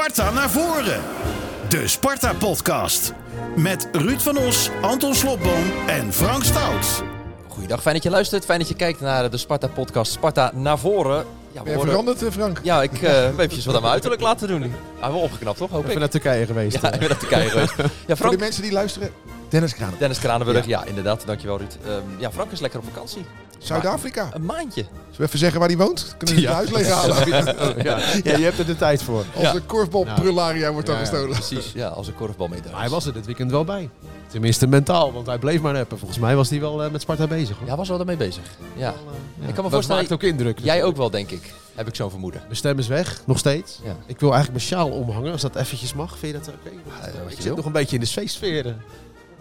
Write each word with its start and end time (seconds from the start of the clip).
Sparta 0.00 0.30
naar 0.30 0.50
voren. 0.50 1.00
De 1.68 1.88
Sparta-podcast. 1.88 3.12
Met 3.56 3.88
Ruud 3.92 4.20
van 4.20 4.36
Os, 4.38 4.70
Anton 4.80 5.14
Slobboom 5.14 5.72
en 5.86 6.12
Frank 6.12 6.44
Stout. 6.44 7.02
Goeiedag, 7.48 7.82
fijn 7.82 7.94
dat 7.94 8.04
je 8.04 8.10
luistert. 8.10 8.44
Fijn 8.44 8.58
dat 8.58 8.68
je 8.68 8.74
kijkt 8.74 9.00
naar 9.00 9.30
de 9.30 9.36
Sparta-podcast 9.36 10.12
Sparta 10.12 10.52
naar 10.54 10.78
voren. 10.78 11.24
Ja, 11.52 11.62
Ben 11.62 11.72
je 11.72 11.80
veranderd, 11.80 12.22
eh, 12.22 12.30
Frank? 12.30 12.60
Ja, 12.62 12.82
ik 12.82 13.02
uh, 13.02 13.10
heb 13.10 13.38
eventjes 13.38 13.64
wat 13.64 13.74
aan 13.74 13.80
mijn 13.80 13.92
uiterlijk 13.92 14.22
laten 14.22 14.48
doen. 14.48 14.74
Ah, 15.00 15.10
wel 15.10 15.20
opgeknapt, 15.20 15.58
toch? 15.58 15.70
Hoop 15.70 15.88
ik. 15.88 15.98
naar 15.98 16.08
Turkije 16.08 16.46
geweest. 16.46 16.80
Ja, 16.80 16.92
ik 16.92 16.98
ben 16.98 17.08
naar 17.08 17.18
Turkije 17.18 17.48
geweest. 17.54 17.74
Ja, 17.76 17.84
Voor 18.06 18.16
Frank. 18.16 18.32
de 18.32 18.38
mensen 18.38 18.62
die 18.62 18.72
luisteren, 18.72 19.10
Dennis 19.48 19.74
Kraan. 19.74 19.94
Dennis 19.98 20.18
Kranenburg, 20.18 20.66
ja. 20.66 20.84
inderdaad. 20.84 21.22
Dankjewel, 21.26 21.58
Ruud. 21.58 21.76
Ehm, 21.86 21.92
ja, 22.18 22.30
Frank 22.30 22.50
is 22.50 22.60
lekker 22.60 22.78
op 22.78 22.84
vakantie. 22.92 23.24
Zuid-Afrika. 23.60 24.28
Een 24.32 24.44
maandje. 24.44 24.82
Zullen 24.82 25.16
we 25.16 25.24
even 25.24 25.38
zeggen 25.38 25.58
waar 25.58 25.68
hij 25.68 25.76
woont? 25.78 26.14
Kunnen 26.18 26.36
we 26.36 26.42
het 26.42 26.50
huis 26.52 26.70
leeg 26.70 26.88
halen? 26.88 27.16
ja. 27.82 27.98
ja, 28.22 28.36
je 28.36 28.44
hebt 28.44 28.58
er 28.58 28.66
de 28.66 28.76
tijd 28.76 29.02
voor. 29.02 29.24
Als 29.36 29.52
de 29.52 29.60
korfbal 29.60 30.06
prularia 30.14 30.72
wordt 30.72 30.86
dan 30.86 30.96
gestolen. 30.96 31.30
Precies, 31.30 31.72
ja, 31.72 31.88
als 31.88 32.06
een 32.06 32.14
korfbal 32.14 32.48
mee 32.48 32.60
Maar 32.70 32.80
hij 32.80 32.88
was 32.88 33.06
er 33.06 33.12
dit 33.12 33.26
weekend 33.26 33.50
wel 33.50 33.64
bij. 33.64 33.88
Tenminste 34.26 34.66
mentaal, 34.66 35.12
want 35.12 35.26
hij 35.26 35.38
bleef 35.38 35.60
maar 35.60 35.72
neppen. 35.72 35.98
Volgens 35.98 36.18
mij 36.20 36.36
was 36.36 36.50
hij 36.50 36.60
wel 36.60 36.84
eh, 36.84 36.90
met 36.90 37.00
Sparta 37.00 37.26
bezig. 37.26 37.58
Hoor. 37.58 37.68
Ja, 37.68 37.76
was 37.76 37.88
wel 37.88 37.98
ermee 37.98 38.16
bezig. 38.16 38.42
Ja. 38.76 38.82
Ja. 38.82 38.88
Ik 38.90 39.54
kan 39.54 39.54
me 39.56 39.62
Dat 39.62 39.70
voorstellen, 39.70 40.00
maakt 40.02 40.12
ook 40.12 40.22
indruk. 40.22 40.58
jij 40.62 40.84
ook 40.84 40.96
wel, 40.96 41.10
denk 41.10 41.30
ik. 41.30 41.52
Heb 41.74 41.88
ik 41.88 41.94
zo'n 41.94 42.10
vermoeden. 42.10 42.40
Mijn 42.44 42.56
stem 42.56 42.78
is 42.78 42.88
weg, 42.88 43.22
nog 43.26 43.38
steeds. 43.38 43.80
Ja. 43.84 43.96
Ik 44.06 44.20
wil 44.20 44.32
eigenlijk 44.32 44.64
mijn 44.64 44.80
sjaal 44.80 44.90
omhangen, 44.90 45.32
als 45.32 45.40
dat 45.42 45.56
eventjes 45.56 45.94
mag. 45.94 46.18
Vind 46.18 46.32
je 46.32 46.38
dat 46.38 46.48
oké? 46.48 46.70
je 46.70 47.24
ik 47.28 47.34
zit 47.34 47.44
wil. 47.44 47.56
nog 47.56 47.64
een 47.64 47.72
beetje 47.72 47.94
in 47.94 48.02
de 48.02 48.08
feestsfeer. 48.08 48.76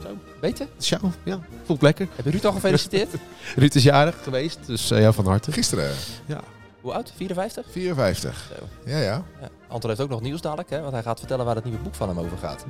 Eh. 0.06 0.12
Beter? 0.42 0.68
Sjaal, 0.82 1.12
ja. 1.24 1.40
Voelt 1.66 1.82
lekker. 1.82 2.08
Heb 2.16 2.26
je 2.26 2.32
Ruud 2.32 2.46
al 2.46 2.52
gefeliciteerd? 2.52 3.10
Ruud 3.56 3.76
is 3.76 3.84
jarig 3.84 4.16
geweest, 4.24 4.60
dus 4.66 4.92
eh, 4.92 5.02
ja, 5.02 5.12
van 5.12 5.26
harte. 5.26 5.52
Gisteren, 5.52 5.92
Ja. 6.26 6.42
Hoe 6.82 6.94
oud? 6.94 7.12
54? 7.16 7.66
54. 7.72 8.50
Zo. 8.60 8.66
Ja, 8.92 8.98
ja. 8.98 9.24
Ja. 9.42 9.50
Anton 9.68 9.90
heeft 9.90 10.02
ook 10.02 10.10
nog 10.10 10.22
nieuws 10.22 10.42
dadelijk, 10.42 10.70
hè? 10.70 10.80
want 10.82 10.94
hij 10.94 11.02
gaat 11.02 11.20
vertellen 11.20 11.46
waar 11.46 11.56
het 11.56 11.64
nieuwe 11.64 11.80
boek 11.80 11.96
van 11.96 12.08
hem 12.08 12.20
over 12.20 12.38
gaat. 12.38 12.66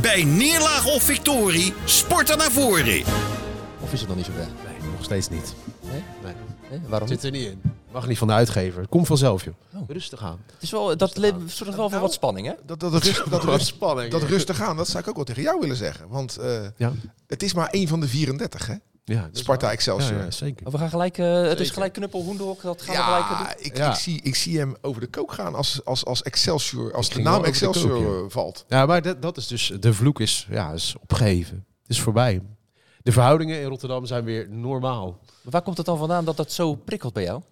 Bij 0.00 0.24
neerlaag 0.24 0.86
of 0.86 1.02
victorie, 1.02 1.74
Sparta 1.84 2.34
naar 2.34 2.50
voren. 2.50 3.02
Of 3.80 3.92
is 3.92 3.98
het 4.00 4.08
nog 4.08 4.16
niet 4.16 4.26
zo 4.26 4.32
ver? 4.32 4.46
Nee, 4.66 4.90
nog 4.90 5.04
steeds 5.04 5.28
niet. 5.28 5.54
Nee? 5.80 6.02
Nee. 6.22 6.32
Nee? 6.70 6.80
Waarom 6.88 7.08
Zit 7.08 7.22
niet? 7.22 7.32
er 7.32 7.38
niet 7.40 7.48
in. 7.50 7.72
Mag 7.92 8.06
niet 8.06 8.18
van 8.18 8.26
de 8.28 8.34
uitgever. 8.34 8.80
Het 8.80 8.90
komt 8.90 9.06
vanzelf, 9.06 9.44
joh. 9.44 9.54
Oh. 9.74 9.82
Rustig 9.88 10.22
aan. 10.22 10.40
Het 10.52 10.62
is 10.62 10.70
wel, 10.70 10.96
dat 10.96 11.12
zorgt 11.46 11.76
wel 11.76 11.90
voor 11.90 12.00
wat 12.00 12.12
spanning, 12.12 12.46
hè? 12.46 12.52
Dat, 12.66 12.80
dat, 12.80 12.92
rust, 12.92 13.30
dat, 13.30 13.44
rust, 13.44 13.66
spanning. 13.66 14.10
dat 14.10 14.22
rustig 14.22 14.60
aan, 14.62 14.76
dat 14.76 14.88
zou 14.88 15.02
ik 15.02 15.08
ook 15.08 15.16
wel 15.16 15.24
tegen 15.24 15.42
jou 15.42 15.60
willen 15.60 15.76
zeggen. 15.76 16.08
Want 16.08 16.36
eh, 16.36 16.60
Ja. 16.76 16.92
het 17.26 17.42
is 17.42 17.54
maar 17.54 17.68
één 17.68 17.88
van 17.88 18.00
de 18.00 18.08
34, 18.08 18.66
hè? 18.66 18.74
Ja, 19.04 19.20
dat 19.22 19.38
Sparta 19.38 19.64
waar. 19.64 19.74
Excelsior. 19.74 20.18
Ja, 20.18 20.24
ja, 20.24 20.30
zeker. 20.30 20.66
Oh, 20.66 20.72
we 20.72 20.78
gaan 20.78 20.88
gelijk, 20.88 21.18
eh, 21.18 21.42
het 21.42 21.60
is 21.60 21.70
gelijk 21.70 21.92
knuppel, 21.92 22.22
hoendehok, 22.22 22.62
dat 22.62 22.82
gaan 22.82 22.96
we 22.96 23.02
gelijk 23.02 23.22
eh, 23.24 23.38
doen. 23.38 23.46
Ja, 23.46 23.54
ik, 23.58 23.76
Ja. 23.76 23.90
Ik, 23.90 23.96
zie, 23.96 24.20
ik 24.22 24.34
zie 24.34 24.58
hem 24.58 24.76
over 24.80 25.00
de 25.00 25.06
kook 25.06 25.32
gaan 25.32 25.54
als, 25.54 25.84
als, 25.84 26.04
als 26.04 26.22
Excelsior, 26.22 26.94
als 26.94 27.08
Ik 27.08 27.14
de 27.14 27.20
naam 27.20 27.42
de 27.42 27.48
Excelsior 27.48 28.02
kook, 28.04 28.22
ja. 28.22 28.28
valt. 28.28 28.64
Ja, 28.68 28.86
maar 28.86 29.02
dat, 29.02 29.22
dat 29.22 29.36
is 29.36 29.46
dus, 29.46 29.72
de 29.80 29.94
vloek 29.94 30.20
is, 30.20 30.46
ja, 30.50 30.72
is 30.72 30.94
opgeheven. 31.00 31.66
Het 31.82 31.90
is 31.90 32.00
voorbij. 32.00 32.42
De 33.02 33.12
verhoudingen 33.12 33.60
in 33.60 33.66
Rotterdam 33.68 34.06
zijn 34.06 34.24
weer 34.24 34.50
normaal. 34.50 35.18
Maar 35.42 35.52
Waar 35.52 35.62
komt 35.62 35.76
het 35.76 35.86
dan 35.86 35.98
vandaan 35.98 36.24
dat 36.24 36.36
dat 36.36 36.52
zo 36.52 36.74
prikkelt 36.74 37.12
bij 37.12 37.22
jou? 37.22 37.42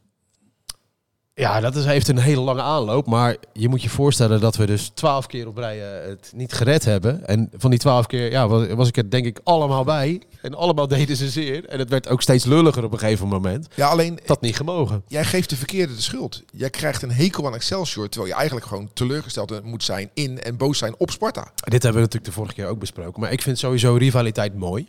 Ja, 1.40 1.60
dat 1.60 1.76
is, 1.76 1.84
heeft 1.84 2.08
een 2.08 2.18
hele 2.18 2.40
lange 2.40 2.62
aanloop. 2.62 3.06
Maar 3.06 3.36
je 3.52 3.68
moet 3.68 3.82
je 3.82 3.88
voorstellen 3.88 4.40
dat 4.40 4.56
we 4.56 4.66
dus 4.66 4.88
twaalf 4.94 5.26
keer 5.26 5.46
op 5.48 5.56
rij 5.56 5.78
het 5.78 6.32
niet 6.34 6.52
gered 6.52 6.84
hebben. 6.84 7.26
En 7.26 7.50
van 7.56 7.70
die 7.70 7.78
twaalf 7.78 8.06
keer 8.06 8.30
ja, 8.30 8.48
was, 8.48 8.66
was 8.68 8.88
ik 8.88 8.96
er 8.96 9.10
denk 9.10 9.26
ik 9.26 9.40
allemaal 9.44 9.84
bij. 9.84 10.22
En 10.42 10.54
allemaal 10.54 10.88
deden 10.98 11.16
ze 11.16 11.28
zeer. 11.30 11.64
En 11.68 11.78
het 11.78 11.88
werd 11.90 12.08
ook 12.08 12.22
steeds 12.22 12.44
lulliger 12.44 12.84
op 12.84 12.92
een 12.92 12.98
gegeven 12.98 13.28
moment. 13.28 13.66
Ja, 13.74 13.88
alleen 13.88 14.18
Dat 14.26 14.40
niet 14.40 14.56
gemogen. 14.56 15.02
jij 15.06 15.24
geeft 15.24 15.50
de 15.50 15.56
verkeerde 15.56 15.94
de 15.94 16.00
schuld. 16.02 16.42
Jij 16.52 16.70
krijgt 16.70 17.02
een 17.02 17.12
hekel 17.12 17.46
aan 17.46 17.54
Excelsior, 17.54 18.08
terwijl 18.08 18.32
je 18.32 18.36
eigenlijk 18.38 18.66
gewoon 18.66 18.90
teleurgesteld 18.92 19.64
moet 19.64 19.84
zijn 19.84 20.10
in 20.14 20.40
en 20.40 20.56
boos 20.56 20.78
zijn 20.78 20.94
op 20.98 21.10
Sparta. 21.10 21.42
Dit 21.54 21.82
hebben 21.82 21.92
we 21.92 21.98
natuurlijk 22.06 22.24
de 22.24 22.32
vorige 22.32 22.54
keer 22.54 22.66
ook 22.66 22.78
besproken. 22.78 23.20
Maar 23.20 23.32
ik 23.32 23.42
vind 23.42 23.58
sowieso 23.58 23.94
rivaliteit 23.94 24.54
mooi. 24.54 24.86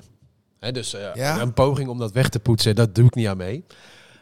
Hè, 0.59 0.71
dus 0.71 0.93
eh, 0.93 1.01
Ja. 1.13 1.41
een 1.41 1.53
poging 1.53 1.89
om 1.89 1.97
dat 1.97 2.11
weg 2.11 2.29
te 2.29 2.39
poetsen, 2.39 2.75
dat 2.75 2.95
doe 2.95 3.05
ik 3.05 3.15
niet 3.15 3.27
aan 3.27 3.37
mee. 3.37 3.63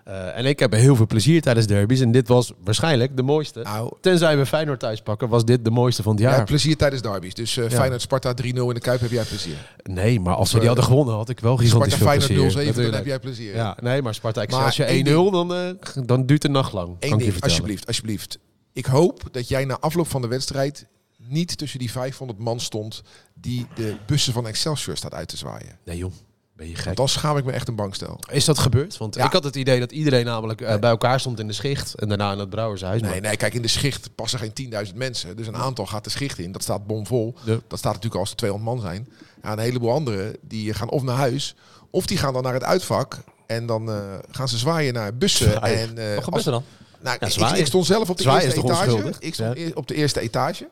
Eh, 0.04 0.38
en 0.38 0.46
ik 0.46 0.60
heb 0.60 0.72
heel 0.72 0.96
veel 0.96 1.08
plezier 1.08 1.42
tijdens 1.42 1.68
derbies. 1.68 2.00
En 2.00 2.12
dit 2.12 2.28
was 2.28 2.52
waarschijnlijk 2.64 3.16
de 3.18 3.24
mooiste. 3.24 3.62
Nou, 3.62 3.94
Tenzij 4.02 4.38
we 4.38 4.46
Feyenoord 4.46 4.80
thuis 4.80 5.02
pakken, 5.02 5.30
was 5.30 5.46
dit 5.46 5.66
de 5.66 5.72
mooiste 5.72 6.04
van 6.04 6.12
het 6.12 6.22
jaar. 6.22 6.36
hebt 6.36 6.46
plezier 6.46 6.78
tijdens 6.78 7.02
derbies. 7.02 7.34
Dus 7.34 7.58
eh 7.58 7.70
Ja. 7.70 7.76
Feyenoord 7.76 8.02
Sparta 8.02 8.34
3-0 8.34 8.46
in 8.46 8.74
de 8.74 8.80
Kuip 8.80 9.00
heb 9.00 9.12
jij 9.12 9.24
plezier. 9.24 9.56
Nee, 9.84 10.20
maar 10.20 10.36
als 10.36 10.52
we 10.52 10.58
die 10.58 10.68
hadden 10.68 10.86
eh, 10.86 10.92
gewonnen, 10.92 11.16
had 11.16 11.30
ik 11.30 11.40
wel 11.40 11.58
gigantisch 11.58 11.94
Sparta 11.94 12.20
veel 12.20 12.28
Feyenoord 12.28 12.54
plezier. 12.54 12.74
0-7, 12.74 12.76
dan 12.84 12.94
heb 12.94 13.06
jij 13.06 13.20
plezier. 13.20 13.56
Ja, 13.56 13.78
nee, 13.82 14.02
maar 14.02 14.14
Sparta 14.14 14.42
Excelsior 14.42 14.88
één 14.88 15.06
1-0, 15.06 15.32
dan, 15.32 15.54
eh, 15.54 15.70
dan 16.06 16.26
duurt 16.26 16.42
de 16.42 16.50
nacht 16.50 16.74
lang. 16.74 16.96
Eén 17.00 17.18
ding, 17.18 17.42
alsjeblieft, 17.42 17.88
alsjeblieft. 17.88 18.40
Ik 18.74 18.86
hoop 18.86 19.24
dat 19.32 19.48
jij 19.48 19.66
na 19.66 19.80
afloop 19.80 20.08
van 20.08 20.22
de 20.22 20.28
wedstrijd 20.28 20.88
niet 21.18 21.58
tussen 21.58 21.80
die 21.80 21.92
500 21.92 22.40
man 22.40 22.59
stond 22.59 23.02
die 23.34 23.68
de 23.76 23.96
bussen 24.06 24.34
van 24.34 24.48
Excelsior 24.48 24.98
staat 24.98 25.14
uit 25.14 25.28
te 25.28 25.38
zwaaien. 25.38 25.78
Nee 25.86 25.98
joh, 25.98 26.12
ben 26.59 26.68
je 26.68 26.75
gek. 26.75 26.86
Want 26.86 26.97
dan 26.97 27.09
schaam 27.09 27.38
ik 27.38 27.46
me 27.46 27.52
echt 27.52 27.68
een 27.68 27.75
bankstel. 27.75 28.20
Is 28.31 28.46
dat 28.46 28.59
gebeurd? 28.59 28.97
Want 28.97 29.16
Ja. 29.16 29.25
ik 29.25 29.31
had 29.31 29.44
het 29.44 29.56
idee 29.56 29.80
dat 29.80 29.92
iedereen 29.92 30.25
namelijk 30.25 30.62
eh, 30.62 30.78
bij 30.80 30.90
elkaar 30.90 31.20
stond 31.20 31.40
in 31.40 31.47
de 31.47 31.53
schicht. 31.53 31.94
En 31.94 32.08
daarna 32.09 32.31
in 32.31 32.40
het 32.40 32.50
Brouwershuis. 32.50 33.02
Nee, 33.02 33.12
Maar 33.12 33.22
nee, 33.22 33.38
kijk, 33.38 33.53
in 33.53 33.62
de 33.62 33.68
schicht 33.68 34.09
passen 34.16 34.40
geen 34.40 34.53
10.000 34.90 34.96
mensen. 34.96 35.36
Dus 35.38 35.47
een 35.47 35.56
aantal 35.56 35.86
gaat 35.86 36.03
de 36.03 36.09
schicht 36.09 36.40
in. 36.40 36.52
Dat 36.52 36.62
staat 36.64 36.88
bomvol. 36.88 37.36
Ja. 37.44 37.58
Dat 37.68 37.80
staat 37.80 37.94
natuurlijk 37.94 38.14
al 38.16 38.20
als 38.22 38.30
er 38.30 38.36
200 38.36 38.72
man 38.74 38.81
zijn. 38.90 39.08
Ja, 39.44 39.52
een 39.52 39.59
heleboel 39.59 39.92
anderen 39.92 40.36
die 40.42 40.74
gaan 40.74 40.90
of 40.90 41.02
naar 41.02 41.16
huis, 41.16 41.56
of 41.92 42.06
die 42.06 42.18
gaan 42.18 42.34
dan 42.34 42.44
naar 42.44 42.53
het 42.53 42.64
uitvak. 42.64 43.18
En 43.47 43.66
dan 43.66 43.90
eh, 43.91 43.97
gaan 44.31 44.47
ze 44.47 44.58
zwaaien 44.58 44.94
naar 44.94 45.16
bussen. 45.18 45.52
Zwaaien. 45.52 45.80
En, 45.80 45.97
eh, 46.09 46.16
Wat 46.16 46.24
gebeurt 46.24 46.46
er 46.46 46.52
dan? 46.52 46.64
Nou, 47.02 47.18
Ja, 47.20 47.56
ik, 47.56 47.66
stond 47.66 47.86
zelf 47.86 48.09
op 48.09 48.18
de 48.18 48.24
Zwaaien 48.24 48.44
eerste 48.44 48.59
etage. 48.64 49.14
Ik 49.20 49.34
stond 49.34 49.58
Ja. 49.58 49.64
eer- 49.64 49.76
op 49.76 49.88
de 49.88 49.96
eerste 49.96 50.20
etage. 50.20 50.68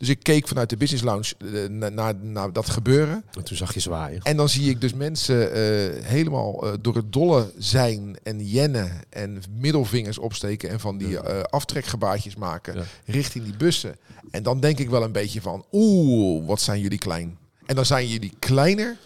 Dus 0.00 0.08
ik 0.08 0.22
keek 0.22 0.48
vanuit 0.48 0.70
de 0.70 0.76
business 0.76 1.04
lounge 1.04 1.32
eh, 1.38 1.68
naar, 1.70 1.92
naar, 1.92 2.14
naar 2.16 2.52
dat 2.52 2.68
gebeuren. 2.70 3.24
En 3.32 3.44
toen 3.44 3.56
zag 3.56 3.74
je 3.74 3.80
zwaaien. 3.80 4.22
En 4.22 4.36
dan 4.36 4.48
zie 4.48 4.70
ik 4.70 4.80
dus 4.80 4.94
mensen 4.94 5.52
eh, 5.52 6.04
helemaal 6.04 6.66
eh, 6.66 6.72
door 6.80 6.94
het 6.96 7.12
dolle 7.12 7.52
zijn 7.58 8.16
en 8.22 8.46
jennen 8.46 8.90
en 9.10 9.42
middelvingers 9.58 10.18
opsteken 10.18 10.70
en 10.70 10.80
van 10.80 10.98
die 10.98 11.20
eh, 11.20 11.42
aftrekgebaartjes 11.42 12.36
maken 12.36 12.74
Ja. 12.76 12.82
richting 13.04 13.44
die 13.44 13.56
bussen. 13.56 13.96
En 14.30 14.42
dan 14.42 14.60
denk 14.60 14.78
ik 14.78 14.90
wel 14.90 15.02
een 15.02 15.12
beetje 15.12 15.40
van, 15.40 15.64
oeh, 15.72 16.46
wat 16.46 16.60
zijn 16.60 16.80
jullie 16.80 16.98
klein. 16.98 17.38
En 17.66 17.74
dan 17.74 17.86
zijn 17.86 18.08
jullie 18.08 18.32
kleiner 18.38 18.96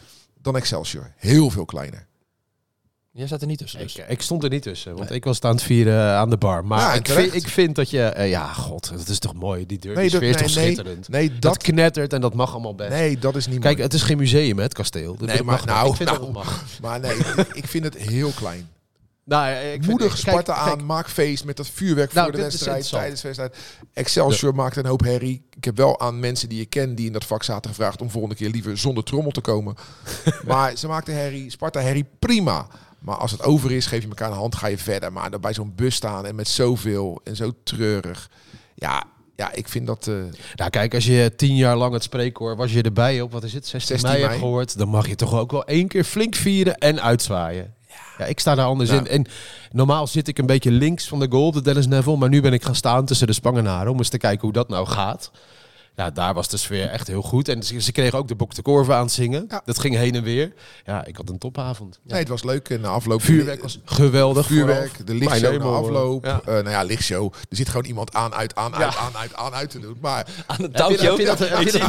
dan 0.43 0.57
Excelsior. 0.57 1.13
Heel 1.17 1.51
veel 1.51 1.65
kleiner. 1.65 2.07
Jij 3.17 3.27
zat 3.27 3.41
er 3.41 3.47
niet 3.47 3.59
tussen 3.59 3.79
dus. 3.81 3.97
Ik, 3.97 4.09
ik 4.09 4.23
stond 4.23 4.43
er 4.45 4.51
niet 4.51 4.63
tussen, 4.63 4.97
want 4.97 5.11
ik 5.11 5.25
was 5.25 5.41
aan 5.41 5.51
het 5.55 5.63
vieren 5.63 5.95
eh, 6.09 6.17
aan 6.17 6.31
de 6.31 6.37
bar. 6.37 6.65
Maar 6.65 6.81
Ja, 6.81 6.93
ik, 6.95 7.09
vind, 7.09 7.35
ik 7.35 7.49
vind 7.49 7.75
dat 7.75 7.91
je... 7.91 8.03
eh, 8.03 8.29
ja, 8.31 8.53
god, 8.53 8.91
dat 8.97 9.09
is 9.09 9.19
toch 9.19 9.35
mooi. 9.35 9.67
Die 9.67 9.79
deur, 9.79 9.95
Nee, 9.95 10.11
die 10.11 10.21
dat, 10.21 10.29
is 10.29 10.37
toch 10.37 10.55
nee, 10.55 10.65
schitterend. 10.65 11.09
nee, 11.09 11.29
Dat 11.33 11.41
dat, 11.43 11.57
knettert 11.63 12.13
en 12.13 12.21
dat 12.21 12.35
mag 12.35 12.53
allemaal 12.53 12.75
best. 12.75 12.91
nee, 12.91 13.19
dat 13.19 13.37
is 13.37 13.47
niet 13.47 13.59
Kijk, 13.61 13.73
mooi. 13.73 13.83
het 13.87 13.95
is 13.95 14.03
geen 14.03 14.17
museum, 14.17 14.57
hè, 14.57 14.63
het 14.63 14.75
kasteel. 14.75 15.17
Dat 15.17 15.29
Nee, 15.29 15.43
mag 15.43 15.47
maar 15.47 15.65
wel. 15.67 15.75
nou, 15.75 15.89
ik 15.91 15.97
vind 15.97 16.09
nou. 16.09 16.19
dat 16.21 16.29
het 16.29 16.37
mag. 16.37 16.65
Maar 16.83 17.01
nee, 17.01 17.17
ik- 17.53 17.67
vind 17.67 17.85
het 17.85 17.97
heel 17.97 18.31
klein. 18.31 18.69
Nou, 19.25 19.55
ik 19.55 19.87
Moedig 19.87 20.19
Sparta 20.19 20.55
kijk, 20.55 20.67
aan, 20.79 20.87
maak 20.87 21.09
feest 21.09 21.45
met 21.45 21.57
dat 21.57 21.69
vuurwerk 21.69 22.13
Nou, 22.13 22.27
voor 22.29 22.37
de 22.37 22.43
wedstrijd, 22.43 22.89
tijdens 22.89 23.21
de 23.21 23.27
wedstrijd. 23.27 23.57
Excelsior 23.93 24.55
maakt 24.55 24.77
een 24.77 24.87
hoop 24.87 25.01
herrie. 25.01 25.47
Ik 25.57 25.65
heb 25.65 25.77
wel 25.77 26.01
aan 26.01 26.21
mensen 26.21 26.49
die 26.49 26.61
ik 26.61 26.71
ken 26.71 26.95
die 26.95 27.07
in 27.07 27.13
dat 27.13 27.25
vak 27.25 27.43
zaten 27.43 27.71
gevraagd 27.71 28.01
om 28.01 28.11
volgende 28.11 28.37
keer 28.37 28.49
liever 28.51 28.79
zonder 28.79 29.05
trommel 29.05 29.31
te 29.31 29.41
komen. 29.41 29.75
maar 30.47 30.77
ze 30.77 30.87
maakten 30.87 31.15
herrie, 31.15 31.51
Sparta 31.51 31.81
herrie, 31.81 32.07
prima. 32.19 32.67
Maar 33.05 33.17
als 33.17 33.31
het 33.31 33.43
over 33.43 33.73
is, 33.73 33.87
geef 33.87 34.03
je 34.03 34.09
elkaar 34.09 34.31
een 34.31 34.37
hand, 34.37 34.55
ga 34.55 34.67
je 34.67 34.79
verder. 34.79 35.13
Maar 35.13 35.31
dan 35.31 35.41
bij 35.41 35.55
zo'n 35.55 35.73
bus 35.77 35.95
staan 35.95 36.27
en 36.27 36.35
met 36.35 36.49
zoveel 36.49 37.21
en 37.25 37.37
zo 37.37 37.53
treurig. 37.65 38.31
Ja, 38.75 39.05
ja 39.37 39.53
ik 39.53 39.69
vind 39.69 39.87
dat... 39.87 40.07
eh, 40.07 40.15
Nou, 40.55 40.71
kijk, 40.71 40.95
als 40.95 41.05
je 41.07 41.33
tien 41.37 41.57
jaar 41.57 41.77
lang 41.77 41.93
het 41.93 42.03
spreekkoor, 42.03 42.57
was 42.57 42.73
je 42.73 42.83
erbij 42.83 43.21
op, 43.21 43.33
wat 43.33 43.43
is 43.45 43.53
het, 43.53 43.67
16, 43.67 43.99
16 43.99 44.09
mei, 44.11 44.21
mei. 44.21 44.31
hebt 44.33 44.43
gehoord, 44.45 44.79
dan 44.79 44.89
mag 44.89 45.09
je 45.09 45.15
toch 45.15 45.35
ook 45.35 45.51
wel 45.51 45.65
één 45.65 45.89
keer 45.89 46.05
flink 46.05 46.35
vieren 46.35 46.75
en 46.79 47.03
uitzwaaien. 47.03 47.75
Ja, 48.19 48.25
ik 48.25 48.41
sta 48.41 48.55
daar 48.55 48.67
anders 48.67 48.91
Ja. 48.91 48.97
in. 48.99 49.07
En 49.07 49.27
normaal 49.73 50.07
zit 50.07 50.29
ik 50.29 50.39
een 50.39 50.47
beetje 50.47 50.71
links 50.71 51.09
van 51.09 51.19
de 51.19 51.27
goal, 51.31 51.53
de 51.53 51.63
Dennis 51.63 51.87
Neville, 51.87 52.17
maar 52.17 52.29
nu 52.29 52.41
ben 52.41 52.53
ik 52.53 52.65
gaan 52.65 52.75
staan 52.75 53.05
tussen 53.05 53.27
de 53.27 53.33
Spangenaren 53.33 53.93
om 53.93 53.99
eens 53.99 54.09
te 54.09 54.19
kijken 54.19 54.41
hoe 54.41 54.53
dat 54.53 54.69
nou 54.69 54.87
gaat. 54.87 55.31
Ja, 55.97 56.11
daar 56.11 56.35
was 56.35 56.49
de 56.49 56.57
sfeer 56.57 56.89
echt 56.89 57.07
heel 57.07 57.23
goed. 57.23 57.49
En 57.49 57.63
ze, 57.63 57.81
ze 57.81 57.93
kregen 57.93 58.19
ook 58.19 58.29
de 58.29 58.35
Bok 58.35 58.55
de 58.55 58.63
Korven 58.63 58.95
aan 58.95 59.03
het 59.03 59.13
zingen. 59.13 59.45
Ja. 59.49 59.63
Dat 59.65 59.79
ging 59.79 59.95
heen 59.97 60.15
en 60.15 60.23
weer. 60.23 60.53
Ja, 60.85 61.05
ik 61.05 61.17
had 61.17 61.29
een 61.29 61.39
topavond. 61.39 62.01
Nee, 62.03 62.19
het 62.19 62.29
was 62.29 62.43
leuk. 62.45 62.69
En 62.69 62.81
na 62.81 62.89
afloop... 62.89 63.23
Vuurwerk 63.23 63.63
was 63.63 63.79
geweldig. 63.85 64.47
Vuurwerk, 64.47 64.89
vooraf. 64.89 65.07
de 65.07 65.15
lichtshow 65.15 65.59
na 65.59 65.65
afloop. 65.65 66.25
Ja. 66.25 66.41
Eh, 66.41 66.53
nou 66.55 66.71
ja, 66.71 66.83
lichtshow. 66.83 67.33
Er 67.51 67.57
zit 67.57 67.69
gewoon 67.69 67.85
iemand 67.85 68.15
aan, 68.15 68.35
uit, 68.35 68.55
aan, 68.55 68.75
uit, 68.75 68.97
aan, 68.97 69.17
uit, 69.17 69.35
aan, 69.35 69.53
uit 69.55 69.71
te 69.71 69.79
doen. 69.79 69.97
Maar 70.01 70.27
Aan 70.47 70.63
een 70.65 70.73
touwtje 70.73 71.11
ook. 71.11 71.19
Hij 71.19 71.69
zit- 71.69 71.83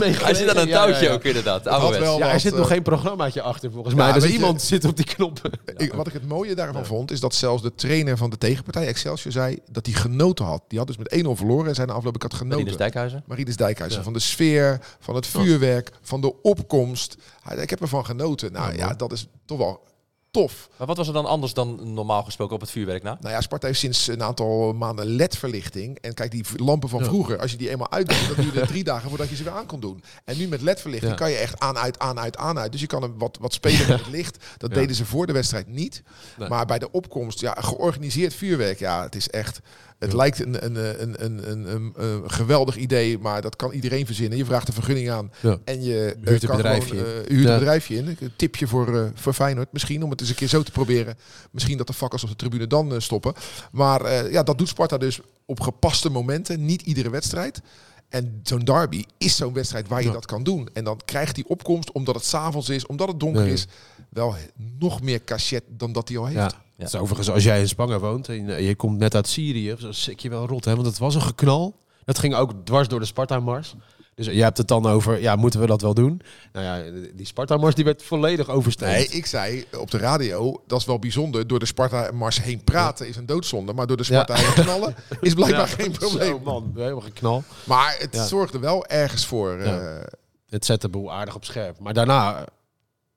aan 0.49 0.57
een 0.57 0.69
touwtje 0.69 1.09
ook 1.09 1.23
inderdaad. 1.23 1.63
wel- 1.63 2.17
Ja, 2.17 2.31
er 2.31 2.39
zit 2.39 2.55
nog 2.55 2.65
eh, 2.65 2.71
geen 2.71 2.81
programmaatje 2.83 3.41
achter 3.41 3.71
volgens 3.71 3.95
mij. 3.95 4.11
Dus 4.11 4.25
iemand 4.25 4.61
zit 4.61 4.85
op 4.85 4.95
die 4.95 5.05
knoppen. 5.05 5.51
Ik, 5.77 5.93
wat 5.93 6.07
ik 6.07 6.13
het 6.13 6.27
mooie 6.27 6.55
daarvan 6.55 6.85
vond, 6.85 7.11
is 7.11 7.19
dat 7.19 7.35
zelfs 7.35 7.61
de 7.61 7.75
trainer 7.75 8.17
van 8.17 8.29
de 8.29 8.37
tegenpartij, 8.37 8.87
Excelsior, 8.87 9.31
zei 9.31 9.59
dat 9.71 9.85
hij 9.85 9.95
genoten 9.95 10.45
had. 10.45 10.63
Die 10.67 10.77
had 10.79 10.87
dus 10.87 10.97
met 10.97 11.23
1-0 11.25 11.29
verloren 11.35 11.67
en 11.67 11.75
zei 11.75 11.87
na 11.87 11.93
afloop, 11.93 12.15
ik 12.15 12.21
had 12.21 12.33
genoten. 12.33 12.57
Marinus 12.57 12.77
Dijkhuizen. 12.77 13.23
Marinus 13.27 13.55
Dijkhuizen. 13.55 13.94
Ja. 13.95 14.03
Van 14.03 14.13
de 14.13 14.19
sfeer, 14.19 14.79
van 14.99 15.15
het 15.15 15.27
vuurwerk, 15.27 15.91
van 16.01 16.21
de 16.21 16.41
opkomst. 16.41 17.17
Ik 17.57 17.69
heb 17.69 17.81
ervan 17.81 18.05
genoten. 18.05 18.51
Nou 18.51 18.75
ja, 18.77 18.93
dat 18.93 19.11
is 19.11 19.27
toch 19.45 19.57
wel 19.57 19.83
tof. 20.31 20.69
Maar 20.77 20.87
wat 20.87 20.97
was 20.97 21.07
er 21.07 21.13
dan 21.13 21.25
anders 21.25 21.53
dan 21.53 21.93
normaal 21.93 22.23
gesproken 22.23 22.55
op 22.55 22.61
het 22.61 22.69
vuurwerk 22.71 23.03
na? 23.03 23.17
Nou 23.21 23.33
ja, 23.33 23.41
Sparta 23.41 23.67
heeft 23.67 23.79
sinds 23.79 24.07
een 24.07 24.23
aantal 24.23 24.73
maanden 24.73 25.05
LED-verlichting. 25.05 25.97
En 25.99 26.13
kijk, 26.13 26.31
die 26.31 26.45
lampen 26.55 26.89
van 26.89 27.03
vroeger, 27.03 27.39
als 27.39 27.51
je 27.51 27.57
die 27.57 27.69
eenmaal 27.69 27.91
uitdoet, 27.91 28.27
dan 28.35 28.43
duurde 28.43 28.59
het 28.59 28.69
drie 28.75 28.83
dagen 28.83 29.09
voordat 29.09 29.29
je 29.29 29.35
ze 29.35 29.43
weer 29.43 29.51
aan 29.53 29.65
kon 29.65 29.79
doen. 29.79 30.03
En 30.25 30.37
nu 30.37 30.47
met 30.47 30.61
LED-verlichting 30.61 31.11
Ja. 31.11 31.17
kan 31.17 31.29
je 31.29 31.35
echt 31.37 31.59
aan, 31.59 31.77
uit, 31.77 31.99
aan, 31.99 32.19
uit, 32.19 32.37
aan, 32.37 32.59
uit. 32.59 32.71
Dus 32.71 32.81
je 32.81 32.87
kan 32.87 33.01
hem 33.01 33.17
wat, 33.17 33.37
wat 33.41 33.53
spelen 33.53 33.87
met 33.87 33.99
het 33.99 34.07
licht. 34.17 34.43
Dat 34.57 34.69
Ja. 34.69 34.75
deden 34.75 34.95
ze 34.95 35.05
voor 35.05 35.27
de 35.27 35.33
wedstrijd 35.33 35.67
niet. 35.67 36.03
Nee. 36.37 36.49
Maar 36.49 36.65
bij 36.65 36.79
de 36.79 36.91
opkomst, 36.91 37.39
ja, 37.39 37.53
georganiseerd 37.59 38.33
vuurwerk, 38.33 38.79
ja, 38.79 39.03
het 39.03 39.15
is 39.15 39.29
echt... 39.29 39.59
Het 39.99 40.11
Ja. 40.11 40.17
lijkt 40.17 40.39
een, 40.39 40.65
een, 40.65 40.75
een, 41.01 41.23
een, 41.25 41.51
een, 41.51 41.71
een, 41.75 41.93
een 41.95 42.31
geweldig 42.31 42.75
idee, 42.77 43.17
maar 43.19 43.41
dat 43.41 43.55
kan 43.55 43.71
iedereen 43.71 44.05
verzinnen. 44.05 44.37
Je 44.37 44.45
vraagt 44.45 44.67
een 44.67 44.73
vergunning 44.73 45.09
aan 45.09 45.31
Ja. 45.41 45.57
en 45.63 45.83
je 45.83 45.91
Huurt 45.93 46.25
eh, 46.27 46.33
een 46.33 46.39
kan 46.47 46.55
bedrijfje 46.57 46.89
gewoon, 46.97 47.05
in. 47.05 47.11
eh, 47.11 47.15
huurt 47.29 47.29
een 47.45 47.51
Ja. 47.51 47.57
bedrijfje 47.57 47.95
in. 47.95 48.07
Een 48.19 48.31
tipje 48.35 48.67
voor, 48.67 48.97
eh, 48.99 49.05
voor 49.13 49.33
Feyenoord 49.33 49.71
misschien, 49.71 50.03
om 50.03 50.09
het 50.09 50.19
eens 50.21 50.29
een 50.29 50.35
keer 50.35 50.47
zo 50.47 50.63
te 50.63 50.71
proberen. 50.71 51.17
Misschien 51.51 51.77
dat 51.77 51.87
de 51.87 51.93
vakkers 51.93 52.23
op 52.23 52.29
de 52.29 52.35
tribune 52.35 52.67
dan 52.67 52.93
eh, 52.93 52.99
stoppen. 52.99 53.33
Maar 53.71 54.01
eh, 54.01 54.31
ja, 54.31 54.43
dat 54.43 54.57
doet 54.57 54.67
Sparta 54.67 54.97
dus 54.97 55.19
op 55.45 55.59
gepaste 55.59 56.09
momenten, 56.09 56.65
niet 56.65 56.81
iedere 56.81 57.09
wedstrijd. 57.09 57.61
En 58.09 58.39
zo'n 58.43 58.59
derby 58.59 59.03
is 59.17 59.35
zo'n 59.35 59.53
wedstrijd 59.53 59.87
waar 59.87 60.01
je 60.01 60.07
Ja. 60.07 60.13
dat 60.13 60.25
kan 60.25 60.43
doen. 60.43 60.69
En 60.73 60.83
dan 60.83 60.99
krijgt 61.05 61.35
die 61.35 61.47
opkomst, 61.47 61.91
omdat 61.91 62.15
het 62.15 62.25
s'avonds 62.25 62.69
is, 62.69 62.85
omdat 62.85 63.07
het 63.07 63.19
donker 63.19 63.43
Nee. 63.43 63.53
is, 63.53 63.65
wel 64.09 64.35
nog 64.79 65.01
meer 65.01 65.23
cachet 65.23 65.63
dan 65.69 65.91
dat 65.91 66.07
hij 66.07 66.17
al 66.17 66.25
heeft. 66.25 66.37
Ja. 66.39 66.63
Het 66.77 66.87
is 66.87 66.95
overigens, 66.95 67.29
als 67.29 67.43
jij 67.43 67.59
in 67.59 67.67
Spangen 67.67 67.99
woont 67.99 68.29
en 68.29 68.49
eh, 68.55 68.67
je 68.67 68.75
komt 68.75 68.97
net 68.97 69.15
uit 69.15 69.27
Syrië, 69.27 69.75
dan 69.79 69.93
zit 69.93 70.21
je 70.21 70.29
wel 70.29 70.47
rot, 70.47 70.65
hè? 70.65 70.75
Want 70.75 70.87
het 70.87 70.97
was 70.97 71.15
een 71.15 71.21
geknal. 71.21 71.75
Dat 72.05 72.19
ging 72.19 72.35
ook 72.35 72.51
dwars 72.63 72.87
door 72.87 72.99
de 72.99 73.05
Sparta-mars. 73.05 73.75
Dus 74.15 74.25
je 74.25 74.41
hebt 74.43 74.57
het 74.57 74.67
dan 74.67 74.85
over, 74.85 75.21
ja, 75.21 75.35
moeten 75.35 75.59
we 75.59 75.65
dat 75.67 75.81
wel 75.81 75.93
doen? 75.93 76.21
Nou 76.53 76.65
ja, 76.65 76.91
die 77.13 77.25
Sparta-mars 77.25 77.75
die 77.75 77.85
werd 77.85 78.03
volledig 78.03 78.49
overstemd. 78.49 78.91
Nee, 78.91 79.07
ik 79.07 79.25
zei 79.25 79.65
op 79.77 79.91
de 79.91 79.97
radio, 79.97 80.61
dat 80.67 80.79
is 80.79 80.85
wel 80.85 80.99
bijzonder. 80.99 81.47
Door 81.47 81.59
de 81.59 81.65
Sparta-mars 81.65 82.41
heen 82.41 82.63
praten 82.63 83.07
is 83.07 83.15
een 83.15 83.25
doodzonde. 83.25 83.73
Maar 83.73 83.87
door 83.87 83.97
de 83.97 84.03
Sparta 84.03 84.33
heen 84.35 84.53
knallen 84.63 84.95
is 85.21 85.33
blijkbaar 85.33 85.59
Ja, 85.69 85.75
geen 85.75 85.91
probleem. 85.91 86.27
Zo, 86.27 86.39
man, 86.43 86.71
helemaal 86.75 87.01
geknal. 87.01 87.43
Maar 87.63 87.95
het 87.99 88.15
Ja. 88.15 88.25
zorgde 88.25 88.59
wel 88.59 88.85
ergens 88.85 89.25
voor. 89.25 89.57
eh. 89.57 90.01
Het 90.49 90.65
zette 90.65 90.85
de 90.85 90.91
boel 90.97 91.13
aardig 91.13 91.35
op 91.35 91.45
scherp. 91.45 91.79
Maar 91.79 91.93
daarna, 91.93 92.35
eh, 92.37 92.43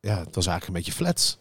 ja, 0.01 0.19
het 0.19 0.35
was 0.35 0.47
eigenlijk 0.47 0.67
een 0.67 0.73
beetje 0.73 0.93
flats. 1.05 1.39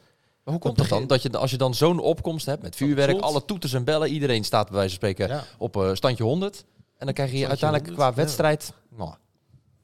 Maar 0.47 0.55
hoe 0.55 0.65
komt 0.65 0.79
het 0.79 0.89
dan? 0.89 1.07
Dat 1.07 1.21
je, 1.21 1.37
als 1.37 1.51
je 1.51 1.57
dan 1.57 1.73
zo'n 1.73 1.99
opkomst 1.99 2.45
hebt 2.45 2.61
met 2.61 2.75
vuurwerk, 2.75 3.19
alle 3.19 3.45
toeters 3.45 3.73
en 3.73 3.83
bellen, 3.83 4.09
iedereen 4.09 4.43
staat 4.43 4.67
bij 4.67 4.75
wijze 4.77 4.99
van 4.99 5.09
spreken 5.09 5.35
Ja. 5.35 5.43
op 5.57 5.75
eh, 5.77 5.89
standje 5.93 6.23
100. 6.23 6.65
En 6.97 7.05
dan 7.05 7.13
krijg 7.13 7.31
je 7.31 7.35
Standje 7.37 7.47
uiteindelijk 7.47 7.89
100, 7.89 7.95
qua 7.95 8.07
ja. 8.07 8.13
wedstrijd... 8.27 8.73
Nou, 8.89 9.13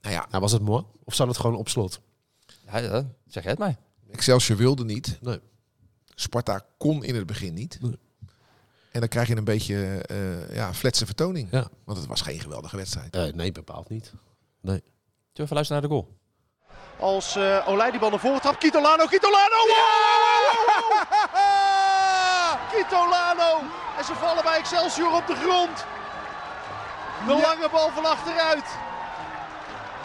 nou 0.01 0.15
ja, 0.15 0.27
Nou, 0.29 0.41
was 0.41 0.51
het 0.51 0.61
mooi? 0.61 0.83
Of 1.03 1.15
zat 1.15 1.27
het 1.27 1.37
gewoon 1.37 1.55
op 1.55 1.69
slot? 1.69 1.99
ja, 2.71 2.77
ja, 2.77 3.05
zeg 3.27 3.43
jij 3.43 3.51
het 3.51 3.59
mij. 3.59 3.77
Excelsior 4.11 4.57
wilde 4.57 4.85
niet. 4.85 5.17
Nee. 5.21 5.39
Sparta 6.15 6.65
kon 6.77 7.03
in 7.03 7.15
het 7.15 7.25
begin 7.25 7.53
niet. 7.53 7.77
Nee. 7.81 7.97
En 8.91 8.99
dan 8.99 9.09
krijg 9.09 9.27
je 9.27 9.35
een 9.35 9.43
beetje 9.43 10.01
eh 10.05 10.55
ja, 10.55 10.73
fletse 10.73 11.05
vertoning. 11.05 11.47
Ja. 11.51 11.67
Want 11.83 11.97
het 11.97 12.07
was 12.07 12.21
geen 12.21 12.39
geweldige 12.39 12.75
wedstrijd. 12.75 13.15
Eh, 13.15 13.33
nee, 13.33 13.51
bepaald 13.51 13.89
niet. 13.89 14.05
Zullen 14.05 14.81
we 15.33 15.41
even 15.41 15.55
luisteren 15.55 15.81
naar 15.81 15.91
de 15.91 15.95
goal? 15.95 16.17
Als 16.99 17.35
eh 17.35 17.67
Olij 17.67 17.91
die 17.91 17.99
bal 17.99 18.09
naar 18.09 18.19
voren 18.19 18.41
trapt. 18.41 18.57
Kitolano, 18.57 19.05
Kitolano! 19.05 19.57
Kitolano! 22.71 23.59
En 23.97 24.05
ze 24.05 24.15
vallen 24.15 24.43
bij 24.43 24.57
Excelsior 24.57 25.13
op 25.15 25.27
de 25.27 25.35
grond. 25.35 25.85
De 27.27 27.41
lange 27.41 27.69
bal 27.71 27.89
van 27.89 28.05
achteruit. 28.05 28.65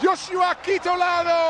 Joshua 0.00 0.54
Kitolano! 0.54 1.40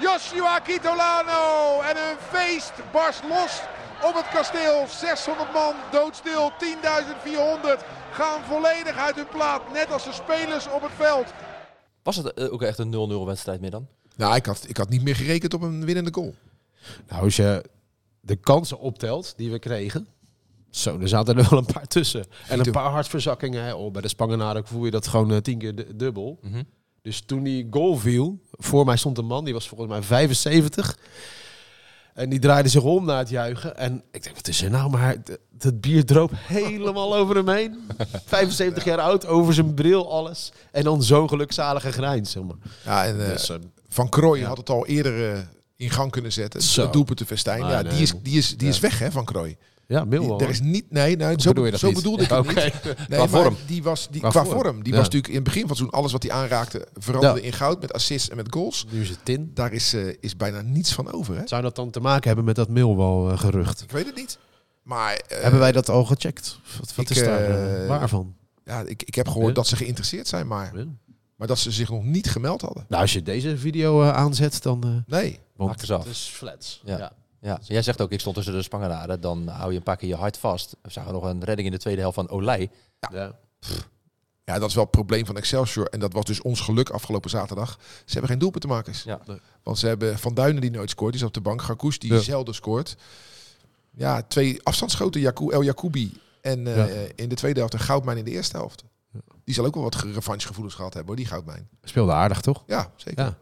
Joshua 0.00 0.58
Kitolano! 0.58 1.80
En 1.80 1.96
een 1.96 2.16
feest 2.30 2.72
barst 2.92 3.22
los 3.28 3.60
op 4.02 4.14
het 4.14 4.28
kasteel. 4.28 4.86
600 4.88 5.52
man 5.52 5.74
doodstil, 5.90 6.52
10.400 6.52 7.84
gaan 8.12 8.40
volledig 8.44 8.96
uit 8.96 9.16
hun 9.16 9.28
plaat. 9.28 9.72
Net 9.72 9.92
als 9.92 10.04
de 10.04 10.12
spelers 10.12 10.68
op 10.68 10.82
het 10.82 10.92
veld. 10.96 11.26
Was 12.02 12.16
het 12.16 12.34
eh, 12.34 12.52
ook 12.52 12.62
echt 12.62 12.78
een 12.78 13.22
0-0 13.22 13.26
wedstrijd 13.26 13.60
meer 13.60 13.70
dan? 13.70 13.86
Nou, 14.16 14.34
ik 14.34 14.46
had, 14.46 14.64
ik 14.68 14.76
had 14.76 14.88
niet 14.88 15.02
meer 15.02 15.16
gerekend 15.16 15.54
op 15.54 15.62
een 15.62 15.84
winnende 15.84 16.12
goal. 16.12 16.34
Nou, 17.08 17.22
als 17.22 17.36
je 17.36 17.64
de 18.24 18.36
kansen 18.36 18.78
optelt 18.78 19.34
die 19.36 19.50
we 19.50 19.58
kregen. 19.58 20.06
Zo, 20.70 20.98
er 21.00 21.08
zaten 21.08 21.38
er 21.38 21.46
wel 21.50 21.58
een 21.58 21.72
paar 21.72 21.86
tussen. 21.86 22.24
En 22.48 22.58
een 22.66 22.70
paar 22.72 22.90
hartverzakkingen. 22.90 23.64
Hè. 23.64 23.74
Oh, 23.74 23.92
bij 23.92 24.02
de 24.02 24.08
Spangenaren 24.08 24.66
voel 24.66 24.84
je 24.84 24.90
dat 24.90 25.06
gewoon 25.06 25.30
eh, 25.32 25.36
tien 25.36 25.58
keer 25.58 25.74
du- 25.74 25.96
dubbel. 25.96 26.38
Mhm. 26.42 26.62
Dus 27.02 27.20
toen 27.20 27.42
die 27.42 27.66
goal 27.70 27.96
viel, 27.96 28.38
voor 28.50 28.84
mij 28.84 28.96
stond 28.96 29.18
een 29.18 29.26
man, 29.26 29.44
die 29.44 29.54
was 29.54 29.68
volgens 29.68 29.90
mij 29.90 30.02
75. 30.02 30.98
En 32.14 32.28
die 32.30 32.38
draaide 32.38 32.68
zich 32.68 32.82
om 32.82 33.04
naar 33.04 33.18
het 33.18 33.28
juichen. 33.28 33.76
En 33.76 34.02
ik 34.10 34.22
denk, 34.22 34.36
wat 34.36 34.48
is 34.48 34.62
er 34.62 34.70
nou? 34.70 34.90
Maar 34.90 35.16
dat 35.50 35.80
bier 35.80 36.04
droop 36.04 36.30
helemaal 36.34 37.16
over 37.20 37.36
hem 37.36 37.48
heen. 37.48 37.76
75 38.26 38.84
jaar 38.84 38.98
oud, 39.00 39.26
over 39.26 39.54
zijn 39.54 39.74
bril, 39.74 40.12
alles. 40.12 40.52
En 40.70 40.84
dan 40.84 41.02
zo'n 41.02 41.28
gelukzalige 41.28 41.92
grijns, 41.92 42.30
zeg 42.30 42.42
maar. 42.42 42.56
Ja, 42.84 43.04
en, 43.06 43.16
Dus, 43.18 43.48
eh, 43.50 43.56
Van 43.88 44.08
Krooi 44.08 44.40
Ja. 44.40 44.46
had 44.48 44.56
het 44.56 44.70
al 44.70 44.86
eerder 44.86 45.48
in 45.82 45.90
gang 45.90 46.10
kunnen 46.10 46.32
zetten. 46.32 46.62
Zo. 46.62 46.82
Het 46.82 46.92
doelpunt 46.92 47.18
te 47.18 47.26
Festijn. 47.26 47.62
Ah, 47.62 47.70
ja, 47.70 47.82
nee. 47.82 47.92
die 47.92 48.02
is, 48.02 48.12
die 48.22 48.38
is, 48.38 48.56
die 48.56 48.68
is 48.68 48.80
weg 48.80 48.98
hè, 48.98 49.10
van 49.10 49.24
Krooi. 49.24 49.56
ja, 49.86 50.04
Millwall. 50.04 50.40
er 50.40 50.48
is 50.48 50.60
niet, 50.60 50.90
nee, 50.90 51.16
nou, 51.16 51.34
Of 51.34 51.42
zo, 51.42 51.48
bedoel 51.48 51.64
je 51.64 51.70
dat 51.70 51.80
zo 51.80 51.86
niet? 51.86 51.96
bedoelde 51.96 52.22
ik 52.22 52.28
Ja, 52.28 52.36
het 52.42 52.46
niet. 52.46 52.84
Nee, 52.84 52.94
Qua 53.06 53.16
maar 53.18 53.28
vorm. 53.28 53.56
Die 53.66 53.82
was, 53.82 54.08
die, 54.10 54.20
Qua 54.20 54.30
qua, 54.30 54.44
vorm. 54.44 54.82
Die 54.82 54.92
Ja. 54.92 54.98
was 54.98 55.04
natuurlijk 55.08 55.28
in 55.28 55.34
het 55.34 55.44
begin 55.44 55.66
van 55.66 55.76
seizoen 55.76 55.98
alles 55.98 56.12
wat 56.12 56.22
hij 56.22 56.32
aanraakte 56.32 56.86
veranderde 56.96 57.40
Ja. 57.40 57.46
in 57.46 57.52
goud 57.52 57.80
met 57.80 57.92
assists 57.92 58.28
en 58.28 58.36
met 58.36 58.46
goals. 58.50 58.86
Nu 58.90 59.00
is 59.00 59.08
het 59.08 59.18
tin. 59.24 59.50
Daar 59.54 59.72
is, 59.72 59.94
eh, 59.94 60.14
is 60.20 60.36
bijna 60.36 60.60
niets 60.60 60.92
van 60.92 61.12
over. 61.12 61.36
Hè? 61.36 61.46
Zou 61.46 61.62
dat 61.62 61.76
dan 61.76 61.90
te 61.90 62.00
maken 62.00 62.26
hebben 62.26 62.44
met 62.44 62.56
dat 62.56 62.68
Millwall 62.68 63.32
eh, 63.32 63.38
gerucht? 63.38 63.82
Ik 63.82 63.90
weet 63.90 64.06
het 64.06 64.16
niet. 64.16 64.38
Maar 64.82 65.14
eh, 65.14 65.40
Hebben 65.42 65.60
wij 65.60 65.72
dat 65.72 65.88
al 65.88 66.04
gecheckt? 66.04 66.58
Wat, 66.78 66.94
wat 66.94 67.10
ik, 67.10 67.16
is 67.16 67.22
daar 67.22 67.86
waarvan? 67.86 68.34
ja, 68.64 68.80
ik, 68.86 69.02
ik 69.02 69.14
heb 69.14 69.28
gehoord 69.28 69.46
Ja. 69.48 69.52
dat 69.54 69.66
ze 69.66 69.76
geïnteresseerd 69.76 70.28
zijn, 70.28 70.46
maar, 70.46 70.72
maar 71.36 71.46
dat 71.46 71.58
ze 71.58 71.70
zich 71.70 71.90
nog 71.90 72.04
niet 72.04 72.30
gemeld 72.30 72.60
hadden. 72.60 72.84
Nou, 72.88 73.02
als 73.02 73.12
je 73.12 73.22
deze 73.22 73.58
video 73.58 74.02
aanzet, 74.02 74.62
dan... 74.62 75.04
Nee. 75.06 75.38
Want. 75.66 75.88
Het 75.88 76.06
is 76.06 76.30
flats. 76.34 76.80
Ja. 76.84 77.12
Ja, 77.40 77.58
jij 77.62 77.82
zegt 77.82 78.00
ook, 78.00 78.10
ik 78.10 78.20
stond 78.20 78.34
tussen 78.36 78.54
de 78.54 78.62
Spangenaren. 78.62 79.20
Dan 79.20 79.48
hou 79.48 79.70
je 79.70 79.76
een 79.76 79.82
paar 79.82 79.96
keer 79.96 80.08
je 80.08 80.16
hart 80.16 80.38
vast. 80.38 80.76
We 80.82 80.90
zagen 80.90 81.12
nog 81.12 81.22
een 81.24 81.44
redding 81.44 81.66
in 81.68 81.72
de 81.74 81.80
tweede 81.80 82.00
helft 82.00 82.14
van 82.14 82.28
Olij. 82.28 82.70
Ja. 83.10 83.32
Ja, 84.44 84.58
dat 84.58 84.68
is 84.68 84.74
wel 84.74 84.82
het 84.84 84.92
probleem 84.92 85.26
van 85.26 85.36
Excelsior. 85.36 85.86
En 85.86 86.00
dat 86.00 86.12
was 86.12 86.24
dus 86.24 86.40
ons 86.42 86.60
geluk 86.60 86.90
afgelopen 86.90 87.30
zaterdag. 87.30 87.78
Ze 88.04 88.12
hebben 88.12 88.30
geen 88.30 88.38
doelpuntenmakers. 88.38 89.02
Ja. 89.02 89.20
Nee. 89.26 89.40
Want 89.62 89.78
ze 89.78 89.86
hebben 89.86 90.18
Van 90.18 90.34
Duinen 90.34 90.60
die 90.60 90.70
nooit 90.70 90.90
scoort. 90.90 91.12
Die 91.12 91.20
is 91.20 91.26
op 91.26 91.34
de 91.34 91.40
bank. 91.40 91.62
Garkoes 91.62 91.98
die 91.98 92.12
Ja. 92.12 92.20
zelden 92.20 92.54
scoort. 92.54 92.96
Ja, 93.90 94.22
twee 94.22 94.62
afstandsschoten. 94.62 95.20
Jaco- 95.20 95.50
El 95.50 95.62
Jacoubi. 95.62 96.20
En 96.40 96.66
eh, 96.66 96.76
Ja. 97.04 97.12
in 97.14 97.28
de 97.28 97.34
tweede 97.34 97.58
helft 97.58 97.74
een 97.74 97.80
Goudmijn 97.80 98.18
in 98.18 98.24
de 98.24 98.30
eerste 98.30 98.56
helft. 98.56 98.84
Ja. 99.12 99.20
Die 99.44 99.54
zal 99.54 99.64
ook 99.64 99.74
wel 99.74 99.82
wat 99.82 99.94
revanchegevoelens 99.94 100.74
gehad 100.74 100.94
hebben, 100.94 101.14
hoor, 101.14 101.22
die 101.24 101.32
Goudmijn. 101.32 101.68
Speelde 101.82 102.12
aardig, 102.12 102.40
toch? 102.40 102.62
Ja, 102.66 102.90
zeker. 102.96 103.36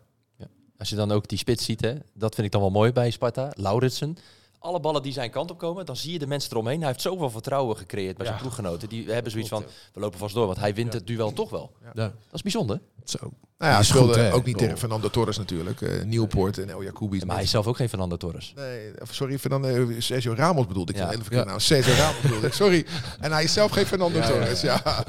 Als 0.80 0.88
je 0.88 0.96
dan 0.96 1.12
ook 1.12 1.28
die 1.28 1.38
spits 1.38 1.64
ziet, 1.64 1.80
hè, 1.80 1.94
dat 2.14 2.34
vind 2.34 2.46
ik 2.46 2.52
dan 2.52 2.60
wel 2.60 2.70
mooi 2.70 2.92
bij 2.92 3.10
Sparta. 3.10 3.49
Lauritsen. 3.56 4.16
Alle 4.58 4.80
ballen 4.80 5.02
die 5.02 5.12
zijn 5.12 5.30
kant 5.30 5.50
op 5.50 5.58
komen, 5.58 5.87
dan 5.87 5.96
zie 5.96 6.12
je 6.12 6.18
de 6.18 6.26
mensen 6.26 6.50
eromheen. 6.50 6.78
Hij 6.78 6.88
heeft 6.88 7.00
zoveel 7.00 7.30
vertrouwen 7.30 7.76
gecreëerd 7.76 8.16
bij 8.16 8.26
zijn 8.26 8.37
Ja. 8.38 8.42
ploeggenoten. 8.44 8.88
Die 8.88 9.10
hebben 9.10 9.30
zoiets 9.32 9.49
van, 9.50 9.64
we 9.92 10.00
lopen 10.00 10.18
vast 10.18 10.34
door, 10.34 10.46
want 10.46 10.58
hij 10.58 10.75
wint 10.75 10.92
het 10.92 11.06
duel 11.06 11.32
toch 11.32 11.50
wel. 11.50 11.72
Ja. 11.84 11.90
Dat 11.94 12.12
is 12.32 12.42
bijzonder. 12.42 12.80
Zo. 13.04 13.18
Nou 13.58 13.72
ja, 13.72 13.82
speelde 13.82 14.25
goed, 14.25 14.32
ook 14.32 14.44
niet 14.44 14.58
tegen 14.58 14.78
Fernando 14.78 15.10
Torres 15.10 15.38
natuurlijk. 15.38 15.80
eh 15.82 16.02
Nieuwpoort 16.02 16.58
en 16.58 16.70
El 16.70 16.82
Jacoubi. 16.82 17.16
is 17.16 17.25
maar 17.25 17.34
hij 17.34 17.44
is 17.44 17.50
zelf 17.50 17.66
ook 17.66 17.76
geen 17.76 17.88
Fernando 17.88 18.16
Torres. 18.16 18.52
Nee, 18.56 18.90
sorry, 19.10 19.38
Fernando, 19.38 19.68
eh, 19.68 20.00
Sergio 20.00 20.32
Ramos 20.34 20.66
bedoelde 20.66 20.92
ik. 20.92 20.99
Ja. 20.99 21.44
Naam. 21.44 21.58
Sergio 21.58 21.94
Ramos 21.94 22.20
bedoelde 22.20 22.46
ik. 22.46 22.52
Sorry. 22.52 22.87
En 23.20 23.32
hij 23.32 23.44
is 23.44 23.52
zelf 23.52 23.70
geen 23.70 23.87
Fernando 23.87 24.18
ja, 24.18 24.28
Torres. 24.28 24.60
Ja. 24.60 25.04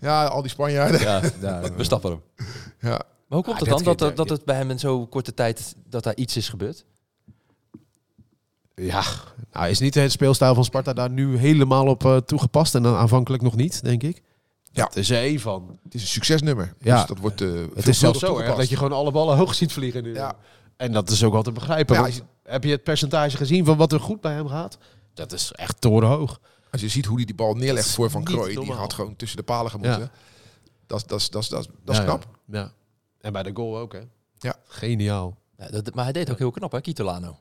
Ja. 0.00 0.24
al 0.26 0.42
die 0.42 0.50
Spanjaarden. 0.50 1.00
Ja, 1.00 1.20
we 1.76 1.84
stappen 1.84 2.10
hem. 2.10 2.22
Ja. 2.80 3.02
Maar 3.32 3.40
hoe 3.40 3.50
komt 3.50 3.62
Ah, 3.68 3.76
het 3.76 3.84
dan 3.84 3.96
dat, 3.96 4.16
dat 4.16 4.28
het 4.28 4.44
bij 4.44 4.56
hem 4.56 4.70
in 4.70 4.78
zo'n 4.78 5.08
korte 5.08 5.34
tijd 5.34 5.74
dat 5.88 6.02
daar 6.02 6.16
iets 6.16 6.36
is 6.36 6.48
gebeurd? 6.48 6.84
Ja, 8.74 9.02
nou, 9.52 9.68
is 9.68 9.78
niet 9.78 9.94
het 9.94 10.12
speelstijl 10.12 10.54
van 10.54 10.64
Sparta 10.64 10.92
daar 10.92 11.10
nu 11.10 11.36
helemaal 11.36 11.86
op 11.86 12.04
eh, 12.04 12.16
toegepast? 12.16 12.74
En 12.74 12.82
dan 12.82 12.94
aanvankelijk 12.96 13.42
nog 13.42 13.56
niet, 13.56 13.82
denk 13.84 14.02
ik. 14.02 14.22
Ja. 14.72 14.84
Het 14.84 14.96
is 14.96 15.10
er 15.10 15.16
één 15.16 15.40
van. 15.40 15.78
Het 15.84 15.94
is 15.94 16.00
een 16.02 16.08
succesnummer. 16.08 16.74
Ja. 16.78 16.96
Dus 16.98 17.06
dat 17.06 17.18
wordt 17.18 17.40
eh 17.40 17.48
Het 17.74 17.88
is 17.88 17.98
zelfs 17.98 18.18
zo 18.18 18.38
erg 18.38 18.56
dat 18.56 18.68
je 18.68 18.76
gewoon 18.76 18.92
alle 18.92 19.10
ballen 19.10 19.36
hoog 19.36 19.54
ziet 19.54 19.72
vliegen 19.72 20.02
nu. 20.02 20.14
Ja. 20.14 20.36
En 20.76 20.92
dat 20.92 21.10
is 21.10 21.24
ook 21.24 21.32
wel 21.32 21.42
te 21.42 21.52
begrijpen. 21.52 21.94
Ja, 21.96 22.08
Heb 22.42 22.64
je 22.64 22.70
het 22.70 22.82
percentage 22.82 23.36
gezien 23.36 23.64
van 23.64 23.76
wat 23.76 23.92
er 23.92 24.00
goed 24.00 24.20
bij 24.20 24.32
hem 24.32 24.48
gaat? 24.48 24.78
Dat 25.14 25.32
is 25.32 25.52
echt 25.52 25.80
torenhoog. 25.80 26.40
Als 26.70 26.80
je 26.80 26.88
ziet 26.88 27.06
hoe 27.06 27.16
hij 27.16 27.24
die 27.24 27.34
bal 27.34 27.54
neerlegt 27.54 27.90
voor 27.90 28.10
Van 28.10 28.24
Krooi. 28.24 28.56
Die 28.58 28.72
had 28.72 28.92
gewoon 28.92 29.16
tussen 29.16 29.36
de 29.38 29.44
palen 29.44 29.70
gemoeten. 29.70 30.00
Ja. 30.00 30.10
Dat, 30.86 30.98
is- 30.98 31.06
dat, 31.06 31.20
is- 31.20 31.28
dat, 31.30 31.42
is- 31.42 31.48
dat, 31.48 31.60
is- 31.60 31.66
dat 31.84 31.94
is 31.94 32.00
Ja, 32.00 32.04
knap. 32.04 32.26
Ja. 32.46 32.72
En 33.22 33.32
bij 33.32 33.42
de 33.42 33.50
goal 33.54 33.78
ook, 33.78 33.92
hè? 33.92 34.00
Ja. 34.38 34.54
Geniaal. 34.66 35.36
Ja, 35.58 35.68
dat, 35.68 35.94
maar 35.94 36.04
hij 36.04 36.12
deed 36.12 36.30
ook 36.30 36.38
heel 36.38 36.50
knap, 36.50 36.72
hè, 36.72 36.80
Kitolano. 36.80 37.36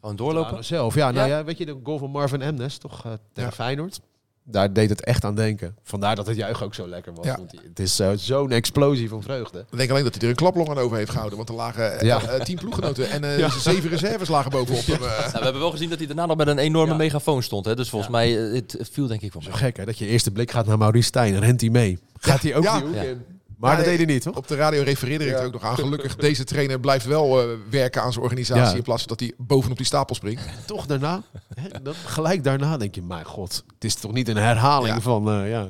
Gewoon 0.00 0.16
doorlopen. 0.16 0.64
Zelf. 0.64 0.94
Ja, 0.94 1.10
nou 1.10 1.28
Ja. 1.28 1.36
ja. 1.36 1.44
weet 1.44 1.58
je, 1.58 1.66
de 1.66 1.76
goal 1.82 1.98
van 1.98 2.10
Marvin 2.10 2.42
Emnes, 2.42 2.78
toch? 2.78 3.04
eh 3.04 3.12
tegen 3.32 3.50
Ja. 3.50 3.56
Feyenoord. 3.56 4.00
Daar 4.48 4.72
deed 4.72 4.88
het 4.90 5.04
echt 5.04 5.24
aan 5.24 5.34
denken. 5.34 5.76
Vandaar 5.82 6.16
dat 6.16 6.26
het 6.26 6.36
juichen 6.36 6.66
ook 6.66 6.74
zo 6.74 6.88
lekker 6.88 7.14
was. 7.14 7.26
Ja. 7.26 7.36
Want 7.36 7.52
het 7.64 7.78
is 7.78 7.98
eh, 8.00 8.10
zo'n 8.14 8.50
explosie 8.50 9.08
van 9.08 9.22
vreugde. 9.22 9.58
Ik 9.70 9.78
denk 9.78 9.90
alleen 9.90 10.04
dat 10.04 10.12
hij 10.14 10.22
er 10.22 10.28
een 10.28 10.34
klaplong 10.34 10.68
aan 10.68 10.78
over 10.78 10.96
heeft 10.96 11.10
gehouden. 11.10 11.36
Want 11.36 11.48
er 11.48 11.54
lagen 11.54 12.06
Ja. 12.06 12.22
eh, 12.22 12.40
tien 12.44 12.56
ploeggenoten 12.58 13.10
en 13.10 13.24
eh, 13.38 13.50
zeven 13.58 13.90
reserves 13.90 14.28
lagen 14.28 14.50
bovenop 14.50 14.86
hem. 14.86 15.00
Nou, 15.00 15.30
we 15.32 15.38
hebben 15.42 15.60
wel 15.60 15.70
gezien 15.70 15.88
dat 15.88 15.98
hij 15.98 16.06
daarna 16.06 16.26
nog 16.26 16.36
met 16.36 16.46
een 16.46 16.58
enorme 16.58 16.90
Ja. 16.92 16.96
megafoon 16.96 17.42
stond. 17.42 17.64
Hè? 17.64 17.76
Dus 17.76 17.88
volgens 17.88 18.10
mij, 18.10 18.30
het, 18.30 18.72
het 18.72 18.88
viel 18.92 19.06
denk 19.06 19.20
ik 19.22 19.32
wel 19.32 19.42
Zo 19.42 19.50
gek 19.52 19.76
hè, 19.76 19.84
dat 19.84 19.98
je 19.98 20.06
eerste 20.06 20.30
blik 20.30 20.50
gaat 20.50 20.66
naar 20.66 20.78
Maurice 20.78 21.06
Stijn. 21.06 21.38
Rent 21.40 21.60
hij 21.60 21.70
mee? 21.70 21.98
Gaat 22.18 22.42
hij 22.42 22.56
ook 22.56 22.62
Ja. 22.64 22.76
die 22.78 22.86
hoek 22.86 22.94
Ja. 22.94 23.02
in? 23.02 23.24
Maar 23.56 23.70
Ja, 23.70 23.76
dat 23.76 23.84
deed 23.86 23.96
hij 23.96 24.06
niet, 24.06 24.22
toch? 24.22 24.36
Op 24.36 24.48
de 24.48 24.54
radio 24.54 24.82
refereerde 24.82 25.24
ik 25.24 25.30
Ja. 25.30 25.38
er 25.38 25.46
ook 25.46 25.52
nog 25.52 25.62
aan. 25.62 25.74
Gelukkig, 25.74 26.16
deze 26.28 26.44
trainer 26.44 26.80
blijft 26.80 27.06
wel 27.06 27.40
eh, 27.42 27.48
werken 27.70 28.02
aan 28.02 28.12
zijn 28.12 28.24
organisatie. 28.24 28.70
Ja. 28.70 28.76
In 28.76 28.82
plaats 28.82 29.02
van 29.02 29.16
dat 29.16 29.20
hij 29.20 29.32
bovenop 29.46 29.76
die 29.76 29.86
stapel 29.86 30.14
springt. 30.14 30.42
Toch 30.66 30.86
daarna, 30.86 31.22
hè, 31.54 31.82
dan 31.82 31.94
gelijk 31.94 32.44
daarna 32.44 32.76
denk 32.76 32.94
je, 32.94 33.02
mijn 33.02 33.24
god, 33.24 33.64
het 33.74 33.84
is 33.84 33.94
toch 33.94 34.12
niet 34.12 34.28
een 34.28 34.36
herhaling 34.36 34.94
Ja. 34.94 35.00
van, 35.00 35.30
eh, 35.30 35.50
ja. 35.50 35.68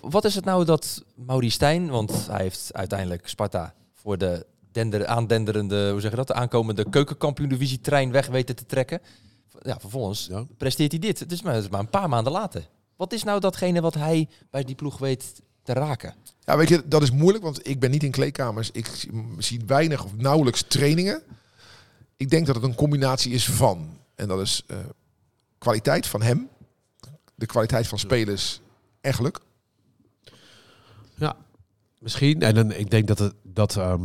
Wat 0.00 0.24
is 0.24 0.34
het 0.34 0.44
nou 0.44 0.64
dat 0.64 1.02
Maurice 1.14 1.54
Stijn, 1.54 1.88
want 1.90 2.26
hij 2.30 2.42
heeft 2.42 2.68
uiteindelijk 2.72 3.28
Sparta 3.28 3.74
voor 3.94 4.18
de 4.18 4.46
dender, 4.72 5.06
aandenderende, 5.06 5.90
hoe 5.90 6.00
zeg 6.00 6.10
je 6.10 6.16
dat, 6.16 6.26
de 6.26 6.34
aankomende 6.34 6.90
keukenkampioen-divisie 6.90 7.80
trein 7.80 8.10
weg 8.12 8.26
weten 8.26 8.56
te 8.56 8.66
trekken. 8.66 9.00
Ja, 9.60 9.76
vervolgens 9.80 10.26
Ja. 10.30 10.44
presteert 10.58 10.90
hij 10.90 11.00
dit. 11.00 11.18
Het 11.18 11.32
is, 11.32 11.42
maar, 11.42 11.54
het 11.54 11.64
is 11.64 11.70
maar 11.70 11.80
een 11.80 11.88
paar 11.90 12.08
maanden 12.08 12.32
later. 12.32 12.68
Wat 12.96 13.12
is 13.12 13.22
nou 13.24 13.40
datgene 13.40 13.80
wat 13.80 13.94
hij 13.94 14.28
bij 14.50 14.64
die 14.64 14.74
ploeg 14.74 14.98
weet 14.98 15.42
te 15.64 15.72
raken? 15.72 16.14
Ja, 16.40 16.56
weet 16.56 16.68
je, 16.68 16.82
dat 16.86 17.02
is 17.02 17.10
moeilijk, 17.10 17.44
want 17.44 17.68
ik 17.68 17.80
ben 17.80 17.90
niet 17.90 18.02
in 18.02 18.10
kleedkamers. 18.10 18.70
Ik 18.70 19.06
zie- 19.38 19.60
weinig 19.66 20.04
of 20.04 20.16
nauwelijks 20.16 20.62
trainingen. 20.62 21.22
Ik 22.16 22.30
denk 22.30 22.46
dat 22.46 22.54
het 22.54 22.64
een 22.64 22.74
combinatie 22.74 23.32
is 23.32 23.46
van. 23.50 23.98
En 24.14 24.28
dat 24.28 24.40
is 24.40 24.62
eh, 24.66 24.76
kwaliteit 25.58 26.06
van 26.06 26.22
hem, 26.22 26.48
de 27.34 27.46
kwaliteit 27.46 27.86
van 27.88 27.98
spelers 27.98 28.60
en 29.00 29.14
geluk. 29.14 29.38
Ja, 31.14 31.36
misschien. 31.98 32.42
En 32.42 32.54
dan, 32.54 32.72
ik 32.72 32.90
denk 32.90 33.06
dat 33.06 33.18
het, 33.18 33.34
dat, 33.42 33.76
ehm, 33.76 34.02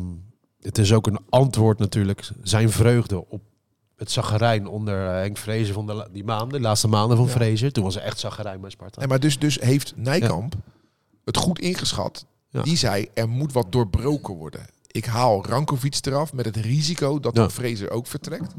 het 0.62 0.78
is 0.78 0.94
ook 0.94 1.08
een 1.08 1.20
antwoord 1.30 1.80
natuurlijk, 1.80 2.30
zijn 2.44 2.70
vreugde 2.70 3.30
op 3.30 3.42
het 3.96 4.12
zaggerijn 4.12 4.68
onder 4.68 5.08
eh, 5.08 5.14
Henk 5.14 5.38
Vrezer 5.38 5.74
van 5.74 5.86
de, 5.88 6.08
die 6.12 6.24
maanden, 6.24 6.50
de 6.50 6.60
laatste 6.68 6.88
maanden 6.88 7.18
van 7.18 7.26
Ja. 7.26 7.32
Vrezer. 7.32 7.72
Toen 7.72 7.84
was 7.84 7.96
er 7.96 8.02
echt 8.02 8.20
zaggerijn 8.20 8.62
bij 8.62 8.70
Sparta. 8.70 9.02
En 9.02 9.08
maar 9.10 9.20
dus, 9.20 9.40
dus 9.40 9.60
heeft 9.60 9.94
Nijkamp 9.96 10.56
het 11.36 11.38
goed 11.38 11.60
ingeschat. 11.60 12.26
Ja. 12.50 12.62
Die 12.62 12.78
zei, 12.78 13.10
er 13.14 13.30
moet 13.30 13.54
wat 13.54 13.72
doorbroken 13.72 14.34
worden. 14.34 14.66
Ik 14.88 15.06
haal 15.06 15.46
Rankovic 15.46 15.98
eraf 16.02 16.34
met 16.34 16.46
het 16.46 16.56
risico 16.56 17.20
dat 17.20 17.36
Ja. 17.36 17.42
dan 17.42 17.52
Fraser 17.52 17.90
ook 17.92 18.08
vertrekt. 18.08 18.54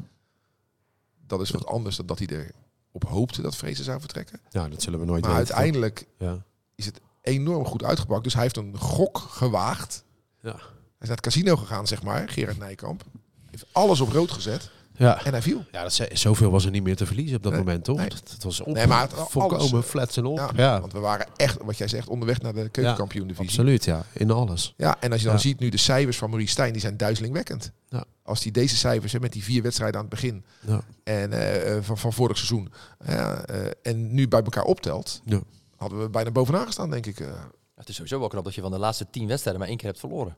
Dat 1.26 1.40
is 1.40 1.50
wat 1.50 1.66
anders 1.66 1.96
dan 1.96 2.06
dat 2.06 2.18
hij 2.18 2.26
erop 2.28 3.04
hoopte 3.08 3.42
dat 3.42 3.56
Fraser 3.56 3.84
zou 3.84 4.00
vertrekken. 4.00 4.40
Ja, 4.50 4.68
dat 4.68 4.82
zullen 4.82 4.98
we 5.00 5.04
nooit 5.06 5.22
Maar 5.24 5.34
weten. 5.36 5.54
uiteindelijk 5.54 6.06
Ja. 6.18 6.42
is 6.74 6.86
het 6.86 7.00
enorm 7.22 7.64
goed 7.64 7.84
uitgepakt. 7.84 8.24
Dus 8.24 8.32
hij 8.34 8.42
heeft 8.42 8.56
een 8.56 8.78
gok 8.78 9.18
gewaagd. 9.18 10.04
Ja. 10.40 10.50
Hij 10.52 10.58
is 11.00 11.06
naar 11.08 11.16
het 11.16 11.20
casino 11.20 11.56
gegaan, 11.56 11.86
zeg 11.86 12.02
maar, 12.02 12.28
Gerard 12.28 12.58
Nijkamp. 12.58 13.04
Heeft 13.50 13.66
alles 13.72 14.00
op 14.00 14.08
rood 14.08 14.30
gezet 14.30 14.70
Ja. 15.06 15.24
en 15.24 15.32
hij 15.32 15.42
viel. 15.42 15.64
Ja, 15.72 15.82
dat, 15.82 16.00
zoveel 16.12 16.50
was 16.50 16.64
er 16.64 16.70
niet 16.70 16.82
meer 16.82 16.96
te 16.96 17.06
verliezen 17.06 17.36
op 17.36 17.42
dat 17.42 17.52
Nee, 17.52 17.60
moment, 17.60 17.84
toch? 17.84 17.96
nee. 17.96 18.04
Het, 18.06 18.30
het 18.30 18.42
was 18.42 18.60
op, 18.60 18.74
Nee, 18.74 18.86
maar 18.86 19.00
het- 19.02 19.12
volkomen 19.14 19.82
flats 19.82 20.16
en 20.16 20.24
op. 20.24 20.36
Ja, 20.38 20.50
Ja, 20.56 20.80
Want 20.80 20.92
we 20.92 20.98
waren 20.98 21.26
echt, 21.36 21.58
wat 21.62 21.78
jij 21.78 21.88
zegt, 21.88 22.08
onderweg 22.08 22.40
naar 22.40 22.52
de 22.52 22.68
keukenkampioen 22.68 23.26
divisie. 23.26 23.48
absoluut, 23.48 23.84
ja. 23.84 24.04
In 24.12 24.30
alles. 24.30 24.74
Ja, 24.76 24.96
en 25.00 25.10
als 25.12 25.20
je 25.20 25.26
dan 25.26 25.34
Ja. 25.36 25.40
ziet 25.40 25.58
nu 25.60 25.68
de 25.68 25.76
cijfers 25.76 26.18
van 26.18 26.28
Maurice 26.28 26.52
Stijn, 26.52 26.72
die 26.72 26.80
zijn 26.80 26.96
duizelingwekkend. 26.96 27.72
Ja. 27.88 28.04
Als 28.22 28.42
hij 28.42 28.52
deze 28.52 28.76
cijfers, 28.76 29.12
hè, 29.12 29.20
met 29.20 29.32
die 29.32 29.44
vier 29.44 29.62
wedstrijden 29.62 29.96
aan 30.00 30.06
het 30.06 30.14
begin 30.14 30.44
Ja. 30.66 30.80
en, 31.04 31.32
eh, 31.32 31.76
eh, 31.76 31.82
van, 31.82 31.98
van 31.98 32.12
vorig 32.12 32.36
seizoen, 32.36 32.72
ja, 33.06 33.44
eh, 33.44 33.66
en 33.82 34.14
nu 34.14 34.28
bij 34.28 34.42
elkaar 34.42 34.64
optelt, 34.64 35.20
Ja. 35.24 35.40
hadden 35.76 36.00
we 36.00 36.08
bijna 36.08 36.30
bovenaan 36.30 36.66
gestaan, 36.66 36.90
denk 36.90 37.06
ik. 37.06 37.20
eh. 37.20 37.26
Het 37.74 37.88
is 37.88 37.94
sowieso 37.94 38.18
wel 38.18 38.28
knap 38.28 38.44
dat 38.44 38.54
je 38.54 38.60
van 38.60 38.70
de 38.70 38.78
laatste 38.78 39.06
tien 39.10 39.26
wedstrijden 39.26 39.60
maar 39.60 39.68
één 39.70 39.78
keer 39.78 39.88
hebt 39.88 40.00
verloren. 40.00 40.36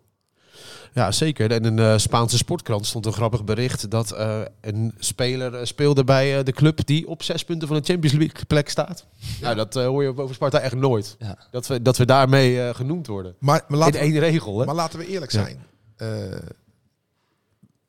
Ja, 0.92 1.12
zeker. 1.12 1.50
En 1.50 1.64
in 1.64 1.76
de 1.76 1.98
Spaanse 1.98 2.36
sportkrant 2.36 2.86
stond 2.86 3.06
een 3.06 3.12
grappig 3.12 3.44
bericht 3.44 3.90
dat 3.90 4.10
eh, 4.10 4.40
een 4.60 4.94
speler 4.98 5.54
eh, 5.54 5.64
speelde 5.64 6.04
bij 6.04 6.38
eh, 6.38 6.44
de 6.44 6.52
club 6.52 6.86
die 6.86 7.08
op 7.08 7.22
zes 7.22 7.44
punten 7.44 7.68
van 7.68 7.76
de 7.76 7.82
Champions 7.84 8.16
League 8.16 8.44
plek 8.46 8.68
staat. 8.68 9.06
Ja, 9.40 9.54
dat 9.54 9.76
eh, 9.76 9.84
hoor 9.86 10.02
je 10.02 10.08
over 10.16 10.34
Sparta 10.34 10.58
echt 10.60 10.74
nooit. 10.74 11.16
Ja. 11.18 11.38
Dat, 11.50 11.66
we, 11.66 11.82
dat 11.82 11.96
we 11.96 12.04
daarmee 12.06 12.62
eh, 12.62 12.74
genoemd 12.74 13.06
worden. 13.06 13.34
Maar, 13.38 13.60
maar, 13.60 13.70
In 13.70 13.76
laten 13.76 13.92
we, 13.92 13.98
één 14.06 14.18
regel, 14.18 14.58
hè? 14.58 14.64
maar 14.66 14.74
laten 14.74 14.98
we 14.98 15.06
eerlijk 15.06 15.32
Ja. 15.32 15.42
zijn. 15.44 15.64
Eh, 15.96 16.08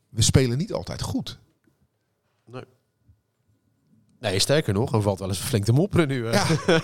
we 0.10 0.22
spelen 0.22 0.58
niet 0.58 0.74
altijd 0.74 1.02
goed. 1.02 1.40
Nee, 4.20 4.40
sterker 4.40 4.74
nog, 4.74 4.94
er 4.94 5.02
valt 5.02 5.20
wel 5.20 5.28
eens 5.28 5.38
flink 5.40 5.66
te 5.66 5.72
mopperen 5.72 6.08
nu. 6.08 6.28
Ja. 6.32 6.46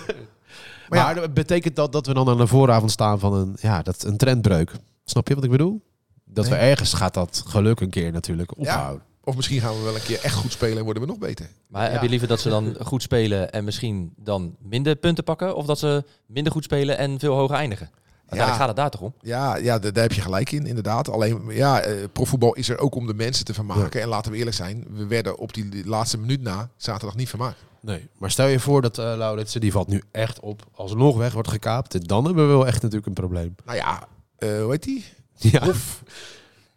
Maar, 0.88 1.20
ja. 1.20 1.28
betekent 1.28 1.76
dat 1.76 1.92
dat 1.92 2.06
we 2.06 2.14
dan 2.14 2.28
aan 2.28 2.36
de 2.36 2.46
vooravond 2.46 2.90
staan 2.90 3.18
van 3.18 3.32
een, 3.34 3.56
ja, 3.60 3.82
dat, 3.82 4.02
een 4.02 4.16
trendbreuk? 4.16 4.72
Snap 5.04 5.28
je 5.28 5.34
wat 5.34 5.44
ik 5.44 5.50
bedoel? 5.50 5.82
Dat 6.24 6.48
we 6.48 6.54
ergens 6.54 6.92
gaat 6.92 7.14
dat 7.14 7.42
geluk 7.46 7.80
een 7.80 7.90
keer 7.90 8.12
natuurlijk 8.12 8.58
ophouden. 8.58 9.02
Of 9.24 9.36
misschien 9.36 9.60
gaan 9.60 9.76
we 9.76 9.82
wel 9.82 9.94
een 9.94 10.02
keer 10.02 10.20
echt 10.22 10.34
goed 10.34 10.52
spelen 10.52 10.78
en 10.78 10.84
worden 10.84 11.02
we 11.02 11.08
nog 11.08 11.18
beter. 11.18 11.50
Maar 11.68 11.92
heb 11.92 12.02
je 12.02 12.08
liever 12.08 12.28
dat 12.28 12.40
ze 12.40 12.48
dan 12.48 12.76
goed 12.80 13.02
spelen 13.02 13.52
en 13.52 13.64
misschien 13.64 14.12
dan 14.16 14.56
minder 14.58 14.96
punten 14.96 15.24
pakken? 15.24 15.56
Of 15.56 15.66
dat 15.66 15.78
ze 15.78 16.04
minder 16.26 16.52
goed 16.52 16.64
spelen 16.64 16.98
en 16.98 17.18
veel 17.18 17.34
hoger 17.34 17.56
eindigen? 17.56 17.90
Uiteindelijk 18.30 18.58
gaat 18.58 18.68
het 18.68 18.76
daar 18.76 18.90
toch 18.90 19.00
om? 19.00 19.14
Ja, 19.20 19.56
ja 19.56 19.78
daar, 19.78 19.92
daar 19.92 20.02
heb 20.02 20.12
je 20.12 20.20
gelijk 20.20 20.52
in, 20.52 20.66
inderdaad. 20.66 21.08
Alleen, 21.08 21.42
ja, 21.48 21.80
eh, 21.80 21.94
profvoetbal 22.12 22.54
is 22.54 22.68
er 22.68 22.78
ook 22.78 22.94
om 22.94 23.06
de 23.06 23.14
mensen 23.14 23.44
te 23.44 23.54
vermaken. 23.54 24.00
En 24.00 24.08
laten 24.08 24.32
we 24.32 24.38
eerlijk 24.38 24.56
zijn, 24.56 24.84
we 24.90 25.06
werden 25.06 25.38
op 25.38 25.54
die, 25.54 25.68
die 25.68 25.86
laatste 25.86 26.18
minuut 26.18 26.40
na 26.42 26.70
zaterdag 26.76 27.16
niet 27.16 27.28
vermaakt. 27.28 27.58
Nee, 27.80 28.08
maar 28.18 28.30
stel 28.30 28.46
je 28.46 28.60
voor 28.60 28.82
dat 28.82 28.98
uh, 28.98 29.04
Lauritsen, 29.16 29.60
die 29.60 29.72
valt 29.72 29.88
nu 29.88 30.02
echt 30.10 30.40
op, 30.40 30.66
alsnog 30.74 31.16
weg 31.16 31.32
wordt 31.32 31.48
gekaapt. 31.48 32.08
Dan 32.08 32.24
hebben 32.24 32.46
we 32.46 32.52
wel 32.52 32.66
echt 32.66 32.82
natuurlijk 32.82 33.06
een 33.06 33.12
probleem. 33.12 33.54
Nou 33.64 33.76
ja, 33.76 34.08
eh 34.40 34.62
hoe 34.62 34.70
heet 34.70 34.82
die? 34.82 35.04
Ja, 35.38 35.62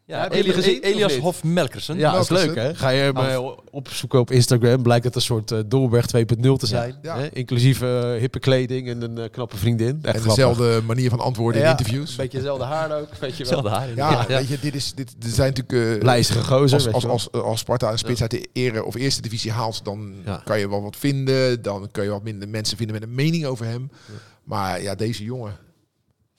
Ja, 0.06 0.30
Eli- 0.32 0.54
gezien, 0.54 0.78
of 0.78 0.84
Elias 0.84 1.12
niet? 1.14 1.22
Hof-Melkersen. 1.22 1.98
ja 1.98 2.12
dat 2.12 2.22
is 2.24 2.30
Melkersen. 2.30 2.56
leuk 2.64 2.66
hè. 2.72 2.76
Ga 2.76 2.90
je 2.90 3.02
hem 3.02 3.18
eh, 3.18 3.50
opzoeken 3.72 4.20
op 4.20 4.32
Instagram, 4.32 4.82
blijkt 4.84 5.06
het 5.06 5.16
een 5.16 5.22
soort 5.22 5.52
uh, 5.52 5.60
Dolberg 5.66 6.06
2.0 6.06 6.26
te 6.58 6.66
zijn. 6.68 6.96
Ja. 7.02 7.18
Hè? 7.18 7.30
Inclusief 7.34 7.82
uh, 7.82 8.12
hippe 8.14 8.40
kleding 8.40 8.88
en 8.90 9.02
een 9.02 9.18
uh, 9.20 9.24
knappe 9.32 9.58
vriendin. 9.58 9.88
Echt 10.02 10.16
en 10.16 10.22
grappig. 10.22 10.36
dezelfde 10.36 10.82
manier 10.86 11.10
van 11.10 11.20
antwoorden 11.20 11.62
in 11.62 11.68
Ja, 11.68 11.78
interviews. 11.78 12.10
Een 12.12 12.18
beetje 12.18 12.38
dezelfde 12.38 12.64
haar 12.66 13.00
ook, 13.00 13.16
weet 13.20 13.38
je 13.38 13.46
wel. 13.46 13.70
Haar. 13.70 13.82
Ja, 13.82 13.88
inderdaad. 13.88 14.28
weet 14.28 14.48
je, 14.48 14.60
dit 14.60 14.76
is, 14.76 14.94
dit, 14.94 15.16
er 15.24 15.30
zijn 15.30 15.54
natuurlijk... 15.54 15.98
eh, 15.98 16.04
Lijzige 16.06 16.44
gozer, 16.44 16.74
als, 16.74 16.86
weet 16.86 16.94
als, 16.94 17.06
als, 17.06 17.32
als 17.32 17.60
Sparta 17.60 17.92
een 17.92 17.98
spits 17.98 18.22
uit 18.22 18.32
de 18.32 18.48
ere 18.54 18.84
of 18.84 18.96
eerste 18.96 19.22
divisie 19.22 19.52
haalt, 19.52 19.86
dan 19.86 20.14
Ja. 20.26 20.42
kan 20.46 20.60
je 20.60 20.70
wel 20.70 20.82
wat 20.82 20.96
vinden. 20.96 21.62
Dan 21.62 21.88
kun 21.92 22.04
je 22.04 22.10
wat 22.10 22.24
minder 22.24 22.50
mensen 22.50 22.78
vinden 22.78 22.96
met 23.00 23.04
een 23.10 23.16
mening 23.16 23.46
over 23.46 23.66
hem. 23.66 23.92
Maar 24.44 24.82
ja, 24.82 24.96
deze 24.96 25.24
jongen. 25.24 25.56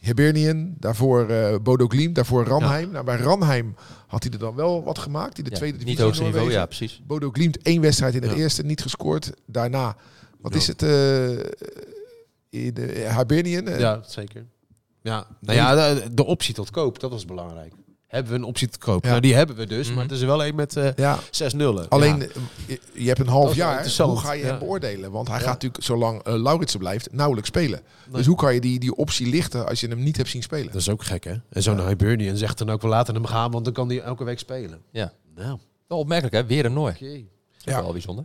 Hibernian, 0.05 0.75
daarvoor 0.79 1.29
eh, 1.29 1.55
Bodo 1.63 1.87
Glimt, 1.87 2.15
daarvoor 2.15 2.45
Ranheim. 2.47 2.91
Nou, 2.91 3.05
bij 3.05 3.17
Ranheim 3.17 3.75
had 4.07 4.23
hij 4.23 4.33
er 4.33 4.39
dan 4.39 4.55
wel 4.55 4.83
wat 4.85 4.99
gemaakt 4.99 5.39
in 5.39 5.45
de 5.45 5.51
Ja, 5.51 5.57
tweede 5.57 5.77
divisie. 5.79 5.97
Niet 5.97 6.05
hoogste 6.05 6.25
niveau, 6.25 6.51
ja, 6.51 6.67
precies. 6.67 7.03
Bodo 7.07 7.31
Glimt 7.31 7.63
één 7.63 7.81
wedstrijd 7.81 8.15
in 8.15 8.23
het 8.23 8.31
Ja. 8.31 8.37
eerste, 8.37 8.63
niet 8.63 8.83
gescoord. 8.83 9.33
Daarna, 9.47 9.97
wat 10.41 10.55
is 10.55 10.67
het? 10.67 10.83
in 12.51 12.75
de 12.75 13.13
Hibernian. 13.17 13.79
Ja, 13.79 14.03
zeker. 14.07 14.47
Ja, 15.03 15.27
nou 15.41 15.57
ja, 15.59 15.95
de, 15.95 16.15
de 16.15 16.25
optie 16.25 16.55
tot 16.55 16.71
koop, 16.71 17.01
dat 17.01 17.11
was 17.11 17.25
belangrijk. 17.25 17.73
Hebben 18.15 18.33
we 18.33 18.39
een 18.39 18.45
optie 18.45 18.69
koop? 18.79 19.03
Ja. 19.05 19.09
Nou, 19.09 19.21
die 19.21 19.35
hebben 19.35 19.57
we 19.57 19.67
dus, 19.67 19.87
Mhm. 19.87 19.95
maar 19.95 20.05
het 20.05 20.13
is 20.13 20.21
er 20.21 20.27
wel 20.27 20.45
een 20.45 20.55
met 20.55 20.77
eh 20.77 20.89
ja. 20.97 21.19
zes 21.31 21.53
nullen. 21.53 21.89
Alleen, 21.89 22.19
Ja. 22.19 22.27
eh, 22.69 22.77
je, 22.93 23.07
hebt 23.07 23.19
een 23.19 23.27
half 23.29 23.55
jaar. 23.55 23.97
Hoe 23.99 24.19
ga 24.19 24.33
je 24.33 24.43
ja. 24.43 24.49
hem 24.49 24.59
beoordelen? 24.59 25.11
Want 25.11 25.29
hij 25.29 25.37
Ja. 25.39 25.43
gaat 25.45 25.53
natuurlijk, 25.53 25.85
zolang 25.85 26.27
uh, 26.29 26.35
Lauritsen 26.35 26.79
blijft, 26.79 27.13
nauwelijks 27.13 27.49
spelen. 27.49 27.81
Dus 28.13 28.27
hoe 28.27 28.37
kan 28.37 28.55
je 28.55 28.61
die, 28.61 28.79
die 28.79 28.95
optie 28.97 29.27
lichten 29.27 29.67
als 29.69 29.81
je 29.81 29.89
hem 29.89 30.03
niet 30.03 30.17
hebt 30.17 30.29
zien 30.29 30.43
spelen? 30.43 30.67
Dat 30.67 30.81
is 30.81 30.89
ook 30.89 31.03
gek, 31.05 31.25
hè? 31.25 31.35
En 31.51 31.63
zo'n 31.63 31.87
Hibernian 31.89 32.37
zegt 32.37 32.59
dan 32.59 32.71
ook, 32.71 32.83
we 32.83 32.89
laten 32.89 33.15
hem 33.15 33.27
gaan, 33.27 33.51
want 33.51 33.65
dan 33.65 33.75
kan 33.75 33.89
hij 33.89 34.01
elke 34.01 34.25
week 34.25 34.39
spelen. 34.39 34.81
Ja. 34.91 35.13
Nou, 35.35 35.59
Wel 35.89 35.99
opmerkelijk, 35.99 36.35
hè? 36.35 36.45
Weer 36.47 36.65
een 36.65 36.73
Noor. 36.73 36.93
Dat 36.93 37.01
is 37.01 37.23
Ja. 37.59 37.83
wel 37.83 37.93
bijzonder. 37.93 38.25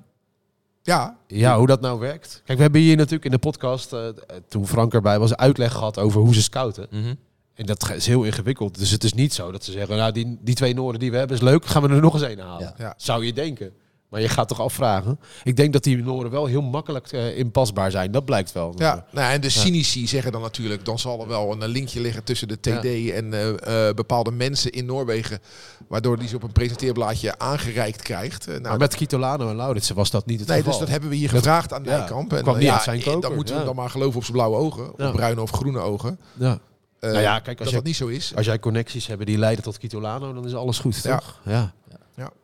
Ja, 0.83 1.17
Ja, 1.27 1.57
hoe 1.57 1.67
dat 1.67 1.81
nou 1.81 1.99
werkt. 1.99 2.41
Kijk, 2.45 2.57
we 2.57 2.63
hebben 2.63 2.81
hier 2.81 2.95
natuurlijk 2.95 3.25
in 3.25 3.31
de 3.31 3.37
podcast, 3.37 3.93
eh, 3.93 4.07
toen 4.47 4.67
Frank 4.67 4.93
erbij 4.93 5.19
was, 5.19 5.35
uitleg 5.35 5.71
gehad 5.71 5.97
over 5.97 6.21
hoe 6.21 6.33
ze 6.33 6.41
scouten. 6.41 6.87
Mhm. 6.91 7.13
En 7.59 7.65
dat 7.65 7.91
is 7.95 8.05
heel 8.05 8.23
ingewikkeld. 8.23 8.77
Dus 8.79 8.91
het 8.91 9.03
is 9.03 9.13
niet 9.13 9.33
zo 9.33 9.51
dat 9.51 9.63
ze 9.63 9.71
zeggen, 9.71 9.97
nou, 9.97 10.11
die, 10.11 10.37
die 10.41 10.55
twee 10.55 10.73
Noorden 10.73 10.99
die 10.99 11.11
we 11.11 11.17
hebben 11.17 11.35
is 11.37 11.41
leuk, 11.43 11.65
gaan 11.65 11.81
we 11.81 11.89
er 11.89 12.01
nog 12.01 12.13
eens 12.13 12.23
een 12.23 12.39
halen. 12.39 12.73
Ja. 12.77 12.85
Ja. 12.85 12.93
Zou 12.97 13.25
je 13.25 13.33
denken. 13.33 13.71
Maar 14.09 14.21
je 14.21 14.29
gaat 14.29 14.47
toch 14.47 14.61
afvragen. 14.61 15.19
Ik 15.43 15.55
denk 15.55 15.73
dat 15.73 15.83
die 15.83 15.97
Noorden 15.97 16.31
wel 16.31 16.45
heel 16.45 16.61
makkelijk 16.61 17.11
eh, 17.11 17.37
inpasbaar 17.37 17.91
zijn. 17.91 18.11
Dat 18.11 18.25
blijkt 18.25 18.51
wel. 18.51 18.73
ja. 18.77 19.05
Nou, 19.11 19.31
en 19.33 19.41
de 19.41 19.49
cynici 19.49 20.07
zeggen 20.07 20.31
dan 20.31 20.41
natuurlijk, 20.41 20.85
dan 20.85 20.99
zal 20.99 21.21
er 21.21 21.27
wel 21.27 21.51
een 21.51 21.67
linkje 21.67 22.01
liggen 22.01 22.23
tussen 22.23 22.47
de 22.47 22.59
TD 22.59 23.11
en 23.11 23.33
eh, 23.33 23.87
eh, 23.89 23.95
bepaalde 23.95 24.31
mensen 24.31 24.71
in 24.71 24.85
Noorwegen, 24.85 25.39
waardoor 25.87 26.17
die 26.19 26.27
ze 26.27 26.35
op 26.35 26.43
een 26.43 26.51
presenteerblaadje 26.51 27.39
aangereikt 27.39 28.01
krijgt. 28.01 28.47
Eh, 28.47 28.53
nou, 28.53 28.61
maar 28.67 28.77
met 28.77 28.95
Kitolano 28.95 29.49
en 29.49 29.55
Lauritsen 29.55 29.95
was 29.95 30.09
dat 30.11 30.25
niet 30.25 30.39
het 30.39 30.47
Nee, 30.47 30.57
geval. 30.57 30.71
dus 30.71 30.81
dat 30.81 30.89
hebben 30.89 31.09
we 31.09 31.15
hier 31.15 31.29
gevraagd 31.29 31.73
aan 31.73 31.81
Nijkamp. 31.81 32.33
En 32.33 32.41
kwam 32.41 32.55
eh, 32.55 32.61
niet 32.61 32.69
uit 32.69 32.81
zijn 32.83 32.99
eh, 32.99 33.05
koker, 33.05 33.21
Dan 33.21 33.35
moeten 33.35 33.57
we 33.57 33.63
dan 33.63 33.75
maar 33.75 33.89
geloven 33.89 34.15
op 34.15 34.23
zijn 34.23 34.33
blauwe 34.37 34.57
ogen. 34.57 34.97
Of 34.97 35.11
bruine 35.11 35.41
of 35.41 35.51
groene 35.51 35.79
ogen. 35.79 36.19
Ja. 36.33 36.59
Eh, 36.99 37.09
Nou 37.09 37.21
ja, 37.21 37.39
kijk, 37.39 37.57
als 37.59 37.65
dat 37.67 37.75
dat 37.77 37.83
niet 37.85 37.95
zo 37.95 38.07
is. 38.07 38.35
Als 38.35 38.45
jij 38.45 38.59
connecties 38.59 39.07
hebt 39.07 39.25
die 39.25 39.37
leiden 39.37 39.63
tot 39.63 39.77
Kitolano, 39.77 40.33
dan 40.33 40.45
is 40.45 40.53
alles 40.53 40.79
goed, 40.79 41.03
Ja. 41.03 41.17
toch? 41.17 41.39
Ja. 41.45 41.73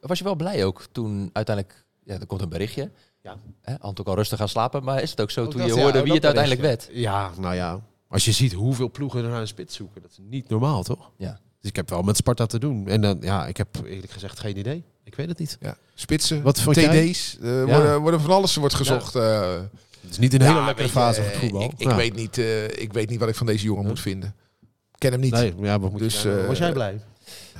Was 0.01 0.17
je 0.17 0.23
wel 0.23 0.35
blij 0.35 0.65
ook 0.65 0.83
toen 0.91 1.29
uiteindelijk... 1.33 1.83
Ja, 2.03 2.19
er 2.19 2.25
komt 2.25 2.41
een 2.41 2.49
berichtje. 2.49 2.91
Ja. 3.21 3.37
Hè, 3.61 3.79
Anton 3.79 4.05
kan 4.05 4.15
rustig 4.15 4.37
gaan 4.37 4.49
slapen, 4.49 4.83
maar 4.83 5.01
is 5.01 5.09
het 5.09 5.21
ook 5.21 5.31
zo 5.31 5.43
Ook 5.43 5.51
toen 5.51 5.59
dat, 5.59 5.69
je 5.69 5.75
ja, 5.75 5.81
hoorde 5.81 6.03
wie 6.03 6.13
het 6.13 6.23
uiteindelijk 6.25 6.61
werd? 6.63 6.89
Ja, 6.91 7.31
nou 7.37 7.55
ja. 7.55 7.79
Als 8.07 8.25
je 8.25 8.31
ziet 8.31 8.53
hoeveel 8.53 8.91
ploegen 8.91 9.23
er 9.23 9.29
naar 9.29 9.41
een 9.41 9.47
spits 9.47 9.75
zoeken, 9.75 10.01
dat 10.01 10.11
is 10.11 10.17
niet 10.29 10.49
normaal, 10.49 10.83
toch? 10.83 11.11
Ja. 11.17 11.39
Dus 11.61 11.69
ik 11.69 11.75
heb 11.75 11.89
wel 11.89 12.01
met 12.01 12.17
Sparta 12.17 12.45
te 12.45 12.59
doen. 12.59 12.87
En 12.87 13.01
dan, 13.01 13.17
ja, 13.21 13.47
ik 13.47 13.57
heb 13.57 13.67
eerlijk 13.85 14.11
gezegd 14.11 14.39
geen 14.39 14.57
idee. 14.57 14.83
Ik 15.03 15.15
weet 15.15 15.27
het 15.27 15.37
niet. 15.39 15.57
Ja. 15.59 15.77
Spitsen, 15.93 16.41
Wat 16.41 16.59
vond 16.59 16.75
jij? 16.75 17.07
TD's, 17.11 17.37
eh, 17.41 17.63
worden, 17.63 18.01
worden 18.01 18.21
van 18.21 18.31
alles 18.31 18.55
wordt 18.55 18.75
gezocht. 18.75 19.15
eh. 19.15 19.55
Het 20.01 20.11
is 20.11 20.17
niet 20.17 20.33
een 20.33 20.39
Ja, 20.39 20.53
hele 20.53 20.65
lekkere 20.65 20.89
fase 20.89 21.21
van 21.21 21.29
het 21.31 21.39
voetbal. 21.39 21.61
Ik, 21.63 21.71
ik, 21.77 21.87
Ja. 21.87 21.95
weet 21.95 22.15
niet, 22.15 22.37
eh, 22.37 22.63
ik 22.65 22.93
weet 22.93 23.09
niet 23.09 23.19
wat 23.19 23.29
ik 23.29 23.35
van 23.35 23.45
deze 23.45 23.65
jongen 23.65 23.85
moet 23.85 23.99
vinden. 23.99 24.35
Ken 25.09 25.13
hem 25.13 25.21
niet. 25.21 25.31
Nee, 25.33 25.53
ja, 25.61 25.79
wat 25.79 25.91
moet 25.91 25.99
Dus, 25.99 26.21
je 26.21 26.27
nou- 26.29 26.45
was 26.47 26.55
eh, 26.55 26.61
jij 26.63 26.71
blij? 26.73 26.99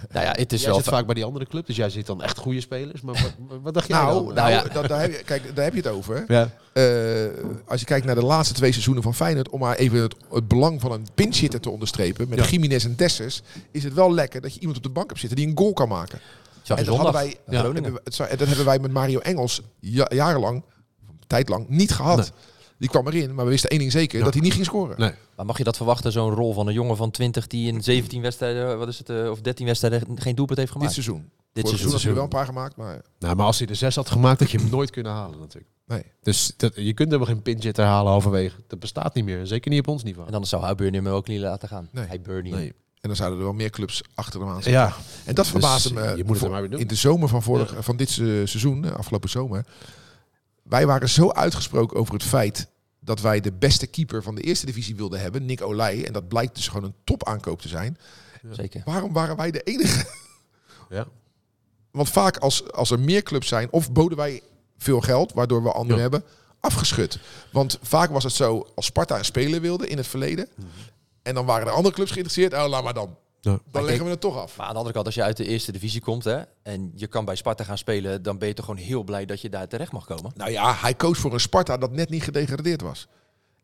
Nou 0.10 0.26
ja, 0.26 0.32
het 0.38 0.54
is 0.54 0.62
jij 0.62 0.70
wel... 0.70 0.80
zit 0.80 0.88
vaak 0.90 1.06
bij 1.06 1.16
die 1.16 1.24
andere 1.24 1.46
club, 1.46 1.66
dus 1.66 1.76
jij 1.76 1.90
ziet 1.90 2.06
dan 2.06 2.22
echt 2.24 2.38
goede 2.38 2.62
spelers. 2.62 3.02
Maar 3.02 3.14
wat, 3.14 3.60
wat 3.62 3.74
dacht 3.74 3.88
jij 3.88 3.98
Nou, 3.98 4.26
dan? 4.26 4.34
nou, 4.36 4.50
ja. 4.50 4.64
dat- 4.64 4.88
daar, 4.88 5.02
heb 5.02 5.12
je, 5.12 5.24
kijk, 5.24 5.56
daar 5.56 5.64
heb 5.64 5.74
je 5.74 5.80
het 5.82 5.90
over. 5.92 6.24
ja. 6.28 6.50
Eh, 6.74 6.84
als 7.68 7.80
je 7.80 7.86
kijkt 7.86 8.06
naar 8.06 8.16
de 8.16 8.24
laatste 8.26 8.54
twee 8.54 8.72
seizoenen 8.72 9.04
van 9.04 9.14
Feyenoord, 9.16 9.50
om 9.50 9.60
maar 9.60 9.76
even 9.76 10.02
het, 10.02 10.16
het 10.32 10.48
belang 10.48 10.82
van 10.82 10.92
een 10.92 11.08
pinchitter 11.16 11.60
te 11.60 11.70
onderstrepen, 11.70 12.30
met 12.30 12.40
Ja. 12.40 12.46
Jiménez 12.46 12.86
en 12.86 12.96
Dessers, 12.96 13.42
is 13.72 13.84
het 13.84 13.94
wel 13.94 14.14
lekker 14.14 14.42
dat 14.42 14.54
je 14.54 14.60
iemand 14.60 14.78
op 14.78 14.84
de 14.84 14.90
bank 14.90 15.08
hebt 15.08 15.20
zitten 15.20 15.38
die 15.38 15.48
een 15.48 15.58
goal 15.58 15.74
kan 15.74 15.88
maken. 15.88 16.20
En 16.68 16.76
dat 16.86 16.96
hadden 16.96 17.14
wij, 17.14 17.36
het 18.04 18.16
zou- 18.16 18.30
dat 18.38 18.48
hebben 18.48 18.66
wij 18.66 18.80
met 18.80 18.92
Mario 18.92 19.20
Engels 19.20 19.62
ja- 19.80 20.12
jarenlang, 20.14 20.64
tijdlang, 21.28 21.70
niet 21.70 21.92
gehad. 21.92 22.18
Nee. 22.18 22.28
Die 22.78 22.90
kwam 22.90 23.08
erin, 23.08 23.36
maar 23.36 23.46
we 23.46 23.52
wisten 23.52 23.70
één 23.70 23.80
ding 23.80 23.92
zeker, 23.92 24.18
Ja. 24.20 24.24
dat 24.24 24.34
hij 24.34 24.44
niet 24.44 24.54
ging 24.54 24.66
scoren. 24.66 25.00
Nee. 25.00 25.12
Maar 25.36 25.46
mag 25.46 25.58
je 25.58 25.64
dat 25.64 25.76
verwachten, 25.78 26.12
zo'n 26.12 26.30
rol 26.34 26.54
van 26.54 26.68
een 26.68 26.74
jongen 26.74 26.98
van 26.98 27.12
20 27.12 27.48
die 27.48 27.68
in 27.68 27.84
17 27.84 28.22
wedstrijden, 28.22 28.78
wat 28.78 28.88
is 28.88 28.98
het, 28.98 29.10
eh, 29.10 29.30
of 29.30 29.42
13 29.42 29.66
wedstrijden 29.66 30.02
geen 30.16 30.36
doelpunt 30.36 30.58
heeft 30.60 30.72
Dit 30.72 30.78
gemaakt? 30.82 30.94
seizoen. 30.94 31.18
Dit 31.22 31.30
Dit 31.54 31.68
seizoen 31.68 31.90
seizoen. 31.90 31.92
had 31.92 32.02
hij 32.02 32.10
er 32.10 32.16
wel 32.16 32.24
een 32.24 32.30
paar 32.30 32.46
gemaakt, 32.46 32.76
maar 32.76 33.02
Nou, 33.20 33.36
maar 33.36 33.46
als 33.46 33.60
hij 33.60 33.68
er 33.68 33.76
zes 33.76 33.96
had 33.96 34.10
gemaakt, 34.10 34.40
had 34.40 34.52
je 34.52 34.58
hem 34.58 34.70
nooit 34.70 34.90
kunnen 34.90 35.12
halen 35.12 35.40
natuurlijk. 35.40 35.72
nee. 35.86 36.04
Dus 36.22 36.54
dat, 36.58 36.72
je 36.76 36.94
kunt 36.94 37.12
helemaal 37.12 37.34
geen 37.34 37.42
pinch 37.42 37.78
halen 37.78 38.12
halverwege. 38.12 38.56
Dat 38.68 38.80
bestaat 38.80 39.14
niet 39.16 39.26
meer. 39.26 39.46
Zeker 39.48 39.72
niet 39.72 39.80
op 39.80 39.88
ons 39.88 40.04
niveau. 40.04 40.26
En 40.26 40.32
dan 40.32 40.46
zou 40.46 40.66
Highburn 40.66 40.94
hem 40.94 41.08
ook 41.08 41.28
niet 41.28 41.40
laten 41.40 41.68
gaan. 41.70 41.90
Nee. 41.92 42.06
Highburn 42.10 42.44
niet. 42.44 42.54
Nee. 42.54 42.68
En 43.02 43.12
dan 43.12 43.16
zouden 43.16 43.40
er 43.40 43.46
wel 43.46 43.54
meer 43.54 43.70
clubs 43.70 44.02
achter 44.14 44.40
hem 44.40 44.50
aan 44.50 44.56
zitten. 44.64 44.72
Ja, 44.72 44.94
En 45.26 45.36
dat 45.36 45.48
verbaasde 45.48 45.94
Dus, 45.94 46.04
me. 46.04 46.18
je 46.18 46.24
moet 46.24 46.36
het 46.36 46.46
er 46.46 46.52
maar 46.52 46.62
weer 46.62 46.70
doen. 46.70 46.80
In 46.80 46.88
de 46.88 46.96
zomer 46.96 47.28
van, 47.30 47.44
vorig, 47.44 47.76
van 47.80 47.98
dit 47.98 48.10
se- 48.10 48.42
seizoen, 48.46 48.86
eh, 48.86 48.92
afgelopen 48.92 49.30
zomer. 49.30 49.66
Wij 50.70 50.86
waren 50.86 51.10
zo 51.10 51.30
uitgesproken 51.32 51.98
over 51.98 52.14
het 52.14 52.24
feit 52.24 52.68
dat 53.00 53.22
wij 53.22 53.40
de 53.40 53.52
beste 53.54 53.88
keeper 53.88 54.24
van 54.24 54.36
de 54.36 54.42
eerste 54.42 54.66
divisie 54.66 54.96
wilden 54.96 55.20
hebben, 55.20 55.46
Nick 55.46 55.62
Olij. 55.62 56.06
En 56.06 56.14
dat 56.14 56.28
blijkt 56.28 56.56
dus 56.56 56.68
gewoon 56.68 56.84
een 56.84 56.96
topaankoop 57.04 57.62
te 57.62 57.68
zijn. 57.68 57.98
Zeker. 58.52 58.82
Waarom 58.86 59.14
waren 59.14 59.36
wij 59.36 59.52
de 59.52 59.62
enige? 59.62 60.06
ja. 60.90 61.08
Want 61.92 62.10
vaak 62.10 62.38
als, 62.38 62.72
als 62.72 62.92
er 62.92 63.00
meer 63.00 63.24
clubs 63.24 63.48
zijn, 63.48 63.72
of 63.72 63.92
boden 63.92 64.18
wij 64.18 64.42
veel 64.78 65.02
geld, 65.02 65.34
waardoor 65.34 65.64
we 65.64 65.72
anderen 65.72 65.96
Ja. 65.96 66.02
hebben, 66.02 66.24
afgeschud. 66.60 67.20
Want 67.52 67.80
vaak 67.82 68.10
was 68.10 68.24
het 68.24 68.34
zo, 68.34 68.68
als 68.76 68.86
Sparta 68.86 69.18
een 69.18 69.26
speler 69.26 69.62
wilde 69.62 69.88
in 69.88 69.98
het 69.98 70.08
verleden, 70.08 70.48
en 71.22 71.34
dan 71.34 71.46
waren 71.46 71.68
er 71.68 71.74
andere 71.74 71.96
clubs 71.96 72.12
geïnteresseerd, 72.12 72.54
oh, 72.54 72.68
laat 72.70 72.84
maar 72.84 72.94
dan. 72.94 73.18
Ja. 73.46 73.52
Dan 73.52 73.62
kijk- 73.72 73.86
leggen 73.86 74.04
we 74.06 74.12
het 74.12 74.22
toch 74.22 74.38
af. 74.38 74.58
Maar 74.58 74.66
aan 74.66 74.72
de 74.72 74.78
andere 74.78 74.94
kant, 74.94 75.06
als 75.06 75.16
je 75.16 75.24
uit 75.24 75.38
de 75.38 75.46
eerste 75.48 75.72
divisie 75.72 76.02
komt 76.02 76.24
hè, 76.24 76.42
en 76.64 76.92
je 76.96 77.08
kan 77.08 77.26
bij 77.26 77.36
Sparta 77.36 77.64
gaan 77.64 77.78
spelen, 77.78 78.24
dan 78.24 78.38
ben 78.38 78.48
je 78.48 78.54
toch 78.54 78.66
gewoon 78.66 78.84
heel 78.84 79.04
blij 79.04 79.26
dat 79.26 79.42
je 79.42 79.50
daar 79.50 79.68
terecht 79.68 79.92
mag 79.92 80.06
komen. 80.06 80.32
Nou 80.36 80.52
ja, 80.52 80.74
hij 80.74 80.94
koos 80.94 81.18
voor 81.20 81.34
een 81.34 81.40
Sparta 81.40 81.78
dat 81.78 81.92
net 81.92 82.10
niet 82.10 82.24
gedegradeerd 82.24 82.82
was. 82.82 83.08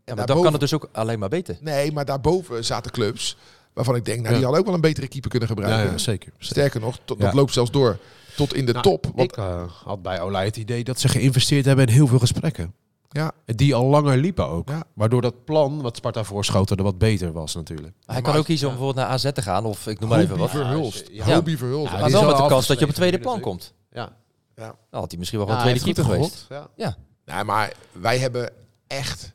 Ja, 0.06 0.16
maar 0.16 0.26
dan 0.26 0.42
kan 0.42 0.52
het 0.52 0.62
dus 0.62 0.74
ook 0.74 0.90
alleen 0.92 1.20
maar 1.20 1.30
beter. 1.30 1.58
Nee, 1.62 1.92
maar 1.92 2.06
daarboven 2.06 2.66
zaten 2.66 2.92
clubs 2.92 3.38
waarvan 3.74 3.96
ik 3.96 4.06
denk, 4.06 4.18
nou, 4.18 4.28
Ja. 4.30 4.34
die 4.36 4.44
hadden 4.44 4.60
ook 4.60 4.66
wel 4.66 4.76
een 4.76 4.82
betere 4.82 5.08
keeper 5.08 5.30
kunnen 5.30 5.48
gebruiken. 5.48 5.92
ja, 5.92 5.98
zeker. 5.98 6.32
Sterker 6.38 6.80
nog, 6.80 6.98
tot, 7.06 7.20
dat 7.20 7.34
loopt 7.34 7.54
zelfs 7.54 7.72
door 7.72 7.98
tot 8.36 8.54
in 8.54 8.66
de 8.66 8.72
Nou, 8.72 8.84
top. 8.84 9.06
Want, 9.16 9.32
Ik 9.32 9.38
eh, 9.38 9.64
had 9.84 10.02
bij 10.02 10.22
Olij 10.22 10.46
het 10.46 10.58
idee 10.58 10.84
dat 10.84 11.00
ze 11.00 11.08
geïnvesteerd 11.08 11.66
hebben 11.66 11.88
in 11.88 11.94
heel 11.94 12.08
veel 12.08 12.20
gesprekken. 12.20 12.74
Ja, 13.12 13.32
Die 13.46 13.76
al 13.76 13.86
langer 13.86 14.18
liepen 14.18 14.48
ook. 14.48 14.70
Ja. 14.70 14.84
Waardoor 14.94 15.22
dat 15.22 15.46
plan 15.46 15.82
wat 15.82 15.96
Sparta 15.96 16.24
voorschotelde 16.24 16.84
wat 16.84 16.98
beter 16.98 17.32
was 17.32 17.56
natuurlijk. 17.56 17.88
Maar 17.96 18.04
hij 18.06 18.16
maar 18.22 18.32
kan 18.32 18.40
ook 18.40 18.46
kiezen 18.46 18.68
om 18.68 18.74
bijvoorbeeld 18.74 19.06
naar 19.06 19.14
AZ 19.16 19.32
te 19.34 19.42
gaan, 19.42 19.66
of 19.66 19.88
ik 19.88 20.00
noem 20.00 20.10
maar 20.10 20.20
even 20.20 20.38
wat. 20.38 20.50
Verhulst. 20.50 21.10
Ja. 21.12 21.26
Hobie 21.26 21.58
Verhulst. 21.58 21.92
Ja, 21.92 22.00
Maar 22.00 22.12
wel 22.12 22.22
is 22.22 22.28
met 22.28 22.38
de 22.38 22.48
kans 22.48 22.68
dat 22.68 22.76
je 22.78 22.82
op 22.84 22.90
het 22.90 22.98
tweede 23.00 23.20
plan 23.20 23.40
komt. 23.40 23.74
Ja. 23.92 24.16
Dan 24.56 24.76
had 24.90 25.10
hij 25.10 25.20
misschien 25.20 25.40
wel 25.40 25.50
een 25.50 25.56
Ja, 25.56 25.62
tweede 25.62 25.80
keeper 25.80 26.04
geweest. 26.04 26.46
Ja. 26.50 26.68
Ja, 26.76 26.98
Nee, 27.26 27.44
maar 27.44 27.74
wij 27.92 28.18
hebben 28.18 28.52
echt 28.88 29.32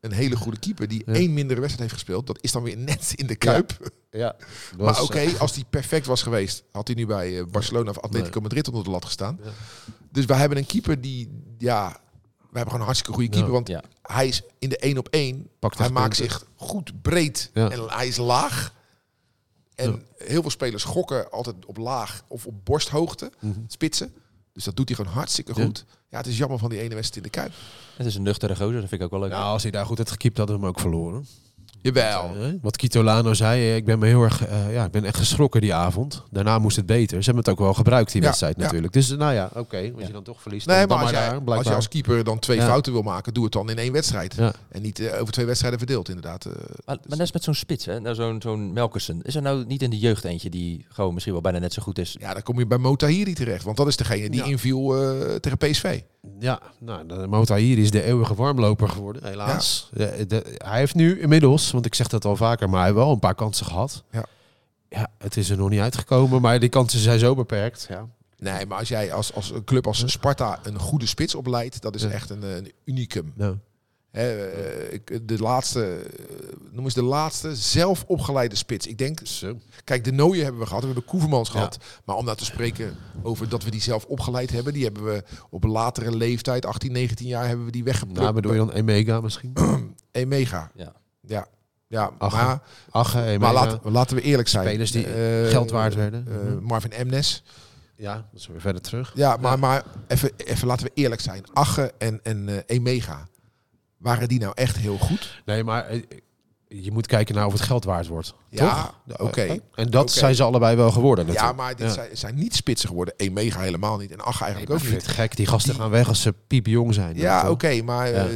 een 0.00 0.12
hele 0.12 0.36
goede 0.36 0.58
keeper 0.58 0.88
die 0.88 1.02
Ja. 1.06 1.12
één 1.12 1.32
mindere 1.34 1.60
wedstrijd 1.60 1.90
heeft 1.90 2.02
gespeeld. 2.02 2.26
Dat 2.26 2.38
is 2.40 2.52
dan 2.52 2.62
weer 2.62 2.76
net 2.76 3.12
in 3.14 3.26
de 3.26 3.36
Kuip. 3.36 3.92
Ja. 4.10 4.36
maar 4.78 5.02
oké, 5.02 5.28
als 5.38 5.52
die 5.52 5.64
perfect 5.70 6.06
was 6.06 6.22
geweest, 6.22 6.64
had 6.72 6.86
hij 6.86 6.96
nu 6.96 7.06
bij 7.06 7.38
eh, 7.38 7.44
Barcelona 7.50 7.90
of 7.90 7.98
Atletico 8.00 8.40
Madrid 8.40 8.68
onder 8.68 8.84
de 8.84 8.90
lat 8.90 9.04
gestaan. 9.04 9.38
Ja. 9.44 9.50
Dus 10.12 10.24
wij 10.24 10.38
hebben 10.38 10.58
een 10.58 10.66
keeper 10.66 11.00
die, 11.00 11.42
ja, 11.58 12.00
hebben 12.52 12.64
gewoon 12.64 12.80
een 12.80 12.84
hartstikke 12.84 13.12
goede 13.12 13.28
keeper. 13.30 13.52
Want 13.52 13.68
ja. 13.68 13.82
hij 14.02 14.28
is 14.28 14.42
in 14.58 14.68
de 14.68 14.78
één 14.78 14.98
op 14.98 15.08
één. 15.08 15.48
Pakt 15.58 15.76
hij 15.76 15.86
echt 15.86 15.94
maakt 15.94 16.16
punten. 16.18 16.38
zich 16.38 16.48
goed 16.56 17.02
breed 17.02 17.50
Ja. 17.54 17.70
en 17.70 17.80
hij 17.88 18.06
is 18.06 18.16
laag. 18.16 18.72
En 19.74 20.02
heel 20.16 20.40
veel 20.40 20.50
spelers 20.50 20.84
gokken 20.84 21.30
altijd 21.30 21.56
op 21.66 21.76
laag 21.76 22.22
of 22.28 22.46
op 22.46 22.54
borsthoogte, 22.64 23.30
Mhm. 23.40 23.58
spitsen. 23.66 24.14
Dus 24.52 24.64
dat 24.64 24.76
doet 24.76 24.88
hij 24.88 24.96
gewoon 24.96 25.12
hartstikke 25.12 25.52
Ja. 25.56 25.64
goed. 25.64 25.84
Ja, 26.10 26.16
het 26.16 26.26
is 26.26 26.38
jammer 26.38 26.58
van 26.58 26.70
die 26.70 26.80
ene 26.80 26.94
wedstrijd 26.94 27.16
in 27.26 27.32
de 27.32 27.38
Kuip. 27.38 27.52
Het 27.96 28.06
is 28.06 28.14
een 28.14 28.22
nuchtere 28.22 28.56
gozer, 28.56 28.80
dat 28.80 28.88
vind 28.88 28.92
ik 29.00 29.02
ook 29.02 29.10
wel 29.10 29.20
leuk. 29.20 29.30
Nou, 29.30 29.44
als 29.44 29.62
hij 29.62 29.70
daar 29.70 29.86
goed 29.86 29.98
had 29.98 30.10
gekiept, 30.10 30.36
hadden 30.38 30.56
we 30.56 30.60
hem 30.62 30.70
ook 30.70 30.80
verloren. 30.80 31.26
Jawel. 31.82 32.22
Eh, 32.36 32.46
Wat 32.62 32.76
Kitolano 32.76 33.34
zei, 33.34 33.60
eh, 33.60 33.76
ik 33.76 33.84
ben 33.84 33.98
me 33.98 34.06
heel 34.06 34.22
erg, 34.22 34.46
eh, 34.46 34.72
ja, 34.72 34.84
ik 34.84 34.90
ben 34.90 35.04
echt 35.04 35.16
geschrokken 35.16 35.60
die 35.60 35.74
avond. 35.74 36.22
Daarna 36.30 36.58
moest 36.58 36.76
het 36.76 36.86
beter. 36.86 37.18
Ze 37.18 37.24
hebben 37.24 37.44
het 37.44 37.48
ook 37.52 37.58
wel 37.58 37.74
gebruikt 37.74 38.12
die 38.12 38.20
Ja, 38.20 38.26
wedstrijd 38.26 38.54
ja. 38.56 38.62
natuurlijk. 38.62 38.92
Dus 38.92 39.08
nou 39.08 39.32
ja, 39.34 39.50
oké, 39.54 39.76
als 39.76 39.86
Ja. 40.00 40.06
je 40.06 40.12
dan 40.12 40.22
toch 40.22 40.42
verliest, 40.42 40.66
Nee, 40.66 40.76
dan, 40.78 40.88
maar 40.88 40.96
dan 40.96 41.06
als 41.06 41.12
maar 41.16 41.22
jij, 41.34 41.44
daar, 41.44 41.56
als 41.56 41.66
je 41.66 41.74
als 41.74 41.88
keeper 41.88 42.24
dan 42.24 42.38
twee 42.38 42.56
Ja. 42.56 42.66
fouten 42.66 42.92
wil 42.92 43.02
maken, 43.02 43.34
doe 43.34 43.44
het 43.44 43.52
dan 43.52 43.70
in 43.70 43.78
één 43.78 43.92
wedstrijd. 43.92 44.34
Ja. 44.34 44.52
En 44.68 44.82
niet 44.82 45.10
over 45.20 45.32
twee 45.32 45.46
wedstrijden 45.46 45.78
verdeeld, 45.78 46.08
inderdaad. 46.08 46.44
eh. 46.44 46.52
Maar, 46.52 46.66
maar 46.86 46.96
net 47.08 47.20
als 47.20 47.32
met 47.32 47.42
zo'n 47.44 47.54
spits, 47.54 47.84
hè? 47.84 48.00
Nou, 48.00 48.14
zo'n 48.14 48.42
zo'n 48.42 48.72
Melkersen. 48.72 49.20
Is 49.22 49.34
er 49.34 49.42
nou 49.42 49.64
niet 49.66 49.82
in 49.82 49.90
de 49.90 49.98
jeugd 49.98 50.24
eentje 50.24 50.50
die 50.50 50.86
gewoon 50.88 51.12
misschien 51.12 51.32
wel 51.32 51.42
bijna 51.42 51.58
net 51.58 51.72
zo 51.72 51.82
goed 51.82 51.98
is? 51.98 52.16
ja, 52.20 52.32
dan 52.32 52.42
kom 52.42 52.58
je 52.58 52.66
bij 52.66 52.78
Motahiri 52.78 53.34
terecht. 53.34 53.64
Want 53.64 53.76
dat 53.76 53.86
is 53.86 53.96
degene 53.96 54.30
die 54.30 54.40
Ja. 54.40 54.46
inviel 54.46 54.96
eh, 55.02 55.34
tegen 55.34 55.58
PSV. 55.58 56.00
Ja, 56.40 56.60
nou, 56.80 57.06
de 57.06 57.26
Motahir 57.28 57.78
is 57.78 57.90
de 57.90 58.02
eeuwige 58.02 58.34
warmloper 58.34 58.88
geworden, 58.88 59.24
helaas. 59.26 59.90
De- 59.92 60.24
de- 60.28 60.54
hij 60.64 60.78
heeft 60.78 60.94
nu 60.94 61.20
inmiddels, 61.20 61.67
want 61.72 61.86
ik 61.86 61.94
zeg 61.94 62.06
dat 62.08 62.24
al 62.24 62.36
vaker, 62.36 62.68
maar 62.68 62.78
hij 62.78 62.88
heeft 62.88 63.00
wel 63.02 63.12
een 63.12 63.18
paar 63.18 63.34
kansen 63.34 63.66
gehad. 63.66 64.04
Ja. 64.10 64.24
Ja, 64.88 65.08
het 65.18 65.36
is 65.36 65.50
er 65.50 65.56
nog 65.56 65.68
niet 65.70 65.80
uitgekomen, 65.80 66.40
maar 66.40 66.60
die 66.60 66.68
kansen 66.68 67.00
zijn 67.00 67.18
zo 67.18 67.34
beperkt. 67.34 67.86
Ja. 67.88 68.06
Nee, 68.38 68.66
maar 68.66 68.78
als 68.78 68.88
jij 68.88 69.12
als, 69.12 69.34
als 69.34 69.50
een 69.50 69.64
club 69.64 69.86
als 69.86 70.02
Sparta 70.12 70.58
een 70.62 70.78
goede 70.78 71.06
spits 71.06 71.34
opleidt, 71.34 71.82
dat 71.82 71.94
is 71.94 72.02
Ja. 72.02 72.08
echt 72.10 72.30
een, 72.30 72.42
een 72.42 72.72
unicum. 72.84 73.32
Nou, 73.36 73.56
Hè, 74.10 74.46
eh, 74.46 74.92
ik- 74.92 75.28
de 75.28 75.38
laatste, 75.38 75.96
eh, 75.96 76.34
noem 76.72 76.84
eens 76.84 76.94
de 76.94 77.02
laatste 77.02 77.56
zelf 77.56 78.04
opgeleide 78.06 78.54
spits. 78.56 78.86
Ik 78.86 78.98
denk, 78.98 79.20
zo. 79.24 79.58
kijk, 79.84 80.04
de 80.04 80.12
Nooie 80.12 80.42
hebben 80.42 80.60
we 80.60 80.66
gehad, 80.66 80.80
we 80.80 80.86
hebben 80.88 81.04
Koevermans 81.04 81.48
Ja. 81.48 81.54
gehad. 81.54 81.78
Maar 82.04 82.16
om 82.16 82.24
nou 82.24 82.36
te 82.36 82.44
spreken 82.44 82.96
over 83.22 83.48
dat 83.48 83.64
we 83.64 83.70
die 83.70 83.80
zelf 83.80 84.04
opgeleid 84.04 84.50
hebben, 84.50 84.72
die 84.72 84.84
hebben 84.84 85.04
we 85.04 85.24
op 85.50 85.64
een 85.64 85.70
latere 85.70 86.16
leeftijd, 86.16 86.66
18, 86.66 86.92
19 86.92 87.26
jaar, 87.26 87.46
hebben 87.46 87.64
we 87.64 87.70
die 87.72 87.84
weggeplukt. 87.84 88.20
Nou, 88.20 88.32
bedoel 88.34 88.52
je 88.52 88.58
dan 88.58 88.72
Emega 88.72 89.20
misschien? 89.20 89.52
Emega. 90.12 90.70
Ja. 90.74 90.92
Ja. 91.20 91.46
Ja, 91.88 92.10
Ach, 92.18 92.32
maar, 92.32 92.60
Ach, 92.90 93.14
maar 93.14 93.52
laten, 93.52 93.80
laten 93.92 94.16
we 94.16 94.22
eerlijk 94.22 94.48
zijn. 94.48 94.66
Spelers 94.66 94.90
die 94.90 95.06
Eh, 95.06 95.50
geld 95.50 95.70
waard 95.70 95.94
werden. 95.94 96.26
eh, 96.28 96.68
Marvin 96.68 96.92
Emnes. 96.92 97.42
ja, 97.96 98.14
dat 98.14 98.40
is 98.40 98.46
weer 98.46 98.60
verder 98.60 98.82
terug. 98.82 99.12
Ja, 99.14 99.36
maar, 99.36 99.58
maar 99.58 99.82
even, 100.08 100.30
even 100.36 100.66
laten 100.66 100.86
we 100.86 100.92
eerlijk 100.94 101.20
zijn. 101.20 101.42
Ache 101.52 101.92
en, 101.98 102.20
en 102.22 102.48
eh, 102.48 102.56
Emega. 102.66 103.28
Waren 103.96 104.28
die 104.28 104.40
nou 104.40 104.52
echt 104.54 104.76
heel 104.76 104.98
goed? 104.98 105.42
Nee, 105.44 105.64
maar 105.64 105.86
je 106.68 106.92
moet 106.92 107.06
kijken 107.06 107.34
naar 107.34 107.46
of 107.46 107.52
het 107.52 107.60
geld 107.62 107.84
waard 107.84 108.06
wordt. 108.06 108.34
Ja, 108.50 108.94
oké. 109.16 109.58
En 109.74 109.90
dat 109.90 110.12
zijn 110.12 110.34
ze 110.34 110.42
allebei 110.42 110.76
wel 110.76 110.90
geworden. 110.90 111.26
Ja, 111.26 111.30
natuurlijk. 111.32 111.58
maar 111.58 111.76
dit 111.76 111.86
Ja. 111.86 111.92
Zijn, 111.92 112.16
zijn 112.16 112.34
niet 112.34 112.54
spitsen 112.54 112.88
geworden. 112.88 113.14
Emega 113.16 113.60
helemaal 113.60 113.98
niet. 113.98 114.10
En 114.10 114.16
Nee, 114.16 114.26
eigenlijk 114.26 114.70
ook 114.70 114.76
ik 114.76 114.82
vind 114.84 114.94
niet. 114.96 115.06
het 115.06 115.14
gek. 115.14 115.36
Die 115.36 115.46
gasten 115.46 115.72
Die- 115.72 115.80
gaan 115.80 115.90
weg 115.90 116.08
als 116.08 116.22
ze 116.22 116.34
piepjong 116.46 116.94
zijn. 116.94 117.16
Ja, 117.16 117.50
oké. 117.50 117.82
maar 117.82 118.08
Ja. 118.08 118.14
eh, 118.26 118.30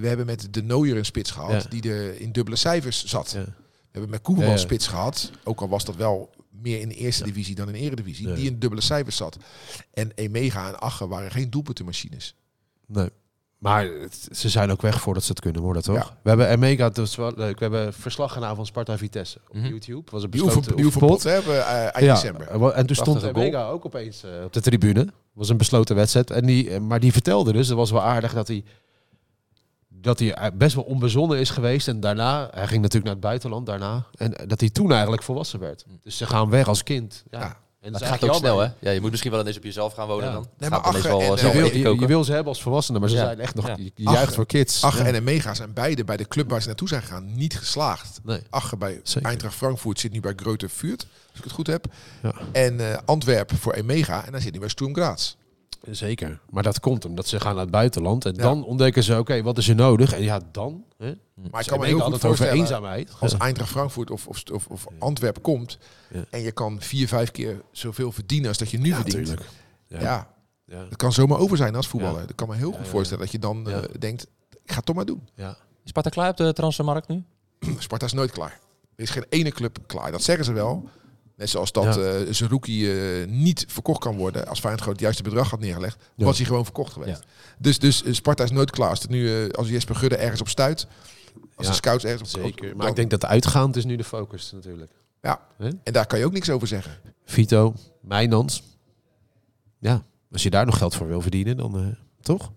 we 0.00 0.06
hebben 0.08 0.26
met 0.26 0.48
de 0.50 0.62
Nooier 0.62 0.96
een 0.96 1.04
spits 1.04 1.30
gehad. 1.30 1.62
Ja. 1.62 1.68
Die 1.68 1.90
er 1.92 2.20
in 2.20 2.32
dubbele 2.32 2.56
cijfers 2.56 3.04
zat. 3.04 3.30
Ja. 3.30 3.44
We 3.44 3.52
hebben 3.90 4.10
met 4.10 4.20
Koeman 4.22 4.44
Ja, 4.44 4.50
een 4.50 4.56
ja. 4.56 4.62
spits 4.62 4.86
gehad. 4.86 5.30
Ook 5.44 5.60
al 5.60 5.68
was 5.68 5.84
dat 5.84 5.96
wel 5.96 6.30
meer 6.62 6.80
in 6.80 6.88
de 6.88 6.94
eerste 6.94 7.24
divisie 7.24 7.54
dan 7.54 7.66
in 7.66 7.72
de 7.72 7.78
eredivisie. 7.78 8.28
Ja. 8.28 8.34
Die 8.34 8.46
in 8.50 8.58
dubbele 8.58 8.80
cijfers 8.82 9.16
zat. 9.16 9.36
En 9.92 10.12
Emega 10.14 10.68
en 10.68 10.78
Ache 10.80 11.08
waren 11.08 11.30
geen 11.30 11.50
doelpuntenmachines. 11.50 12.34
Nee. 12.86 13.08
Maar 13.60 13.84
het- 13.84 14.28
ze 14.32 14.48
zijn 14.48 14.70
ook 14.70 14.82
weg 14.82 15.00
voordat 15.00 15.22
ze 15.22 15.30
het 15.30 15.40
kunnen 15.40 15.62
worden, 15.62 15.82
toch? 15.82 15.96
Ja. 15.96 16.16
We 16.22 16.28
hebben 16.28 16.48
Emega, 16.48 16.88
dat 16.88 17.06
is 17.06 17.16
wel 17.16 17.32
leuk. 17.36 17.58
We 17.58 17.64
hebben 17.64 17.92
verslag 17.92 18.32
gedaan 18.32 18.56
van 18.56 18.66
Sparta 18.66 18.98
Vitesse 18.98 19.38
op 19.48 19.54
Mhm. 19.56 19.66
YouTube. 19.66 20.10
Was 20.10 20.22
een 20.22 20.30
besloten 20.30 20.76
die 20.76 20.84
oefenpot. 20.84 21.22
hebben 21.22 21.52
we 21.52 21.58
eh, 21.58 21.82
eind 21.82 21.98
Ja, 22.00 22.14
december. 22.14 22.46
en 22.72 22.86
toen 22.86 22.96
stond 22.96 23.18
Prachtige 23.18 23.34
goal. 23.34 23.46
Emega 23.46 23.68
ook 23.68 23.86
opeens 23.86 24.22
eh, 24.24 24.30
op 24.44 24.52
de 24.52 24.60
tribune. 24.60 25.06
was 25.32 25.48
een 25.48 25.56
besloten 25.56 25.96
wedstrijd. 25.96 26.30
En 26.30 26.46
die, 26.46 26.70
eh, 26.70 26.80
maar 26.80 27.00
die 27.00 27.12
vertelde 27.12 27.52
dus, 27.52 27.68
dat 27.68 27.76
was 27.76 27.90
wel 27.90 28.02
aardig, 28.02 28.32
dat 28.32 28.48
hij, 28.48 28.64
dat 29.88 30.18
hij 30.18 30.50
best 30.54 30.74
wel 30.74 30.84
onbezonnen 30.84 31.38
is 31.38 31.50
geweest. 31.50 31.88
En 31.88 32.00
daarna, 32.00 32.48
hij 32.50 32.66
ging 32.66 32.80
natuurlijk 32.82 33.04
naar 33.04 33.12
het 33.14 33.22
buitenland 33.22 33.66
daarna. 33.66 34.06
En 34.14 34.34
dat 34.46 34.60
hij 34.60 34.70
toen 34.70 34.92
eigenlijk 34.92 35.22
volwassen 35.22 35.60
werd. 35.60 35.84
Dus 36.02 36.16
ze 36.16 36.26
gaan 36.26 36.50
weg 36.50 36.68
als 36.68 36.82
kind. 36.82 37.24
Ja. 37.30 37.40
Ja. 37.40 37.56
En 37.80 37.92
Dat 37.92 38.02
gaat 38.04 38.24
ook 38.24 38.34
snel, 38.34 38.58
hè? 38.58 38.68
Ja, 38.78 38.90
je 38.90 39.00
moet 39.00 39.10
misschien 39.10 39.30
wel 39.30 39.40
ineens 39.40 39.56
op 39.56 39.62
jezelf 39.64 39.92
gaan 39.94 40.06
wonen 40.06 40.24
Ja. 40.26 40.32
dan. 40.32 40.46
Nee, 40.58 40.70
maar 40.70 40.82
wel 41.02 41.20
en, 41.20 41.38
eh, 41.38 41.72
Je 41.72 41.82
wil, 41.82 41.92
je, 42.00 42.06
wil 42.06 42.24
ze 42.24 42.32
hebben 42.32 42.48
als 42.52 42.62
volwassenen, 42.62 43.00
maar 43.00 43.10
ze 43.10 43.16
Ja. 43.16 43.24
zijn 43.24 43.40
echt 43.40 43.54
nog... 43.54 43.66
Ja. 43.66 43.74
Je, 43.76 43.84
je 43.94 44.10
juicht 44.10 44.34
voor 44.34 44.46
kids. 44.46 44.84
Ache 44.84 44.98
Ja. 44.98 45.04
en 45.04 45.14
Emega 45.14 45.54
zijn 45.54 45.72
beide 45.72 46.04
bij 46.04 46.16
de 46.16 46.28
club 46.28 46.50
waar 46.50 46.60
ze 46.60 46.66
naartoe 46.66 46.88
zijn 46.88 47.02
gegaan 47.02 47.34
niet 47.34 47.58
geslaagd. 47.58 48.20
Nee. 48.24 48.40
Ache 48.50 48.76
bij 48.76 49.00
Zeker. 49.02 49.28
Eintracht 49.28 49.54
Frankfurt 49.54 50.00
zit 50.00 50.12
nu 50.12 50.20
bij 50.20 50.32
Grote 50.36 50.68
Vuurt, 50.68 51.06
als 51.30 51.38
ik 51.38 51.44
het 51.44 51.52
goed 51.52 51.66
heb. 51.66 51.86
Ja. 52.22 52.32
En 52.52 52.90
eh, 52.92 52.98
Antwerpen 53.04 53.56
voor 53.56 53.72
Emega 53.72 54.24
en 54.26 54.32
hij 54.32 54.40
zit 54.40 54.52
nu 54.52 54.58
bij 54.58 54.68
Sturm 54.68 54.94
Graz. 54.94 55.36
Zeker. 55.90 56.40
Maar 56.50 56.62
dat 56.62 56.80
komt 56.80 57.04
omdat 57.04 57.26
ze 57.26 57.40
gaan 57.40 57.52
naar 57.54 57.62
het 57.62 57.70
buitenland. 57.70 58.24
En 58.24 58.34
Ja. 58.34 58.42
dan 58.42 58.64
ontdekken 58.64 59.02
ze, 59.02 59.18
oké, 59.18 59.42
wat 59.42 59.58
is 59.58 59.68
er 59.68 59.74
nodig? 59.74 60.12
En 60.12 60.22
ja, 60.22 60.40
dan... 60.52 60.84
Hè? 60.98 61.12
Maar 61.50 61.60
ik 61.60 61.66
kan 61.66 61.78
me 61.78 61.84
heel 61.86 61.94
goed 61.94 62.02
altijd 62.04 62.24
over 62.24 62.36
voorstellen, 62.36 62.54
eenzaamheid. 62.54 63.12
als 63.20 63.32
Ja. 63.32 63.38
Eintracht 63.38 63.70
Frankfurt 63.70 64.10
of, 64.10 64.26
of, 64.26 64.42
of, 64.52 64.66
of 64.66 64.86
Antwerpen 64.98 65.42
komt 65.42 65.78
Ja. 66.10 66.24
en 66.30 66.40
je 66.40 66.52
kan 66.52 66.80
vier, 66.80 67.08
vijf 67.08 67.30
keer 67.30 67.62
zoveel 67.72 68.12
verdienen 68.12 68.48
als 68.48 68.58
dat 68.58 68.70
je 68.70 68.78
nu 68.78 68.88
Ja, 68.88 68.94
verdient. 68.94 69.26
tuurlijk. 69.26 69.46
Ja. 69.86 70.00
Ja. 70.00 70.28
Ja. 70.64 70.84
dat 70.84 70.96
kan 70.96 71.12
zomaar 71.12 71.38
over 71.38 71.56
zijn 71.56 71.74
als 71.76 71.88
voetballer. 71.88 72.20
Ja. 72.20 72.26
Dat 72.26 72.34
kan 72.36 72.48
me 72.48 72.54
heel 72.54 72.70
goed 72.70 72.78
Ja, 72.78 72.84
ja, 72.84 72.90
voorstellen 72.90 73.22
dat 73.22 73.32
je 73.32 73.38
dan 73.38 73.64
Ja. 73.68 73.80
eh, 73.80 73.94
denkt, 73.98 74.26
ik 74.50 74.70
ga 74.70 74.76
het 74.76 74.84
toch 74.84 74.96
maar 74.96 75.04
doen. 75.04 75.28
Ja. 75.34 75.50
Is 75.50 75.56
Sparta 75.90 76.10
klaar 76.10 76.30
op 76.30 76.36
de 76.36 76.52
transfermarkt 76.52 77.08
nu? 77.08 77.22
Sparta 77.78 78.06
is 78.06 78.12
nooit 78.12 78.30
klaar. 78.30 78.58
Er 78.96 79.02
is 79.02 79.10
geen 79.10 79.24
ene 79.28 79.50
club 79.50 79.78
klaar. 79.86 80.10
Dat 80.12 80.22
zeggen 80.22 80.44
ze 80.44 80.52
wel. 80.52 80.88
Net 81.40 81.50
zoals 81.50 81.72
dat 81.72 81.84
Ja. 81.94 82.00
eh 82.00 82.26
Zerouki 82.32 82.90
eh, 82.92 83.26
niet 83.28 83.64
verkocht 83.68 84.00
kan 84.00 84.16
worden 84.16 84.46
als 84.46 84.58
Feyenoord 84.58 84.80
gewoon 84.82 84.94
het 84.94 85.02
juiste 85.04 85.22
bedrag 85.22 85.50
had 85.50 85.60
neergelegd, 85.60 85.96
Ja. 86.14 86.24
was 86.24 86.36
hij 86.36 86.46
gewoon 86.46 86.64
verkocht 86.64 86.92
geweest. 86.92 87.18
Ja. 87.20 87.26
Dus, 87.58 87.78
dus 87.78 88.02
eh, 88.04 88.12
Sparta 88.12 88.44
is 88.44 88.50
nooit 88.50 88.70
klaar. 88.70 88.88
Als, 88.90 89.00
het 89.02 89.10
nu, 89.10 89.50
als 89.50 89.68
Jesper 89.68 89.94
Gudde 89.94 90.16
ergens 90.16 90.40
op 90.40 90.48
stuit, 90.48 90.86
als 91.54 91.66
Ja, 91.66 91.72
de 91.72 91.76
scouts 91.76 92.04
ergens 92.04 92.34
op 92.34 92.40
Zeker. 92.42 92.70
op- 92.70 92.76
Maar 92.76 92.88
ik 92.88 92.96
denk 92.96 93.10
dat 93.10 93.24
uitgaand 93.24 93.76
is 93.76 93.84
nu 93.84 93.96
de 93.96 94.04
focus 94.04 94.52
natuurlijk. 94.52 94.92
Ja, 95.22 95.40
en 95.58 95.92
daar 95.92 96.06
kan 96.06 96.18
je 96.18 96.24
ook 96.24 96.32
niks 96.32 96.50
over 96.50 96.68
zeggen. 96.68 96.98
Vito, 97.24 97.74
Mijnans. 98.00 98.62
Ja, 99.78 100.02
als 100.32 100.42
je 100.42 100.50
daar 100.50 100.66
nog 100.66 100.78
geld 100.78 100.94
voor 100.94 101.06
wil 101.08 101.20
verdienen, 101.20 101.56
dan 101.56 101.96
toch? 102.20 102.52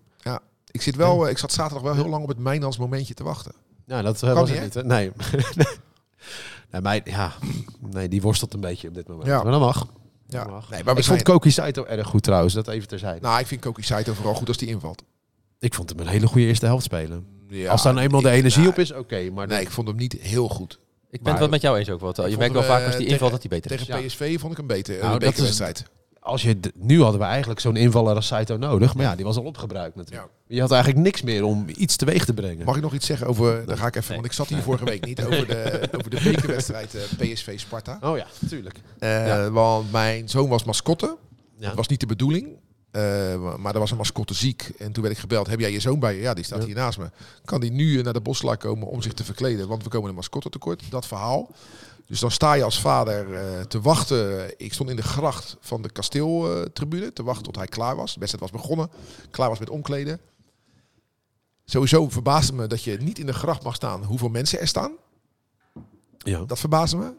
Ik, 0.70 0.82
zit 0.82 0.96
wel, 0.96 1.28
ik 1.28 1.38
zat 1.38 1.52
zaterdag 1.52 1.82
wel 1.82 1.94
heel 1.94 2.08
lang 2.08 2.22
op 2.22 2.28
het 2.28 2.38
Mijnans 2.38 2.78
momentje 2.78 3.14
te 3.14 3.24
wachten. 3.24 3.52
Ja, 3.86 4.02
dat 4.02 4.18
Kan 4.18 4.34
was 4.34 4.50
niet, 4.50 4.58
het 4.58 4.64
niet. 4.64 4.74
Hè? 4.74 4.82
Nee. 4.82 5.12
nee, 6.82 6.82
mij, 6.82 7.00
ja, 7.04 7.32
nee, 7.90 8.08
die 8.08 8.22
worstelt 8.22 8.54
een 8.54 8.60
beetje 8.60 8.88
op 8.88 8.94
dit 8.94 9.08
moment. 9.08 9.26
Ja. 9.26 9.42
Maar 9.42 9.52
dat 9.52 9.60
mag. 9.60 9.86
Ja. 10.28 10.42
Dat 10.44 10.50
mag. 10.52 10.70
Nee, 10.70 10.84
maar 10.84 10.92
we 10.94 11.00
ik 11.00 11.06
zijn, 11.06 11.16
vond 11.18 11.28
Koki 11.28 11.50
Saito 11.50 11.84
erg 11.84 12.06
goed 12.06 12.22
trouwens, 12.22 12.54
dat 12.54 12.68
even 12.68 12.88
terzijde. 12.88 13.20
nou, 13.20 13.40
ik 13.40 13.46
vind 13.46 13.60
Koki 13.60 13.82
Saito 13.82 14.12
vooral 14.12 14.34
goed 14.34 14.48
als 14.48 14.56
die 14.56 14.68
invalt. 14.68 15.02
Ik 15.58 15.74
vond 15.74 15.90
hem 15.90 15.98
een 15.98 16.06
hele 16.06 16.26
goede 16.26 16.46
eerste 16.46 16.66
helft 16.66 16.84
spelen. 16.84 17.26
Ja, 17.48 17.70
als 17.70 17.82
daar 17.82 17.92
nou 17.92 18.04
eenmaal 18.04 18.20
de 18.20 18.30
energie 18.30 18.60
nou, 18.60 18.72
op 18.72 18.78
is, 18.78 18.92
oké. 18.92 19.30
maar 19.30 19.46
Nee, 19.46 19.60
ik 19.60 19.70
vond 19.70 19.88
hem 19.88 19.96
niet 19.96 20.12
heel 20.20 20.48
goed. 20.48 20.72
Ik 20.72 20.78
ben 21.10 21.20
Maar- 21.22 21.30
het 21.32 21.40
wel 21.40 21.48
met 21.48 21.60
jou 21.60 21.78
eens 21.78 21.90
ook 21.90 22.00
wel. 22.00 22.28
Je 22.28 22.36
merkt 22.36 22.52
wel 22.54 22.62
vaak 22.62 22.78
eh, 22.80 22.86
als 22.86 22.96
die 22.96 22.96
tegen- 22.96 23.12
invalt 23.12 23.30
dat 23.30 23.40
hij 23.40 23.50
beter 23.50 23.70
is. 23.80 23.84
Tegen 23.86 24.00
Ja. 24.00 24.06
PSV 24.06 24.40
vond 24.40 24.52
ik 24.52 24.58
hem 24.58 24.66
beter. 24.66 24.98
Nou, 25.02 25.24
is- 25.24 25.38
wedstrijd. 25.40 25.84
Als 26.24 26.42
je 26.42 26.58
nu 26.74 27.02
hadden 27.02 27.20
we 27.20 27.26
eigenlijk 27.26 27.60
zo'n 27.60 27.76
invaller 27.76 28.14
als 28.14 28.26
Saito 28.26 28.56
nodig, 28.56 28.94
maar 28.94 29.04
ja, 29.04 29.16
die 29.16 29.24
was 29.24 29.36
al 29.36 29.42
opgebruikt 29.44 29.96
natuurlijk. 29.96 30.28
Je 30.46 30.60
had 30.60 30.70
eigenlijk 30.70 31.02
niks 31.02 31.22
meer 31.22 31.44
om 31.44 31.64
iets 31.76 31.96
teweeg 31.96 32.24
te 32.24 32.34
brengen. 32.34 32.64
Mag 32.64 32.76
ik 32.76 32.82
nog 32.82 32.94
iets 32.94 33.06
zeggen 33.06 33.26
over... 33.26 33.66
Daar 33.66 33.76
ga 33.76 33.86
ik 33.86 33.96
even, 33.96 34.08
Nee. 34.08 34.18
want 34.20 34.26
ik 34.30 34.32
zat 34.38 34.48
hier 34.48 34.62
vorige 34.70 34.84
week 34.84 35.04
niet. 35.06 35.24
Over 35.24 35.46
de, 35.46 35.88
over 35.98 36.10
de 36.10 36.20
bekerwedstrijd 36.24 36.94
eh, 36.94 37.02
PSV 37.32 37.58
Sparta. 37.58 37.98
Oh 38.02 38.16
ja, 38.16 38.26
tuurlijk. 38.48 38.80
Eh, 38.98 39.26
Ja. 39.26 39.50
Want 39.50 39.92
mijn 39.92 40.28
zoon 40.28 40.48
was 40.48 40.64
mascotte. 40.64 41.16
Ja. 41.58 41.66
Dat 41.66 41.76
was 41.76 41.88
niet 41.88 42.00
de 42.00 42.06
bedoeling. 42.06 42.48
Eh, 42.90 43.02
maar 43.56 43.74
er 43.74 43.80
was 43.80 43.90
een 43.90 43.96
mascotte 43.96 44.34
ziek. 44.34 44.70
En 44.78 44.92
toen 44.92 45.02
werd 45.02 45.14
ik 45.14 45.20
gebeld. 45.20 45.46
Heb 45.46 45.60
jij 45.60 45.72
je 45.72 45.80
zoon 45.80 45.98
bij 45.98 46.14
je? 46.14 46.20
Ja, 46.20 46.34
die 46.34 46.44
staat 46.44 46.58
Ja. 46.60 46.66
hier 46.66 46.74
naast 46.74 46.98
me. 46.98 47.10
Kan 47.44 47.60
die 47.60 47.70
nu 47.72 48.02
naar 48.02 48.12
de 48.12 48.20
boslaar 48.20 48.56
komen 48.56 48.88
om 48.88 49.02
zich 49.02 49.12
te 49.12 49.24
verkleden? 49.24 49.68
Want 49.68 49.82
we 49.82 49.88
komen 49.88 50.08
een 50.08 50.14
mascotte 50.14 50.48
tekort. 50.50 50.82
Dat 50.90 51.06
verhaal. 51.06 51.50
Dus 52.06 52.20
dan 52.20 52.30
sta 52.30 52.52
je 52.52 52.62
als 52.62 52.80
vader 52.80 53.34
eh, 53.34 53.60
te 53.60 53.80
wachten. 53.80 54.54
Ik 54.56 54.72
stond 54.72 54.90
in 54.90 54.96
de 54.96 55.02
gracht 55.02 55.56
van 55.60 55.82
de 55.82 55.90
kasteeltribune. 55.90 57.12
te 57.12 57.22
wachten 57.22 57.44
tot 57.44 57.56
hij 57.56 57.66
klaar 57.66 57.96
was. 57.96 58.14
De 58.14 58.20
wedstrijd 58.20 58.50
was 58.50 58.60
begonnen. 58.62 58.90
Klaar 59.30 59.48
was 59.48 59.58
met 59.58 59.70
omkleden. 59.70 60.20
Sowieso 61.64 62.08
verbaasde 62.08 62.52
me 62.52 62.66
dat 62.66 62.82
je 62.82 62.96
niet 62.96 63.18
in 63.18 63.26
de 63.26 63.32
gracht 63.32 63.62
mag 63.62 63.74
staan 63.74 64.04
hoeveel 64.04 64.28
mensen 64.28 64.60
er 64.60 64.68
staan. 64.68 64.92
Ja. 66.18 66.44
Dat 66.44 66.58
verbaasde 66.58 66.96
me. 66.96 67.12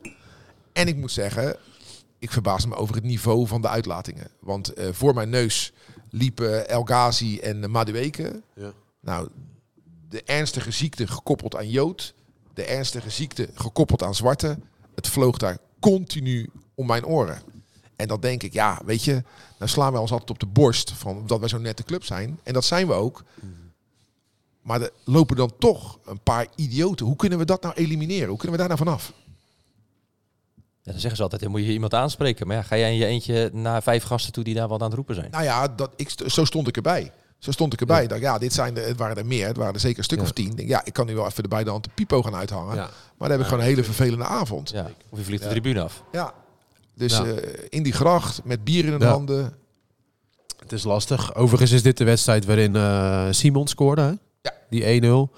En 0.74 0.88
ik 0.88 0.95
moet 0.95 1.12
zeggen, 1.12 1.58
ik 2.19 2.32
verbaasde 2.32 2.67
me 2.67 2.76
over 2.76 2.95
het 2.95 3.04
niveau 3.04 3.48
van 3.48 3.62
de 3.62 3.67
uitlatingen. 3.67 4.28
Want 4.39 4.74
eh, 4.74 4.88
voor 4.91 5.13
mijn 5.13 5.30
neus 5.30 5.74
liepen 6.10 6.69
El 6.69 6.84
Ghazi 6.84 7.39
en 7.39 7.71
Madueke. 7.71 8.41
Ja. 8.56 8.74
Nou, 9.00 9.30
de 10.10 10.24
ernstige 10.24 10.71
ziekte 10.71 11.08
gekoppeld 11.08 11.56
aan 11.56 11.69
Jood. 11.69 12.13
De 12.54 12.65
ernstige 12.65 13.10
ziekte 13.10 13.50
gekoppeld 13.54 14.04
aan 14.04 14.15
Zwarte. 14.15 14.58
Het 14.95 15.08
vloog 15.08 15.38
daar 15.38 15.58
continu 15.79 16.49
om 16.75 16.86
mijn 16.86 17.05
oren. 17.05 17.41
En 17.95 18.08
dan 18.08 18.19
denk 18.19 18.43
ik, 18.43 18.53
ja, 18.53 18.81
weet 18.86 19.03
je, 19.03 19.23
nou 19.60 19.71
slaan 19.71 19.91
wij 19.91 20.01
ons 20.01 20.12
altijd 20.12 20.29
op 20.29 20.39
de 20.39 20.45
borst 20.45 20.91
van 20.91 21.23
dat 21.27 21.39
wij 21.39 21.49
zo'n 21.49 21.62
nette 21.62 21.84
club 21.84 22.03
zijn. 22.03 22.39
En 22.43 22.53
dat 22.53 22.65
zijn 22.65 22.88
we 22.88 22.93
ook. 22.93 23.23
Maar 24.62 24.81
er 24.81 24.91
lopen 25.03 25.36
dan 25.36 25.51
toch 25.60 25.99
een 26.05 26.19
paar 26.19 26.47
idioten. 26.55 27.05
Hoe 27.05 27.15
kunnen 27.15 27.39
we 27.39 27.45
dat 27.45 27.62
nou 27.62 27.75
elimineren? 27.75 28.27
Hoe 28.27 28.38
kunnen 28.38 28.58
we 28.60 28.67
daar 28.67 28.77
nou 28.77 28.79
vanaf? 28.79 29.13
Ja, 30.55 30.91
dan 30.91 30.99
zeggen 30.99 31.15
ze 31.15 31.23
altijd, 31.23 31.41
dan 31.41 31.51
moet 31.51 31.62
je 31.62 31.71
iemand 31.71 31.93
aanspreken. 31.93 32.47
Maar 32.47 32.55
ja, 32.55 32.62
ga 32.62 32.77
jij 32.77 32.91
in 32.91 32.97
je 32.97 33.05
eentje 33.05 33.49
naar 33.53 33.84
vijf 33.84 34.03
gasten 34.03 34.34
toe 34.34 34.43
die 34.43 34.53
daar 34.53 34.67
wat 34.67 34.79
aan 34.79 34.86
het 34.86 34.95
roepen 34.95 35.15
zijn? 35.15 35.31
Nou 35.31 35.43
ja, 35.43 35.67
dat, 35.67 35.91
ik, 35.95 36.10
zo 36.27 36.45
stond 36.45 36.67
ik 36.67 36.75
erbij. 36.75 37.12
Zo 37.45 37.51
stond 37.51 37.73
ik 37.73 37.79
erbij. 37.79 38.08
Dat, 38.08 38.19
ja, 38.19 38.38
dit 38.38 38.53
zijn 38.53 38.77
er, 38.77 38.88
het 38.88 38.97
waren 38.97 39.17
er 39.17 39.25
meer. 39.25 39.47
Het 39.47 39.58
waren 39.58 39.73
er 39.73 39.79
zeker 39.79 39.97
een 39.97 40.03
stuk 40.03 40.17
Ja. 40.17 40.23
of 40.23 40.31
tien. 40.31 40.49
Ik 40.49 40.58
denk, 40.58 40.69
ja, 40.69 40.81
ik 40.86 40.93
kan 40.93 41.05
nu 41.05 41.15
wel 41.15 41.25
even 41.25 41.43
de 41.43 41.49
beide 41.49 41.69
handen 41.69 41.91
pipo 41.95 42.21
gaan 42.21 42.36
uithangen. 42.36 42.75
Ja. 42.75 42.81
Maar 42.81 42.89
dan 43.17 43.29
heb 43.31 43.39
ik 43.39 43.45
gewoon 43.45 43.60
een 43.60 43.65
hele 43.69 43.84
vervelende 43.84 44.23
avond. 44.25 44.69
Ja. 44.69 44.77
Ja. 44.77 44.91
Of 45.10 45.17
je 45.17 45.23
vliegt 45.25 45.43
de 45.43 45.49
tribune 45.49 45.81
af. 45.81 46.03
Dus 46.95 47.17
Ja. 47.17 47.25
eh, 47.25 47.63
in 47.69 47.84
die 47.84 47.93
gracht 47.93 48.41
met 48.43 48.63
bier 48.63 48.86
in 48.86 48.99
de 48.99 49.05
Ja. 49.05 49.12
handen. 49.12 49.53
Het 50.60 50.71
is 50.71 50.84
lastig. 50.84 51.36
Overigens 51.36 51.71
is 51.71 51.81
dit 51.84 51.97
de 51.97 52.03
wedstrijd 52.03 52.45
waarin 52.45 52.75
eh, 52.75 53.27
Simon 53.31 53.67
scoorde. 53.67 54.01
Hè? 54.01 54.13
Ja. 54.41 54.53
Die 54.69 54.84
1-0. 54.86 55.31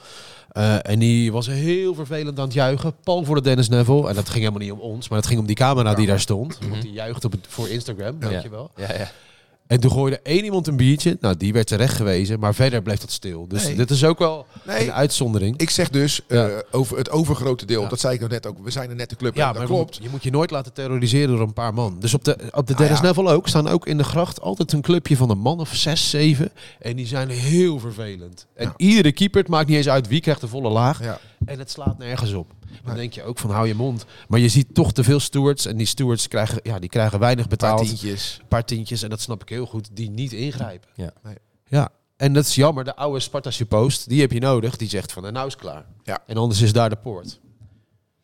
Eh, 0.52 0.90
en 0.90 1.00
die 1.00 1.32
was 1.32 1.48
heel 1.48 1.96
vervelend 1.96 2.38
aan 2.40 2.46
het 2.46 2.54
juichen. 2.54 2.96
Pal 3.04 3.24
voor 3.24 3.36
de 3.36 3.42
Dennis 3.42 3.70
Neville. 3.70 4.08
En 4.10 4.16
dat 4.16 4.26
ging 4.30 4.40
helemaal 4.40 4.62
niet 4.62 4.72
om 4.72 4.80
ons, 4.80 5.10
maar 5.10 5.18
het 5.18 5.28
ging 5.28 5.40
om 5.40 5.46
die 5.46 5.56
camera 5.56 5.94
die 5.94 6.08
daar 6.08 6.20
stond. 6.20 6.58
Want 6.70 6.82
die 6.82 6.92
juicht 6.92 7.26
op 7.26 7.32
het, 7.32 7.46
voor 7.48 7.70
Instagram, 7.70 8.16
Ja. 8.20 8.28
weet 8.28 8.42
je 8.44 8.50
wel. 8.50 8.72
Ja, 8.76 8.94
ja. 8.94 9.12
En 9.68 9.80
toen 9.80 9.92
gooide 9.92 10.20
één 10.24 10.44
iemand 10.44 10.68
een 10.68 10.78
biertje. 10.78 11.18
Nou, 11.22 11.38
die 11.38 11.54
werd 11.54 11.68
terecht 11.68 11.96
gewezen. 11.96 12.40
Maar 12.40 12.56
verder 12.56 12.82
bleef 12.82 13.00
dat 13.00 13.12
stil. 13.12 13.48
Dus 13.48 13.64
Nee. 13.66 13.76
dit 13.76 13.90
is 13.90 14.04
ook 14.04 14.20
wel 14.20 14.46
Nee, 14.66 14.86
een 14.86 14.92
uitzondering. 14.94 15.58
ik 15.58 15.70
zeg 15.70 15.90
dus 15.90 16.22
Ja. 16.28 16.48
eh, 16.48 16.58
over 16.72 16.98
het 16.98 17.10
overgrote 17.10 17.66
deel. 17.66 17.82
Ja. 17.82 17.88
Dat 17.90 18.00
zei 18.00 18.14
ik 18.14 18.20
nog 18.20 18.30
net 18.30 18.48
ook. 18.48 18.58
We 18.64 18.72
zijn 18.72 18.90
een 18.90 18.98
nette 18.98 19.16
club. 19.16 19.36
Ja, 19.36 19.42
en 19.48 19.48
dat 19.54 19.58
maar 19.58 19.68
klopt. 19.72 20.00
je 20.02 20.10
moet 20.10 20.24
je 20.24 20.32
nooit 20.32 20.52
laten 20.52 20.74
terroriseren 20.74 21.28
door 21.30 21.42
een 21.48 21.54
paar 21.54 21.74
man. 21.74 21.98
Dus 22.00 22.14
op 22.14 22.24
de, 22.24 22.38
op 22.52 22.68
de 22.68 22.76
Ah, 22.76 22.90
ja. 22.90 23.02
Neville 23.02 23.30
ook 23.32 23.48
staan 23.48 23.68
ook 23.68 23.88
in 23.88 23.98
de 23.98 24.04
gracht 24.04 24.42
altijd 24.42 24.72
een 24.72 24.82
clubje 24.82 25.18
van 25.18 25.30
een 25.30 25.40
man 25.40 25.60
of 25.60 25.76
zes, 25.76 26.10
zeven. 26.10 26.52
En 26.80 26.96
die 26.96 27.08
zijn 27.08 27.30
heel 27.30 27.80
vervelend. 27.80 28.48
En 28.56 28.74
iedere 28.78 29.12
keeper, 29.12 29.40
het 29.42 29.50
maakt 29.50 29.68
niet 29.68 29.78
eens 29.78 29.90
uit 29.90 30.08
wie 30.08 30.22
krijgt 30.22 30.42
de 30.42 30.48
volle 30.48 30.70
laag. 30.70 31.00
En 31.46 31.60
het 31.60 31.72
slaat 31.72 31.98
nergens 31.98 32.34
op. 32.34 32.52
Dan 32.86 32.96
denk 32.96 33.14
je 33.14 33.24
ook 33.24 33.38
van 33.40 33.50
hou 33.50 33.68
je 33.68 33.76
mond. 33.76 34.06
Maar 34.28 34.40
je 34.40 34.50
ziet 34.50 34.74
toch 34.74 34.94
te 34.94 35.04
veel 35.04 35.20
stewards. 35.20 35.66
En 35.66 35.78
die 35.78 35.86
stewards 35.88 36.28
krijgen, 36.28 36.60
ja, 36.64 36.80
die 36.80 36.90
krijgen 36.90 37.20
weinig 37.20 37.44
Een 37.44 37.58
paar 37.58 37.70
betaald. 37.72 37.88
tientjes. 37.88 38.38
Een 38.42 38.48
paar 38.48 38.66
tientjes. 38.66 39.04
En 39.04 39.10
dat 39.10 39.22
snap 39.22 39.42
ik 39.42 39.50
heel 39.50 39.66
goed. 39.66 39.90
Die 39.94 40.10
niet 40.10 40.34
ingrijpen. 40.34 40.90
Ja. 40.94 41.12
Nee. 41.24 41.36
Ja. 41.68 41.90
En 42.18 42.34
dat 42.34 42.46
is 42.46 42.56
jammer. 42.56 42.84
De 42.84 42.96
oude 42.96 43.20
Sparta 43.20 43.52
suppost, 43.52 44.10
die 44.10 44.22
heb 44.22 44.32
je 44.32 44.40
nodig. 44.40 44.76
Die 44.78 44.90
zegt 44.90 45.12
van 45.12 45.34
nou 45.34 45.48
is 45.48 45.54
het 45.54 45.62
klaar. 45.62 45.86
Ja. 46.04 46.20
En 46.28 46.38
anders 46.38 46.62
is 46.62 46.74
daar 46.74 46.90
de 46.90 46.96
poort. 46.96 47.40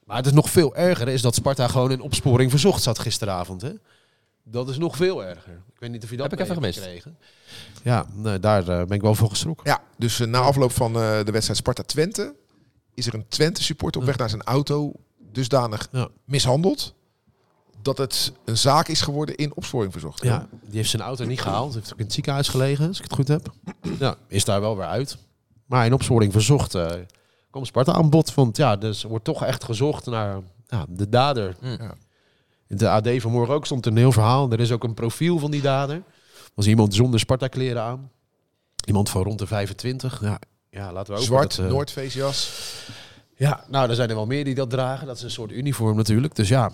Maar 0.06 0.18
het 0.18 0.26
is 0.26 0.32
nog 0.32 0.50
veel 0.50 0.76
erger 0.76 1.08
is 1.08 1.22
dat 1.22 1.36
Sparta 1.36 1.68
gewoon 1.68 1.92
in 1.92 2.02
opsporing 2.02 2.50
verzocht 2.52 2.84
zat 2.84 3.00
gisteravond. 3.00 3.62
Hè? 3.62 3.72
Dat 4.44 4.70
is 4.70 4.78
nog 4.78 4.96
veel 4.96 5.24
erger. 5.26 5.52
Ik 5.74 5.80
weet 5.80 5.92
niet 5.92 6.04
of 6.04 6.10
je 6.10 6.18
dat 6.18 6.32
Heb 6.32 6.40
ik 6.40 6.46
even 6.46 6.62
hebt 6.64 6.76
gemist. 6.76 6.88
gekregen. 6.90 7.18
Ja, 7.84 8.06
nee, 8.14 8.40
daar 8.40 8.60
eh, 8.68 8.78
ben 8.86 8.90
ik 8.96 9.02
wel 9.02 9.16
voor 9.16 9.30
geschrokken. 9.30 9.70
Ja, 9.70 9.82
dus 9.98 10.20
eh, 10.20 10.28
na 10.28 10.40
afloop 10.40 10.72
van 10.72 10.96
eh, 10.96 11.24
de 11.24 11.32
wedstrijd 11.32 11.58
Sparta-Twente... 11.60 12.36
is 12.94 13.08
er 13.08 13.14
een 13.14 13.28
Twente-supporter 13.28 14.02
op 14.02 14.08
weg 14.08 14.18
naar 14.18 14.30
zijn 14.30 14.44
auto... 14.44 14.92
dusdanig 15.32 15.88
Ja. 15.92 16.08
mishandeld... 16.26 16.94
dat 17.82 17.98
het 17.98 18.34
een 18.46 18.58
zaak 18.58 18.88
is 18.88 19.02
geworden 19.02 19.36
in 19.36 19.56
opsporing 19.56 19.92
verzocht. 19.92 20.24
Ja, 20.24 20.48
die 20.62 20.78
heeft 20.78 20.90
zijn 20.90 21.02
auto 21.02 21.26
niet 21.26 21.42
gehaald. 21.42 21.74
Heeft 21.74 21.94
ook 21.94 22.00
in 22.00 22.06
het 22.06 22.14
ziekenhuis 22.14 22.48
gelegen, 22.48 22.88
als 22.88 22.98
ik 22.98 23.04
het 23.04 23.14
goed 23.14 23.28
heb. 23.28 23.54
Ja, 24.00 24.16
is 24.28 24.46
daar 24.46 24.62
wel 24.62 24.78
weer 24.78 24.86
uit. 24.86 25.18
Maar 25.66 25.86
in 25.86 25.94
opsporing 25.94 26.32
verzocht 26.32 26.76
eh 26.76 26.92
kwam 27.54 27.66
Sparta 27.66 27.94
aan 27.94 28.10
bod. 28.10 28.34
Want 28.34 28.58
ja, 28.58 28.76
dus 28.76 29.04
er 29.04 29.10
wordt 29.10 29.26
toch 29.26 29.44
echt 29.44 29.64
gezocht 29.64 30.06
naar 30.06 30.42
ja, 30.68 30.86
de 30.90 31.10
dader. 31.10 31.56
Mm. 31.62 31.78
Ja. 31.80 31.94
In 32.68 32.78
de 32.78 32.90
AD 32.90 33.10
vanmorgen 33.18 33.54
ook 33.54 33.66
stond 33.66 33.86
een 33.86 33.98
heel 33.98 34.12
verhaal. 34.12 34.52
Er 34.52 34.60
is 34.60 34.72
ook 34.72 34.84
een 34.84 34.94
profiel 34.94 35.40
van 35.40 35.52
die 35.52 35.62
dader. 35.62 36.04
was 36.54 36.68
iemand 36.68 36.94
zonder 36.94 37.20
Sparta-kleren 37.20 37.82
aan. 37.82 38.12
Iemand 38.86 39.10
van 39.10 39.24
rond 39.24 39.40
de 39.40 39.48
25. 39.48 40.22
Ja, 40.22 40.40
ja 40.74 40.92
laten 40.92 41.14
we 41.14 41.20
ook 41.20 41.26
Zwart, 41.26 41.56
dat, 41.56 41.66
eh, 41.66 41.72
Noordfeestjas. 41.72 42.52
Ja, 43.36 43.64
nou, 43.68 43.90
er 43.90 43.96
zijn 43.96 44.10
er 44.10 44.16
wel 44.16 44.26
meer 44.26 44.44
die 44.44 44.56
dat 44.56 44.70
dragen. 44.70 45.08
Dat 45.08 45.16
is 45.18 45.24
een 45.24 45.32
soort 45.32 45.52
uniform 45.52 45.96
natuurlijk. 45.98 46.36
Dus 46.36 46.48
ja, 46.48 46.72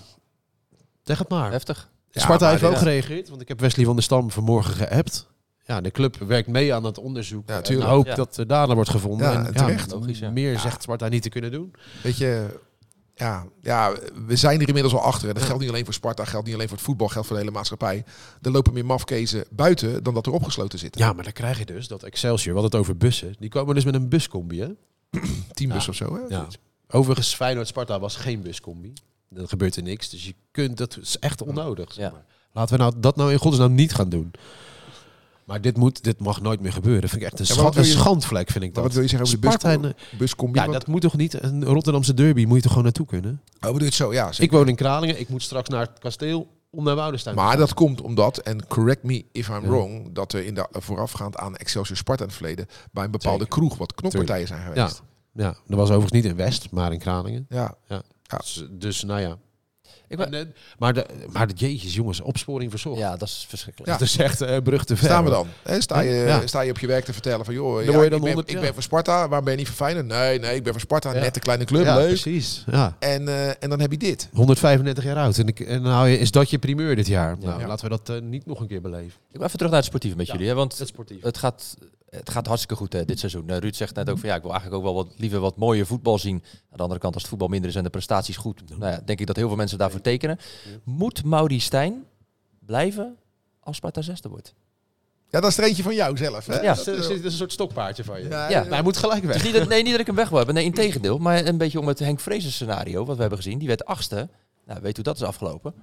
zeg 1.04 1.18
het 1.18 1.30
maar. 1.30 1.52
Heftig. 1.52 1.90
Ja, 2.12 2.22
Sparta 2.22 2.50
heeft 2.50 2.62
dit- 2.62 2.78
gereageerd, 2.78 3.30
want 3.30 3.42
ik 3.42 3.48
heb 3.48 3.60
Wesley 3.60 3.86
van 3.86 3.94
der 3.96 4.04
Stam 4.04 4.32
vanmorgen 4.32 4.74
geappt. 4.74 5.28
Ja, 5.66 5.82
de 5.82 5.92
club 5.92 6.18
werkt 6.18 6.48
mee 6.48 6.74
aan 6.74 6.84
het 6.84 6.98
onderzoek. 6.98 7.50
Ja, 7.50 7.62
en 7.62 7.82
hoopt 7.82 8.08
Ja. 8.08 8.16
dat 8.16 8.36
de 8.36 8.46
dader 8.46 8.76
wordt 8.76 8.90
gevonden. 8.90 9.32
Ja, 9.32 9.46
en, 9.46 9.54
terecht. 9.54 9.92
Logisch, 9.92 10.20
ja. 10.20 10.30
Meer 10.30 10.52
Ja. 10.52 10.60
zegt 10.60 10.82
Sparta 10.82 11.08
niet 11.08 11.22
te 11.22 11.30
kunnen 11.30 11.52
doen. 11.52 11.74
Weet 12.04 12.18
je, 12.18 12.60
Ja, 13.20 13.46
ja, 13.62 13.94
we 14.28 14.36
zijn 14.36 14.62
er 14.62 14.68
inmiddels 14.68 14.94
al 14.94 15.02
achter. 15.02 15.28
En 15.28 15.34
dat 15.34 15.44
geldt 15.44 15.62
niet 15.62 15.70
alleen 15.70 15.86
voor 15.86 15.94
Sparta, 15.94 16.26
geldt 16.26 16.46
niet 16.46 16.56
alleen 16.56 16.68
voor 16.68 16.78
het 16.78 16.86
voetbal, 16.86 17.08
geldt 17.08 17.28
voor 17.28 17.36
de 17.36 17.42
hele 17.42 17.56
maatschappij. 17.56 18.04
Er 18.42 18.52
lopen 18.52 18.74
meer 18.74 18.86
mafkezen 18.86 19.46
buiten 19.52 20.04
dan 20.04 20.14
dat 20.14 20.26
er 20.26 20.32
opgesloten 20.32 20.80
zitten. 20.80 21.02
Ja, 21.02 21.14
maar 21.14 21.24
dan 21.24 21.34
krijg 21.34 21.58
je 21.58 21.66
dus 21.66 21.88
dat 21.88 22.04
Excelsior, 22.04 22.56
we 22.56 22.62
hadden 22.62 22.80
het 22.80 22.88
over 22.88 22.98
bussen, 22.98 23.36
die 23.40 23.50
komen 23.50 23.76
dus 23.76 23.84
met 23.86 23.94
een 23.94 24.10
buscombi, 24.10 24.60
hè? 24.62 24.68
Teambus 25.54 25.84
Ja. 25.84 25.90
of 25.90 25.96
zo, 25.96 26.14
hè? 26.16 26.36
Ja. 26.36 26.48
Overigens, 26.90 27.36
Feyenoord-Sparta 27.36 28.00
was 28.00 28.16
geen 28.16 28.42
buscombi. 28.42 28.94
Dan 29.30 29.48
gebeurt 29.48 29.76
er 29.76 29.84
niks. 29.84 30.10
Dus 30.10 30.26
je 30.26 30.34
kunt, 30.52 30.78
dat 30.78 30.98
is 31.02 31.20
echt 31.20 31.42
onnodig. 31.42 31.94
Zeg 31.94 32.12
maar. 32.12 32.26
Laten 32.54 32.78
we 32.78 32.82
nou, 32.84 32.94
dat 32.98 33.16
nou 33.16 33.32
in 33.32 33.38
godsnaam 33.38 33.74
niet 33.74 33.94
gaan 33.94 34.10
doen. 34.10 34.32
Maar 35.50 35.62
dit, 35.62 35.78
moet, 35.78 36.04
dit 36.04 36.20
mag 36.20 36.42
nooit 36.42 36.60
meer 36.62 36.74
gebeuren. 36.74 37.02
Dat 37.02 37.10
vind 37.10 37.22
ik 37.22 37.28
echt 37.32 37.40
een, 37.40 37.46
Ja, 37.46 37.54
maar 37.54 37.64
scha- 37.64 37.76
wat 37.80 37.86
wil 37.86 37.94
een 37.94 38.00
schandvlek, 38.00 38.50
vind 38.52 38.64
ik 38.64 38.74
dat. 38.74 38.84
wat 38.84 38.94
wil 38.94 39.02
je 39.02 39.08
zeggen 39.08 39.28
over 39.28 39.42
de 39.42 39.48
Sparta 39.48 39.72
en, 39.72 39.82
buscombi? 39.82 40.18
buscombi? 40.18 40.60
Ja, 40.60 40.68
dat 40.68 40.88
moet 40.88 41.02
toch 41.02 41.18
niet? 41.18 41.44
Een 41.44 41.66
Rotterdamse 41.66 42.14
derby 42.14 42.46
moet 42.46 42.56
je 42.56 42.62
toch 42.62 42.70
gewoon 42.72 42.84
naartoe 42.84 43.06
kunnen? 43.06 43.42
Oh, 43.56 43.60
bedoel 43.62 43.80
je 43.80 43.86
het 43.86 43.94
zo? 43.94 44.14
Ja, 44.14 44.26
zeker. 44.28 44.44
Ik 44.44 44.52
woon 44.52 44.68
in 44.68 44.76
Kralingen. 44.76 45.20
Ik 45.20 45.30
moet 45.30 45.44
straks 45.44 45.70
naar 45.70 45.82
het 45.82 46.00
kasteel 46.00 46.48
om 46.70 46.84
naar 46.84 46.96
Woudenstein 46.96 47.36
te 47.36 47.42
Maar 47.42 47.58
dat 47.58 47.74
komt 47.74 48.02
omdat, 48.02 48.38
en 48.38 48.68
correct 48.68 49.04
me 49.04 49.26
if 49.32 49.48
I'm 49.48 49.54
Ja. 49.64 49.68
wrong, 49.70 50.14
dat 50.14 50.34
er 50.34 50.46
in 50.46 50.54
de 50.54 50.68
voorafgaand 50.72 51.38
aan 51.38 51.56
Excelsior 51.56 51.98
Sparta 51.98 52.22
in 52.24 52.28
het 52.30 52.38
verleden 52.38 52.66
bij 52.92 53.04
een 53.04 53.12
bepaalde 53.12 53.44
Zeker. 53.44 53.58
kroeg 53.60 53.78
wat 53.78 53.94
knokpartijen 53.94 54.48
zijn 54.48 54.60
Ja, 54.62 54.68
geweest. 54.68 55.02
ja, 55.34 55.56
dat 55.68 55.78
was 55.78 55.88
overigens 55.90 56.12
niet 56.12 56.26
in 56.26 56.36
West, 56.36 56.72
maar 56.72 56.94
in 56.94 57.00
Kralingen. 57.00 57.46
Ja. 57.50 57.76
Ja. 57.88 58.02
Ja. 58.24 58.38
Dus, 58.38 58.66
dus 58.72 59.04
nou 59.04 59.20
ja. 59.20 59.38
Ik 60.10 60.18
ben- 60.18 60.34
En, 60.34 60.54
maar, 60.80 60.94
de, 60.94 61.06
maar 61.32 61.48
de 61.48 61.54
jeetjes, 61.54 61.96
jongens, 61.96 62.22
opsporing 62.22 62.72
verzocht. 62.72 63.00
Ja, 63.00 63.18
dat 63.18 63.28
is 63.28 63.46
verschrikkelijk. 63.50 63.92
Ja. 63.92 63.98
Dat 63.98 64.08
is 64.08 64.18
echt 64.18 64.42
eh 64.42 64.58
brug 64.64 64.86
te 64.86 64.96
ver. 64.96 65.06
Staan 65.06 65.24
we 65.24 65.30
dan? 65.30 65.48
Hè, 65.64 65.82
sta, 65.82 66.00
je, 66.00 66.12
Ja. 66.12 66.48
sta 66.48 66.62
je 66.62 66.72
op 66.72 66.80
je 66.80 66.88
werk 66.88 67.06
te 67.06 67.14
vertellen 67.14 67.46
van, 67.46 67.54
joh, 67.54 67.84
ja, 67.84 68.02
ik, 68.04 68.10
ben, 68.10 68.20
100 68.20 68.50
ik 68.50 68.56
ja. 68.56 68.62
ben 68.62 68.74
van 68.74 68.84
Sparta, 68.84 69.28
waarom 69.28 69.44
ben 69.44 69.52
je 69.54 69.60
niet 69.60 69.68
van 69.68 69.76
Feyenoord? 69.76 70.06
Nee, 70.08 70.40
nee, 70.40 70.56
ik 70.56 70.64
ben 70.64 70.72
van 70.72 70.82
Sparta, 70.82 71.14
Ja. 71.14 71.20
net 71.20 71.36
een 71.36 71.42
kleine 71.42 71.66
club, 71.66 71.84
Ja, 71.86 71.96
leuk. 71.96 72.08
precies. 72.08 72.64
Ja. 72.72 72.96
En, 73.00 73.28
eh, 73.28 73.48
en 73.64 73.70
dan 73.70 73.80
heb 73.80 73.92
je 73.92 73.98
dit. 73.98 74.30
135 74.34 75.04
jaar 75.04 75.16
oud. 75.18 75.38
En, 75.38 75.48
ik, 75.48 75.60
en 75.60 75.84
dan 75.84 75.92
hou 75.92 76.08
je, 76.08 76.18
is 76.20 76.32
dat 76.32 76.50
je 76.50 76.60
primeur 76.60 76.96
dit 76.96 77.08
jaar? 77.08 77.38
Nou, 77.40 77.60
Ja. 77.60 77.68
laten 77.68 77.90
we 77.90 77.98
dat 78.04 78.10
eh, 78.16 78.22
niet 78.22 78.46
nog 78.46 78.60
een 78.60 78.68
keer 78.68 78.82
beleven. 78.82 79.08
Ik 79.32 79.36
wil 79.38 79.42
even 79.46 79.52
terug 79.58 79.68
naar 79.72 79.80
het 79.80 79.88
sportieve 79.88 80.16
met 80.18 80.26
Ja. 80.28 80.34
jullie. 80.34 80.48
Hè, 80.48 80.54
want 80.56 80.78
Het 80.78 80.88
sportief. 80.88 81.22
het 81.22 81.38
gaat, 81.38 81.78
het 82.10 82.30
gaat 82.30 82.46
hartstikke 82.48 82.76
goed 82.76 82.94
hè, 82.94 83.06
dit 83.06 83.20
seizoen. 83.20 83.60
Ruud 83.60 83.76
zegt 83.76 83.96
net 83.96 84.10
ook 84.10 84.18
van 84.20 84.30
ja, 84.30 84.36
ik 84.36 84.42
wil 84.42 84.52
eigenlijk 84.52 84.82
ook 84.82 84.94
wel 84.94 85.04
wat, 85.04 85.14
liever 85.18 85.40
wat 85.40 85.58
mooier 85.58 85.86
voetbal 85.86 86.18
zien. 86.20 86.36
Aan 86.36 86.78
de 86.78 86.82
andere 86.82 87.00
kant, 87.00 87.14
als 87.14 87.22
het 87.22 87.32
voetbal 87.32 87.48
minder 87.48 87.70
is 87.70 87.76
en 87.76 87.84
de 87.84 87.90
prestaties 87.90 88.38
goed, 88.38 88.62
nou 88.78 88.92
ja, 88.92 89.02
denk 89.06 89.20
ik 89.20 89.28
dat 89.28 89.36
heel 89.36 89.48
veel 89.48 89.58
mensen 89.58 89.78
daarvoor 89.78 89.99
tekenen. 90.02 90.40
Moet 90.84 91.24
Mauri 91.26 91.60
Stijn 91.60 92.04
blijven 92.66 93.18
als 93.60 93.76
Sparta 93.78 94.02
zesde 94.02 94.30
wordt? 94.30 94.54
Ja, 95.30 95.40
dat 95.40 95.50
is 95.52 95.58
er 95.58 95.64
eentje 95.64 95.84
van 95.84 95.96
jou 95.96 96.18
zelf. 96.18 96.46
Hè? 96.46 96.60
Ja. 96.62 96.74
Dat, 96.74 96.88
is, 96.88 96.94
eh, 96.94 97.08
dat 97.08 97.10
is 97.12 97.24
een 97.24 97.32
soort 97.32 97.52
stokpaardje 97.52 98.04
van 98.04 98.22
je. 98.22 98.30
ja, 98.30 98.50
Ja. 98.50 98.64
eh, 98.66 98.70
hij 98.72 98.82
moet 98.82 98.98
gelijk 98.98 99.24
weg. 99.24 99.36
is 99.36 99.44
niet 99.44 99.54
dat, 99.54 99.68
nee, 99.68 99.82
niet 99.84 99.92
dat 99.92 100.00
ik 100.00 100.06
hem 100.08 100.16
weg 100.16 100.30
wil 100.30 100.38
hebben. 100.38 100.56
Nee, 100.56 100.66
in 100.66 100.74
tegendeel. 100.74 101.18
Maar 101.18 101.46
een 101.46 101.58
beetje 101.58 101.80
om 101.80 101.88
het 101.88 102.00
Henk 102.00 102.20
Vrezen 102.20 102.52
scenario, 102.52 103.06
wat 103.06 103.16
we 103.16 103.22
hebben 103.22 103.40
gezien. 103.40 103.58
Die 103.60 103.68
werd 103.68 103.86
achtste. 103.86 104.30
Nou, 104.66 104.82
weet 104.82 104.96
hoe 104.96 105.04
dat 105.04 105.16
is 105.16 105.24
afgelopen. 105.24 105.74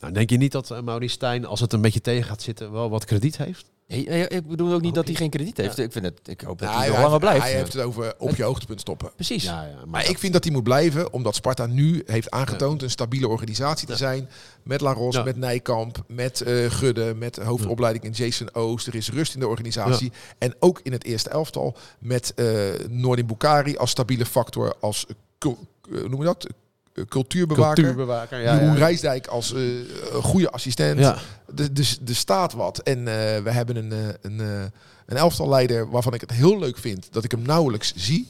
Nou, 0.00 0.12
denk 0.12 0.30
je 0.30 0.36
niet 0.36 0.52
dat 0.52 0.70
uh, 0.70 0.80
Maurice 0.80 1.14
Stijn, 1.14 1.44
als 1.46 1.60
het 1.60 1.72
een 1.72 1.80
beetje 1.80 2.00
tegen 2.00 2.24
gaat 2.24 2.42
zitten, 2.42 2.72
wel 2.72 2.90
wat 2.90 3.04
krediet 3.04 3.36
heeft? 3.36 3.70
Nee, 3.88 4.28
ik 4.28 4.46
bedoel 4.46 4.72
ook 4.72 4.80
niet 4.80 4.94
dat 4.94 5.06
hij 5.06 5.14
geen 5.14 5.30
krediet 5.30 5.56
heeft. 5.56 5.78
Ik, 5.78 5.92
vind 5.92 6.04
het, 6.04 6.20
ik 6.24 6.40
hoop 6.40 6.58
dat 6.58 6.74
hij 6.74 6.88
nog 6.88 7.00
langer 7.00 7.18
blijft. 7.18 7.42
hij 7.42 7.52
heeft 7.52 7.72
het 7.72 7.82
over 7.82 8.14
op 8.18 8.36
je 8.36 8.42
hoogtepunt 8.42 8.80
stoppen. 8.80 9.10
Precies. 9.14 9.44
Ja, 9.44 9.62
ja, 9.62 9.74
maar, 9.76 9.88
Maar 9.88 10.08
ik 10.08 10.18
vind 10.18 10.32
dat 10.32 10.44
hij 10.44 10.52
moet 10.52 10.62
blijven, 10.62 11.12
omdat 11.12 11.34
Sparta 11.34 11.66
nu 11.66 12.02
heeft 12.06 12.30
aangetoond 12.30 12.82
een 12.82 12.90
stabiele 12.90 13.28
organisatie 13.28 13.86
te 13.86 13.92
Ja. 13.92 13.98
zijn. 13.98 14.28
Met 14.62 14.80
La 14.80 14.92
Ros, 14.92 15.14
Ja. 15.14 15.22
met 15.22 15.36
Nijkamp, 15.36 16.04
met 16.06 16.40
eh, 16.40 16.70
Gudde, 16.70 17.14
met 17.16 17.36
hoofdopleiding 17.36 18.04
in 18.04 18.10
Jason 18.10 18.54
Oost. 18.54 18.86
Er 18.86 18.94
is 18.94 19.10
rust 19.10 19.34
in 19.34 19.40
de 19.40 19.48
organisatie. 19.48 20.12
En 20.38 20.54
ook 20.58 20.80
in 20.82 20.92
het 20.92 21.04
eerste 21.04 21.30
elftal 21.30 21.76
met 21.98 22.32
eh 22.34 22.46
Noordin 22.88 23.26
Bukari 23.26 23.76
als 23.76 23.90
stabiele 23.90 24.26
factor, 24.26 24.74
als 24.80 25.06
eh, 25.38 25.50
noem 26.08 26.18
je 26.18 26.24
dat? 26.24 26.46
Cultuurbewaker. 27.08 27.74
cultuurbewaker. 27.74 28.40
Ja, 28.40 28.54
Jeroen 28.54 28.72
ja. 28.72 28.78
Rijsdijk 28.78 29.26
als 29.26 29.54
eh, 29.54 29.62
goede 30.22 30.50
assistent. 30.50 31.14
Ja. 31.54 31.68
De, 31.72 31.96
er 32.06 32.14
staat 32.16 32.52
wat. 32.52 32.78
En 32.78 32.98
eh, 32.98 33.42
we 33.42 33.50
hebben 33.50 33.76
een, 33.76 33.92
eh, 33.92 34.08
een, 34.20 34.40
eh, 34.40 34.62
een 35.06 35.16
elftalleider 35.16 35.90
waarvan 35.90 36.14
ik 36.14 36.20
het 36.20 36.30
heel 36.32 36.58
leuk 36.58 36.78
vind 36.78 37.12
dat 37.12 37.24
ik 37.24 37.30
hem 37.30 37.42
nauwelijks 37.42 37.92
zie. 37.96 38.28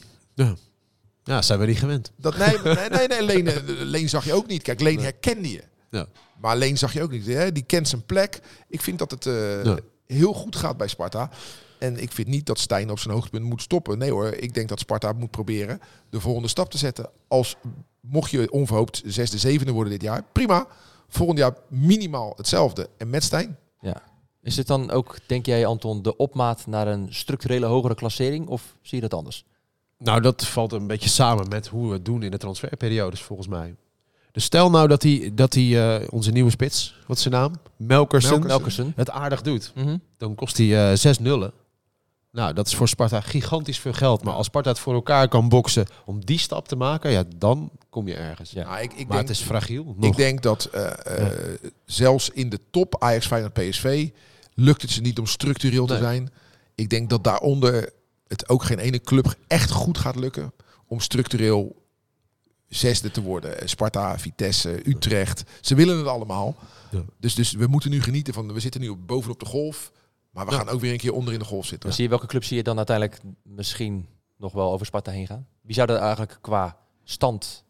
ja, 1.25 1.43
zijn 1.43 1.59
we 1.59 1.67
niet 1.67 1.79
gewend. 1.79 2.13
Dat, 2.17 2.37
nee, 2.37 2.59
nee, 2.75 2.89
nee, 2.89 3.09
nee 3.09 3.23
Leen, 3.23 3.63
Leen 3.67 4.09
zag 4.09 4.25
je 4.25 4.33
ook 4.33 4.47
niet. 4.47 4.63
Kijk, 4.63 4.81
Leen 4.81 4.95
Nee. 4.97 5.05
herkende 5.05 5.51
je. 5.51 5.63
Ja. 5.91 6.07
Maar 6.41 6.57
Leen 6.57 6.79
zag 6.79 6.93
je 6.93 7.03
ook 7.03 7.11
niet. 7.11 7.27
Hè? 7.27 7.53
Die 7.53 7.63
kent 7.63 7.89
zijn 7.89 8.05
plek. 8.07 8.41
Ik 8.69 8.81
vind 8.81 8.99
dat 8.99 9.11
het 9.11 9.25
Ja. 9.65 9.79
heel 10.07 10.33
goed 10.33 10.57
gaat 10.57 10.77
bij 10.77 10.89
Sparta. 10.89 11.31
En 11.79 12.03
ik 12.03 12.13
vind 12.13 12.29
niet 12.29 12.47
dat 12.47 12.59
Stijn 12.59 12.91
op 12.91 12.99
zijn 12.99 13.15
hoogtepunt 13.15 13.45
moet 13.45 13.63
stoppen. 13.63 13.99
Nee 13.99 14.11
hoor, 14.11 14.27
ik 14.27 14.55
denk 14.55 14.69
dat 14.69 14.79
Sparta 14.81 15.13
moet 15.13 15.31
proberen 15.31 15.81
de 16.11 16.21
volgende 16.21 16.49
stap 16.49 16.71
te 16.71 16.79
zetten. 16.79 17.11
Als 17.29 17.57
mocht 18.01 18.31
je 18.31 18.51
onverhoopt 18.51 19.03
zesde, 19.07 19.39
zevende 19.39 19.73
worden 19.73 19.93
dit 19.93 20.03
jaar, 20.03 20.25
prima. 20.33 20.67
Volgend 21.09 21.39
jaar 21.39 21.57
minimaal 21.69 22.33
hetzelfde. 22.37 22.89
En 22.97 23.11
met 23.11 23.25
Stijn? 23.25 23.59
Ja. 23.81 24.03
Is 24.43 24.57
het 24.57 24.67
dan 24.67 24.91
ook, 24.91 25.19
denk 25.27 25.47
jij 25.47 25.67
Anton, 25.67 26.03
de 26.03 26.17
opmaat 26.17 26.67
naar 26.67 26.87
een 26.87 27.07
structurele 27.11 27.67
hogere 27.67 27.95
klassering? 27.95 28.47
Of 28.49 28.77
zie 28.83 29.01
je 29.01 29.09
dat 29.09 29.19
anders? 29.19 29.45
Nou, 29.99 30.21
dat 30.21 30.47
valt 30.47 30.73
een 30.73 30.87
beetje 30.87 31.09
samen 31.09 31.49
met 31.49 31.67
hoe 31.67 31.87
we 31.87 31.93
het 31.93 32.05
doen 32.05 32.23
in 32.23 32.31
de 32.31 32.39
transferperiodes, 32.39 33.23
volgens 33.23 33.49
mij. 33.49 33.75
Dus 34.33 34.45
stel 34.45 34.71
nou 34.71 34.89
dat 34.89 35.03
hij, 35.03 35.31
dat 35.35 35.55
hij 35.55 35.99
eh, 36.01 36.07
onze 36.11 36.31
nieuwe 36.31 36.51
spits, 36.51 36.95
wat 37.07 37.17
is 37.17 37.23
zijn 37.23 37.35
naam? 37.35 37.53
Melkersen, 37.77 38.93
het 38.97 39.11
aardig 39.11 39.43
doet. 39.43 39.73
Mhm. 39.75 39.97
Dan 40.17 40.35
kost 40.35 40.57
hij 40.57 40.91
eh, 40.91 40.97
zes 40.97 41.19
nullen. 41.19 41.53
Nou, 42.39 42.53
dat 42.53 42.67
is 42.67 42.75
voor 42.75 42.89
Sparta 42.89 43.21
gigantisch 43.21 43.79
veel 43.79 43.93
geld. 43.93 44.23
Maar 44.25 44.35
als 44.35 44.47
Sparta 44.47 44.69
het 44.71 44.79
voor 44.79 44.95
elkaar 44.95 45.29
kan 45.29 45.49
boksen 45.49 45.87
om 46.05 46.25
die 46.25 46.39
stap 46.39 46.69
te 46.69 46.77
maken, 46.77 47.11
ja, 47.11 47.25
dan 47.37 47.71
kom 47.91 48.09
je 48.09 48.15
ergens. 48.15 48.51
Ja. 48.51 48.65
Nou, 48.69 48.83
ik, 48.83 48.93
ik 48.93 48.97
maar 48.97 49.17
denk, 49.17 49.29
het 49.29 49.37
is 49.37 49.43
fragiel. 49.45 49.95
Nog. 49.97 50.11
Ik 50.11 50.17
denk 50.17 50.43
dat 50.43 50.65
eh, 50.65 50.87
eh, 51.27 51.33
zelfs 51.85 52.31
in 52.31 52.49
de 52.49 52.61
top 52.71 53.03
Ajax, 53.03 53.27
Feyenoord, 53.27 53.53
PSV 53.53 54.09
lukt 54.55 54.83
het 54.83 54.91
ze 54.91 55.01
niet 55.01 55.19
om 55.19 55.27
structureel 55.27 55.87
te 55.87 55.93
Nee. 55.93 56.03
zijn. 56.03 56.31
Ik 56.75 56.89
denk 56.91 57.11
dat 57.11 57.25
daaronder 57.25 57.93
het 58.27 58.49
ook 58.49 58.65
geen 58.65 58.79
ene 58.79 59.01
club 59.01 59.35
echt 59.47 59.71
goed 59.71 59.99
gaat 59.99 60.17
lukken 60.17 60.53
om 60.87 61.01
structureel 61.01 61.83
zesde 62.69 63.11
te 63.11 63.23
worden. 63.23 63.61
Eh, 63.61 63.67
Sparta, 63.69 64.19
Vitesse, 64.19 64.89
Utrecht, 64.89 65.43
ze 65.61 65.75
willen 65.75 65.97
het 65.99 66.07
allemaal. 66.07 66.57
Ja. 66.91 67.03
Dus, 67.21 67.35
dus 67.35 67.53
we 67.53 67.67
moeten 67.67 67.91
nu 67.91 68.03
genieten 68.03 68.35
van, 68.35 68.53
we 68.53 68.61
zitten 68.61 68.81
nu 68.81 68.89
op- 68.89 69.07
bovenop 69.07 69.41
de 69.41 69.47
golf, 69.47 69.93
maar 70.39 70.47
we 70.47 70.53
Ja. 70.53 70.59
gaan 70.59 70.69
ook 70.75 70.81
weer 70.81 70.93
een 70.93 70.99
keer 70.99 71.13
onder 71.13 71.33
in 71.33 71.39
de 71.39 71.45
golf 71.45 71.67
zitten. 71.67 71.81
Dan 71.89 71.93
zie 71.93 72.05
je 72.05 72.11
welke 72.11 72.27
club 72.27 72.45
zie 72.45 72.57
je 72.57 72.63
dan 72.63 72.77
uiteindelijk 72.77 73.21
misschien 73.43 74.07
nog 74.37 74.53
wel 74.53 74.73
over 74.73 74.87
Sparta 74.87 75.11
heen 75.11 75.27
gaan? 75.27 75.47
Wie 75.63 75.75
zou 75.75 75.91
er 75.93 75.97
eigenlijk 75.99 76.39
qua 76.41 76.77
stand, 77.05 77.65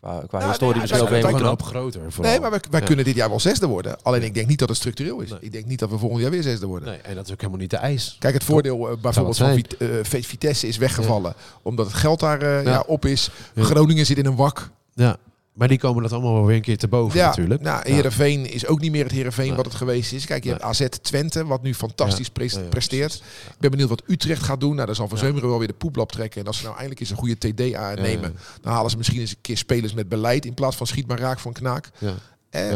qua, 0.00 0.22
qua 0.28 0.40
Ja, 0.40 0.48
historie 0.48 0.72
nee, 0.72 0.80
misschien 0.80 1.02
overheen 1.02 1.30
moeten? 1.30 1.50
een 1.50 1.62
groter. 1.62 2.12
vooral. 2.12 2.30
Nee, 2.32 2.40
maar 2.40 2.50
wij, 2.50 2.60
wij 2.70 2.80
Ja. 2.80 2.86
kunnen 2.86 3.04
dit 3.04 3.14
jaar 3.14 3.28
wel 3.28 3.40
zesde 3.40 3.66
worden. 3.66 4.02
Alleen 4.02 4.22
ik 4.22 4.34
denk 4.34 4.46
niet 4.46 4.58
dat 4.58 4.68
het 4.68 4.76
structureel 4.78 5.20
is. 5.20 5.30
Nee. 5.30 5.38
Ik 5.40 5.52
denk 5.52 5.66
niet 5.66 5.78
dat 5.78 5.90
we 5.90 5.98
volgend 5.98 6.20
jaar 6.20 6.30
weer 6.30 6.42
zesde 6.42 6.66
worden. 6.66 6.88
Nee, 6.88 6.98
en 6.98 7.14
dat 7.14 7.26
is 7.26 7.32
ook 7.32 7.38
helemaal 7.40 7.60
niet 7.60 7.70
de 7.70 7.76
eis. 7.76 8.16
Kijk, 8.18 8.34
het 8.34 8.44
voordeel 8.44 8.90
eh, 8.90 8.96
bijvoorbeeld 9.00 9.36
van. 9.36 9.54
Vit- 9.54 9.76
eh, 9.76 9.88
Vit- 10.02 10.26
Vitesse 10.26 10.66
is 10.66 10.76
weggevallen. 10.76 11.34
Omdat 11.62 11.86
het 11.86 11.94
geld 11.94 12.20
daar 12.20 12.42
eh, 12.42 12.64
Ja. 12.64 12.70
ja, 12.70 12.84
op 12.86 13.04
is. 13.04 13.30
Ja. 13.54 13.62
Groningen 13.62 14.06
zit 14.06 14.18
in 14.18 14.26
een 14.26 14.36
wak. 14.36 14.70
Ja, 14.92 15.16
maar 15.54 15.68
die 15.68 15.78
komen 15.78 16.02
dat 16.02 16.12
allemaal 16.12 16.32
wel 16.34 16.44
weer 16.46 16.56
een 16.56 16.62
keer 16.62 16.76
te 16.78 16.88
boven 16.88 17.18
Ja, 17.18 17.26
natuurlijk. 17.26 17.60
Nou, 17.60 17.88
Ja. 17.88 17.94
Heerenveen 17.94 18.52
is 18.52 18.66
ook 18.66 18.80
niet 18.80 18.90
meer 18.90 19.02
het 19.02 19.12
Heerenveen 19.12 19.46
Nee. 19.46 19.56
wat 19.56 19.64
het 19.64 19.74
geweest 19.74 20.12
is. 20.12 20.26
Kijk, 20.26 20.44
je 20.44 20.50
Nee. 20.50 20.58
hebt 20.58 20.70
AZ 20.70 20.86
Twente, 21.02 21.46
wat 21.46 21.62
nu 21.62 21.74
fantastisch 21.74 22.30
Ja. 22.52 22.60
presteert. 22.68 23.14
Ik 23.14 23.58
ben 23.58 23.70
benieuwd 23.70 23.88
wat 23.88 24.02
Utrecht 24.06 24.42
gaat 24.42 24.60
doen. 24.60 24.74
Nou, 24.74 24.86
dan 24.86 24.94
zal 24.94 25.08
Van. 25.08 25.18
Zeumeren 25.18 25.48
wel 25.48 25.58
weer 25.58 25.68
de 25.68 25.74
poeplap 25.74 26.12
trekken. 26.12 26.40
En 26.40 26.46
als 26.46 26.56
ze 26.56 26.62
nou 26.62 26.74
eindelijk 26.74 27.00
eens 27.00 27.10
een 27.10 27.16
goede 27.16 27.38
TD 27.38 27.74
aannemen... 27.74 28.36
Dan 28.60 28.72
halen 28.72 28.90
ze 28.90 28.96
misschien 28.96 29.20
eens 29.20 29.30
een 29.30 29.40
keer 29.40 29.56
spelers 29.56 29.94
met 29.94 30.08
beleid... 30.08 30.44
in 30.44 30.54
plaats 30.54 30.76
van 30.76 30.86
schiet 30.86 31.06
maar 31.06 31.18
raak 31.18 31.38
van 31.38 31.52
knaak. 31.52 31.90
Ja. 31.98 32.14
Eh, 32.50 32.72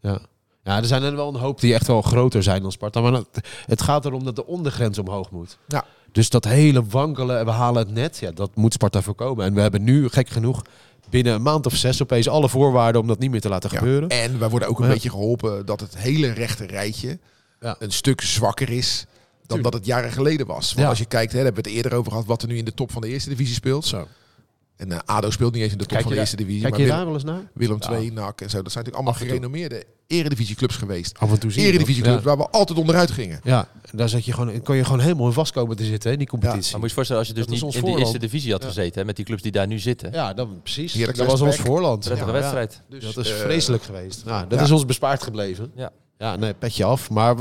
Ja, 0.00 0.18
ja. 0.64 0.76
Er 0.76 0.84
zijn 0.84 1.02
er 1.02 1.16
wel 1.16 1.28
een 1.28 1.40
hoop 1.40 1.60
die 1.60 1.74
echt 1.74 1.86
wel 1.86 2.02
groter 2.02 2.42
zijn 2.42 2.62
dan 2.62 2.72
Sparta. 2.72 3.00
Maar 3.00 3.22
het, 3.66 3.82
gaat 3.82 4.04
erom 4.04 4.24
dat 4.24 4.36
de 4.36 4.46
ondergrens 4.46 4.98
omhoog 4.98 5.30
moet. 5.30 5.58
Ja. 5.68 5.84
Dus 6.12 6.28
dat 6.30 6.44
hele 6.44 6.84
wankelen, 6.84 7.44
we 7.44 7.50
halen 7.50 7.82
het 7.86 7.94
net, 7.94 8.18
ja, 8.18 8.30
dat 8.30 8.54
moet 8.56 8.72
Sparta 8.72 9.02
voorkomen. 9.02 9.44
En 9.44 9.54
we 9.54 9.60
hebben 9.60 9.82
nu, 9.82 10.08
gek 10.08 10.28
genoeg, 10.28 10.62
binnen 11.10 11.34
een 11.34 11.42
maand 11.42 11.66
of 11.66 11.74
zes 11.76 12.02
opeens 12.02 12.28
alle 12.28 12.48
voorwaarden 12.48 13.00
om 13.00 13.06
dat 13.06 13.18
niet 13.18 13.30
meer 13.30 13.40
te 13.40 13.48
laten 13.48 13.70
ja. 13.72 13.78
gebeuren. 13.78 14.08
En 14.08 14.38
wij 14.38 14.48
worden 14.48 14.68
ook 14.68 14.80
een 14.80 14.88
beetje 14.88 15.10
geholpen... 15.10 15.66
dat 15.66 15.80
het 15.80 15.96
hele 15.96 16.32
rechte 16.32 16.66
rijtje 16.66 17.18
een 17.58 17.92
stuk 17.92 18.20
zwakker 18.20 18.70
is... 18.70 19.06
dan 19.06 19.16
Tuurlijk. 19.46 19.62
dat 19.62 19.72
het 19.74 19.86
jaren 19.86 20.12
geleden 20.12 20.46
was. 20.46 20.74
Want 20.74 20.88
als 20.88 20.98
je 20.98 21.04
kijkt, 21.04 21.32
hè, 21.32 21.36
daar 21.36 21.44
hebben 21.46 21.62
we 21.62 21.68
het 21.68 21.78
eerder 21.78 21.98
over 21.98 22.10
gehad... 22.10 22.26
wat 22.26 22.42
er 22.42 22.48
nu 22.48 22.56
in 22.56 22.64
de 22.64 22.74
top 22.74 22.92
van 22.92 23.02
de 23.02 23.08
eerste 23.08 23.28
divisie 23.28 23.54
speelt. 23.54 23.84
Zo. 23.84 24.06
En 24.76 24.92
eh, 24.92 24.98
ADO 25.04 25.30
speelt 25.30 25.52
niet 25.52 25.62
eens 25.62 25.72
in 25.72 25.78
de 25.78 25.84
top 25.84 25.92
Kijk 25.92 26.00
van 26.02 26.10
de 26.10 26.16
daar- 26.16 26.26
eerste 26.26 26.42
divisie. 26.42 26.60
Kijk 26.60 26.72
maar 26.72 26.80
je 26.82 26.86
Willem, 26.86 27.04
daar 27.04 27.12
wel 27.12 27.22
eens 27.22 27.30
naar? 27.30 27.50
Willem 27.54 27.76
Ja. 27.80 27.86
2, 27.86 28.12
NAC 28.12 28.40
en 28.40 28.50
zo. 28.50 28.62
Dat 28.62 28.72
zijn 28.72 28.84
natuurlijk 28.84 28.94
allemaal 28.94 29.14
gerenommeerde 29.14 29.84
eredivisieclubs 30.06 30.76
geweest. 30.76 31.18
Af 31.18 31.30
en 31.30 31.38
toe 31.38 31.50
zie 31.50 31.60
je 31.60 31.66
dat. 31.66 31.74
Eredivisieclubs 31.76 32.18
Ja. 32.18 32.24
waar 32.24 32.36
we 32.36 32.48
altijd 32.50 32.78
onderuit 32.78 33.10
gingen. 33.10 33.40
Ja, 33.44 33.68
en 33.90 33.98
daar 33.98 34.08
zat 34.08 34.24
je 34.24 34.32
gewoon, 34.32 34.62
kon 34.62 34.76
je 34.76 34.84
gewoon 34.84 35.00
helemaal 35.00 35.26
in 35.26 35.32
vast 35.32 35.52
komen 35.52 35.76
te 35.76 35.84
zitten, 35.84 36.06
hè, 36.06 36.12
in 36.12 36.18
die 36.18 36.28
competitie. 36.28 36.70
Maar 36.72 36.80
moet 36.80 36.82
je 36.82 36.88
je 36.88 36.94
voorstellen 36.94 37.20
als 37.22 37.28
je 37.30 37.34
dus 37.36 37.46
Dat 37.46 37.54
niet 37.74 37.74
in 37.84 37.94
de 37.94 37.98
eerste 37.98 38.18
divisie 38.18 38.52
had 38.52 38.62
Ja. 38.62 38.68
gezeten, 38.68 39.00
hè, 39.00 39.06
met 39.06 39.16
die 39.16 39.24
clubs 39.24 39.42
die 39.42 39.52
daar 39.52 39.66
nu 39.66 39.78
zitten. 39.78 40.12
Ja, 40.12 40.34
dat, 40.34 40.62
precies. 40.62 40.92
Heerlijk 40.92 41.18
dat 41.18 41.26
was 41.26 41.40
ons 41.40 41.56
voorland. 41.56 42.04
Prettige 42.04 42.26
Ja, 42.26 42.32
wedstrijd. 42.32 42.82
Dus, 42.88 43.14
Dat 43.14 43.24
is 43.24 43.30
eh, 43.32 43.36
vreselijk 43.38 43.82
geweest. 43.82 44.24
Nou, 44.24 44.46
dat 44.48 44.58
ja. 44.58 44.64
is 44.64 44.70
ons 44.70 44.86
bespaard 44.86 45.22
gebleven. 45.22 45.70
Ja. 45.74 45.90
Ja, 46.18 46.36
nee, 46.36 46.54
petje 46.54 46.84
af. 46.84 47.10
Maar 47.10 47.34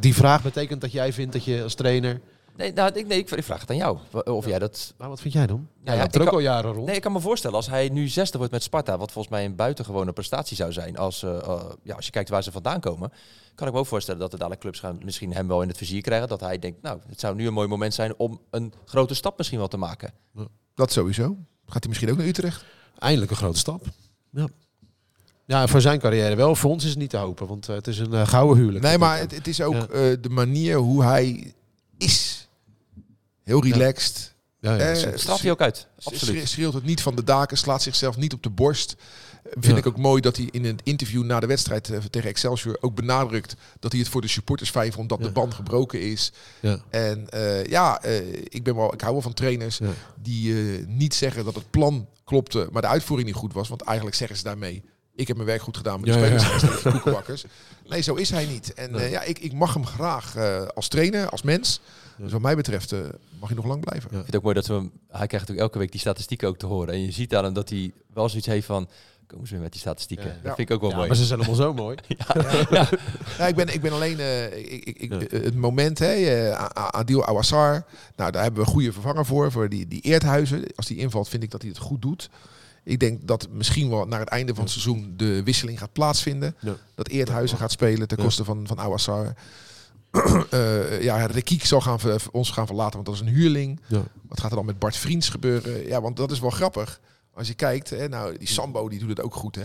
die 0.00 0.14
vraag 0.14 0.42
betekent 0.42 0.80
dat 0.80 0.92
jij 0.92 1.12
vindt 1.12 1.32
dat 1.32 1.44
je 1.44 1.62
als 1.62 1.74
trainer... 1.74 2.20
Nee, 2.60 2.72
nou, 2.72 2.90
ik, 2.92 3.06
nee 3.06 3.18
ik, 3.18 3.28
vraag 3.44 3.60
het 3.60 3.70
aan 3.70 3.76
jou. 3.76 3.98
Of 4.24 4.46
jij 4.46 4.58
dat... 4.58 4.94
Nou, 4.98 5.10
wat 5.10 5.20
vind 5.20 5.34
jij 5.34 5.46
dan? 5.46 5.68
ja, 5.84 5.92
Ja, 5.92 5.98
ja, 5.98 6.04
ik 6.04 6.14
er 6.14 6.20
ook 6.20 6.26
kan- 6.26 6.34
al 6.34 6.40
jaren 6.42 6.72
rond. 6.72 6.86
Nee, 6.86 6.96
ik 6.96 7.02
kan 7.02 7.12
me 7.12 7.20
voorstellen 7.20 7.56
als 7.56 7.68
hij 7.68 7.88
nu 7.88 8.08
zesde 8.08 8.38
wordt 8.38 8.52
met 8.52 8.62
Sparta, 8.62 8.98
wat 8.98 9.12
volgens 9.12 9.34
mij 9.34 9.44
een 9.44 9.54
buitengewone 9.56 10.12
prestatie 10.12 10.56
zou 10.56 10.72
zijn. 10.72 10.96
Als, 10.96 11.22
eh, 11.22 11.36
eh, 11.36 11.60
ja, 11.82 11.94
als 11.94 12.04
je 12.04 12.10
kijkt 12.10 12.28
waar 12.28 12.42
ze 12.42 12.52
vandaan 12.52 12.80
komen, 12.80 13.12
kan 13.54 13.66
ik 13.66 13.72
me 13.72 13.78
ook 13.78 13.86
voorstellen 13.86 14.20
dat 14.20 14.32
er 14.32 14.38
dadelijk 14.38 14.62
clubs 14.62 14.78
gaan 14.80 14.98
misschien 15.04 15.32
hem 15.34 15.48
wel 15.48 15.62
in 15.62 15.68
het 15.68 15.76
vizier 15.76 16.00
krijgen. 16.02 16.28
Dat 16.28 16.40
hij 16.40 16.58
denkt, 16.58 16.82
nou, 16.82 16.98
het 17.08 17.20
zou 17.20 17.34
nu 17.34 17.46
een 17.46 17.52
mooi 17.52 17.68
moment 17.68 17.94
zijn 17.94 18.14
om 18.16 18.40
een 18.50 18.72
grote 18.84 19.14
stap 19.14 19.36
misschien 19.38 19.58
wel 19.58 19.68
te 19.68 19.76
maken. 19.76 20.12
Dat 20.74 20.92
sowieso. 20.92 21.36
Gaat 21.66 21.80
hij 21.82 21.88
misschien 21.88 22.10
ook 22.10 22.16
naar 22.16 22.26
Utrecht? 22.26 22.64
Eindelijk 22.98 23.30
een 23.30 23.36
grote 23.36 23.58
stap. 23.58 23.84
Ja. 24.30 24.46
Ja, 25.46 25.66
voor 25.66 25.80
zijn 25.80 25.98
carrière 25.98 26.34
wel. 26.36 26.54
Voor 26.54 26.70
ons 26.70 26.84
is 26.84 26.90
het 26.90 26.98
niet 26.98 27.10
te 27.10 27.16
hopen, 27.16 27.46
want 27.46 27.68
eh, 27.68 27.74
het 27.74 27.86
is 27.86 27.98
een 27.98 28.26
gouden 28.26 28.56
huwelijk. 28.56 28.84
Nee, 28.84 28.98
maar 28.98 29.18
het, 29.18 29.30
het 29.34 29.46
is 29.46 29.60
ook 29.62 29.74
Ja. 29.74 29.80
eh, 29.86 30.16
de 30.20 30.28
manier 30.28 30.76
hoe 30.76 31.04
hij 31.04 31.54
is. 31.98 32.39
Heel 33.50 33.62
relaxed. 33.62 34.34
Ja, 34.60 34.74
ja, 34.74 34.78
Eh, 34.92 35.12
straalt 35.16 35.40
hij 35.40 35.50
ook 35.50 35.60
uit. 35.60 35.86
Absoluut. 36.02 36.48
Schreeuwt 36.48 36.74
het 36.74 36.84
niet 36.84 37.02
van 37.02 37.14
de 37.16 37.24
daken, 37.24 37.56
slaat 37.58 37.82
zichzelf 37.82 38.16
niet 38.16 38.32
op 38.32 38.42
de 38.42 38.50
borst. 38.50 38.96
Eh, 39.44 39.52
Vind 39.60 39.78
ik 39.78 39.86
ook 39.86 39.96
mooi 39.96 40.20
dat 40.20 40.36
hij 40.36 40.48
in 40.50 40.64
het 40.64 40.80
interview 40.84 41.24
na 41.24 41.40
de 41.40 41.46
wedstrijd 41.46 41.90
eh, 41.90 41.98
tegen 42.10 42.28
Excelsior 42.28 42.76
ook 42.80 42.94
benadrukt 42.94 43.54
dat 43.78 43.92
hij 43.92 44.00
het 44.00 44.10
voor 44.10 44.20
de 44.20 44.28
supporters 44.28 44.70
fijn 44.70 44.92
vond 44.92 45.08
dat 45.08 45.22
de 45.22 45.30
band 45.30 45.54
gebroken 45.54 46.00
is. 46.00 46.32
ja. 46.60 46.78
En 46.90 47.28
eh, 47.30 47.64
ja, 47.66 48.02
ik, 48.48 48.62
ben 48.62 48.74
wel, 48.76 48.92
ik 48.94 49.00
hou 49.00 49.12
wel 49.12 49.22
van 49.22 49.34
trainers 49.34 49.80
die 50.22 50.54
niet 50.86 51.14
zeggen 51.14 51.44
dat 51.44 51.54
het 51.54 51.70
plan 51.70 52.08
klopte, 52.24 52.68
maar 52.72 52.82
de 52.82 52.88
uitvoering 52.88 53.28
niet 53.28 53.38
goed 53.38 53.52
was. 53.52 53.68
Want 53.68 53.82
eigenlijk 53.82 54.16
zeggen 54.16 54.36
ze 54.36 54.42
daarmee, 54.42 54.82
ik 55.14 55.26
heb 55.28 55.36
mijn 55.36 55.48
werk 55.48 55.62
goed 55.62 55.76
gedaan, 55.76 56.00
maar 56.00 56.10
de 56.12 56.18
Ja, 56.18 56.38
spelers 56.38 56.82
ja. 56.82 56.90
koekenbakkers. 56.90 57.44
Nee, 57.88 58.00
zo 58.00 58.14
is 58.14 58.30
hij 58.30 58.46
niet. 58.46 58.74
En 58.74 58.90
Nee. 58.90 59.10
ja, 59.10 59.22
ik, 59.22 59.38
ik 59.38 59.52
mag 59.52 59.74
hem 59.74 59.86
graag 59.86 60.36
als 60.74 60.88
trainer, 60.88 61.28
als 61.28 61.42
mens. 61.42 61.80
Dus 62.22 62.32
wat 62.32 62.40
mij 62.40 62.56
betreft 62.56 62.92
eh, 62.92 62.98
mag 63.38 63.48
hij 63.48 63.56
nog 63.56 63.66
lang 63.66 63.80
blijven. 63.80 64.08
Ja. 64.12 64.18
Ik 64.18 64.22
vind 64.22 64.26
het 64.26 64.36
ook 64.36 64.42
mooi 64.42 64.54
dat 64.54 64.66
we 64.66 64.72
hem, 64.74 64.82
hij 65.08 65.26
krijgt 65.26 65.32
natuurlijk 65.32 65.60
elke 65.60 65.78
week 65.78 65.90
die 65.92 66.00
statistieken 66.00 66.48
ook 66.48 66.56
te 66.58 66.66
horen. 66.66 66.94
En 66.94 67.04
je 67.04 67.10
ziet 67.12 67.34
aan 67.34 67.44
hem 67.44 67.52
dat 67.52 67.68
hij 67.68 67.92
wel 68.12 68.28
zoiets 68.28 68.46
heeft 68.46 68.66
van, 68.66 68.88
komen 69.26 69.46
ze 69.46 69.52
weer 69.54 69.62
met 69.62 69.72
die 69.72 69.80
statistieken. 69.80 70.26
Ja. 70.26 70.32
Dat 70.42 70.54
vind 70.56 70.68
ik 70.68 70.74
ook 70.74 70.80
wel 70.80 70.90
Ja, 70.90 70.96
mooi. 70.96 71.08
maar 71.08 71.16
ze 71.16 71.24
zijn 71.24 71.38
allemaal 71.38 71.56
zo 71.56 71.74
mooi. 71.74 71.96
Ja, 73.38 73.46
ik, 73.46 73.54
ben, 73.54 73.74
ik 73.74 73.80
ben 73.80 73.92
alleen 73.92 74.18
eh, 74.20 74.44
ik, 74.58 74.84
ik, 74.84 74.96
ik, 74.98 75.12
eh, 75.12 75.42
het 75.42 75.54
moment, 75.56 75.98
hè, 75.98 76.12
eh, 76.12 76.52
A- 76.60 76.90
Adil 76.92 77.26
Awassar. 77.26 77.84
Nou, 78.16 78.30
daar 78.30 78.42
hebben 78.42 78.60
we 78.60 78.66
een 78.66 78.72
goede 78.74 78.92
vervanger 78.92 79.26
voor. 79.26 79.52
Voor 79.52 79.68
die, 79.68 79.88
die 79.88 80.00
Eerthuizen. 80.00 80.64
Als 80.76 80.86
die 80.86 80.96
invalt, 80.98 81.28
vind 81.28 81.42
ik 81.42 81.50
dat 81.50 81.60
hij 81.62 81.70
het 81.70 81.78
goed 81.80 82.02
doet. 82.02 82.30
Ik 82.84 82.98
denk 83.00 83.26
dat 83.26 83.48
misschien 83.50 83.90
wel 83.90 84.06
naar 84.06 84.20
het 84.20 84.28
einde 84.28 84.54
van 84.54 84.62
het 84.62 84.72
seizoen 84.72 85.14
de 85.16 85.42
wisseling 85.42 85.78
gaat 85.78 85.92
plaatsvinden. 85.92 86.54
Ja. 86.60 86.72
Dat 86.94 87.08
Eerthuizen 87.08 87.58
gaat 87.58 87.70
spelen 87.72 88.08
ten 88.08 88.16
Ja. 88.18 88.24
koste 88.24 88.44
van, 88.44 88.66
van 88.66 88.78
Awassar. 88.78 89.34
Eh, 90.50 91.02
ja, 91.02 91.26
Rekiek 91.26 91.64
zal 91.64 91.80
gaan, 91.80 91.98
ons 92.32 92.50
gaan 92.50 92.66
verlaten, 92.66 92.92
want 92.94 93.06
dat 93.06 93.14
is 93.14 93.20
een 93.20 93.34
huurling. 93.34 93.80
Ja. 93.86 94.02
Wat 94.28 94.40
gaat 94.40 94.50
er 94.50 94.56
dan 94.56 94.66
met 94.66 94.78
Bart 94.78 94.96
Vriends 94.96 95.28
gebeuren? 95.28 95.86
Ja, 95.86 96.00
want 96.00 96.16
dat 96.16 96.30
is 96.30 96.40
wel 96.40 96.50
grappig. 96.50 97.00
Als 97.34 97.48
je 97.48 97.54
kijkt, 97.54 97.90
hè, 97.90 98.08
nou, 98.08 98.38
die 98.38 98.48
Sambo 98.48 98.88
die 98.88 98.98
doet 98.98 99.08
het 99.08 99.22
ook 99.22 99.34
goed, 99.34 99.54
hè? 99.54 99.64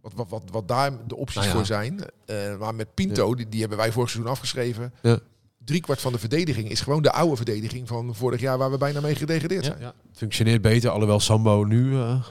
Wat, 0.00 0.12
wat, 0.14 0.28
wat, 0.28 0.42
wat 0.50 0.68
daar 0.68 0.92
de 1.06 1.16
opties 1.16 1.36
Nou 1.36 1.46
ja. 1.48 1.54
voor 1.54 1.66
zijn. 1.66 2.00
Eh, 2.26 2.58
maar 2.58 2.74
met 2.74 2.94
Pinto, 2.94 3.34
die, 3.34 3.48
die 3.48 3.60
hebben 3.60 3.78
wij 3.78 3.92
vorig 3.92 4.10
seizoen 4.10 4.32
afgeschreven. 4.32 4.92
Ja. 5.02 5.18
Driekwart 5.64 6.00
van 6.00 6.12
de 6.12 6.18
verdediging 6.18 6.70
is 6.70 6.80
gewoon 6.80 7.02
de 7.02 7.12
oude 7.12 7.36
verdediging 7.36 7.88
van 7.88 8.14
vorig 8.14 8.40
jaar 8.40 8.58
waar 8.58 8.70
we 8.70 8.78
bijna 8.78 9.00
mee 9.00 9.14
gedegradeerd 9.14 9.64
zijn. 9.64 9.80
Ja. 9.80 9.94
Functioneert 10.12 10.62
beter, 10.62 10.90
alhoewel 10.90 11.20
Sambo 11.20 11.64
nu 11.64 11.94
eh, 11.94 12.24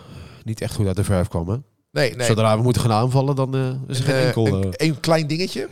niet 0.44 0.62
echt 0.62 0.76
goed 0.76 0.88
uit 0.88 0.96
de 0.96 1.04
verf 1.04 1.28
kwam. 1.28 1.50
Hè? 1.50 1.58
Nee, 1.92 2.16
nee. 2.16 2.28
Zodra 2.28 2.58
we 2.58 2.64
moeten 2.64 2.82
gaan 2.82 2.92
aanvallen, 2.92 3.36
dan 3.36 3.56
is 3.88 4.00
er 4.00 4.04
geen 4.06 4.26
enkel... 4.26 4.48
een, 4.48 4.74
een 4.76 5.00
klein 5.00 5.28
dingetje. 5.28 5.68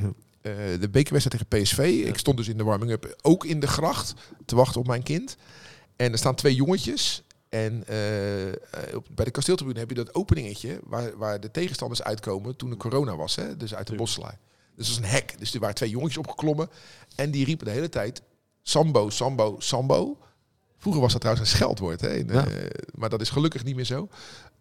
Eh, 0.45 0.79
de 0.79 0.89
bekerwedstrijd 0.89 1.47
tegen 1.47 1.63
PSV. 1.63 2.07
Ik 2.07 2.17
stond 2.17 2.37
dus 2.37 2.47
in 2.47 2.57
de 2.57 2.63
warming-up 2.63 3.15
ook 3.21 3.45
in 3.45 3.59
de 3.59 3.67
gracht 3.67 4.13
te 4.45 4.55
wachten 4.55 4.79
op 4.79 4.87
mijn 4.87 5.03
kind. 5.03 5.37
En 5.95 6.11
er 6.11 6.17
staan 6.17 6.35
twee 6.35 6.55
jongetjes. 6.55 7.23
En 7.49 7.83
eh, 7.87 8.95
op, 8.95 9.07
bij 9.11 9.25
de 9.25 9.31
kasteeltribune 9.31 9.79
heb 9.79 9.89
je 9.89 9.95
dat 9.95 10.13
openingetje 10.15 10.79
waar, 10.83 11.17
waar 11.17 11.39
de 11.39 11.51
tegenstanders 11.51 12.03
uitkomen 12.03 12.55
toen 12.55 12.69
de 12.69 12.77
corona 12.77 13.15
was. 13.15 13.35
Hè? 13.35 13.57
Dus 13.57 13.75
uit 13.75 13.87
de 13.87 13.95
bosselaar. 13.95 14.37
Dus 14.75 14.87
dat 14.87 14.97
is 14.97 15.03
een 15.03 15.15
hek. 15.15 15.35
Dus 15.39 15.53
er 15.53 15.59
waren 15.59 15.75
twee 15.75 15.89
jongetjes 15.89 16.17
opgeklommen. 16.17 16.69
En 17.15 17.31
die 17.31 17.45
riepen 17.45 17.65
de 17.65 17.71
hele 17.71 17.89
tijd 17.89 18.21
Sambo, 18.61 19.09
Sambo, 19.09 19.55
Sambo. 19.59 20.17
Vroeger 20.77 21.01
was 21.01 21.11
dat 21.11 21.21
trouwens 21.21 21.49
een 21.49 21.55
scheldwoord. 21.57 22.01
Hè? 22.01 22.13
Ja. 22.13 22.25
eh, 22.25 22.69
maar 22.93 23.09
dat 23.09 23.21
is 23.21 23.29
gelukkig 23.29 23.63
niet 23.63 23.75
meer 23.75 23.85
zo. 23.85 24.09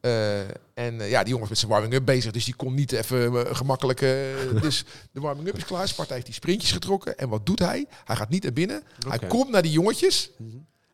Eh, 0.05 0.41
en 0.75 1.01
eh, 1.01 1.11
ja, 1.11 1.23
die 1.23 1.33
jongens 1.33 1.49
met 1.49 1.59
zijn 1.59 1.71
warming-up 1.71 2.05
bezig. 2.05 2.33
Dus 2.33 2.45
die 2.45 2.55
kon 2.55 2.75
niet 2.75 2.93
even 2.93 3.47
eh, 3.47 3.55
gemakkelijk... 3.55 4.01
dus 4.63 4.85
de 5.13 5.21
warming-up 5.21 5.57
is 5.57 5.65
klaar. 5.65 5.89
Sparta 5.89 6.15
heeft 6.15 6.27
die 6.27 6.35
sprintjes 6.35 6.73
getrokken. 6.73 7.19
En 7.19 7.29
wat 7.29 7.47
doet 7.47 7.59
hij? 7.59 7.87
Hij 8.05 8.17
gaat 8.17 8.29
niet 8.29 8.43
naar 8.43 8.53
binnen. 8.53 8.83
Hij 9.09 9.19
komt 9.19 9.51
naar 9.51 9.63
die 9.63 9.71
jongetjes. 9.71 10.31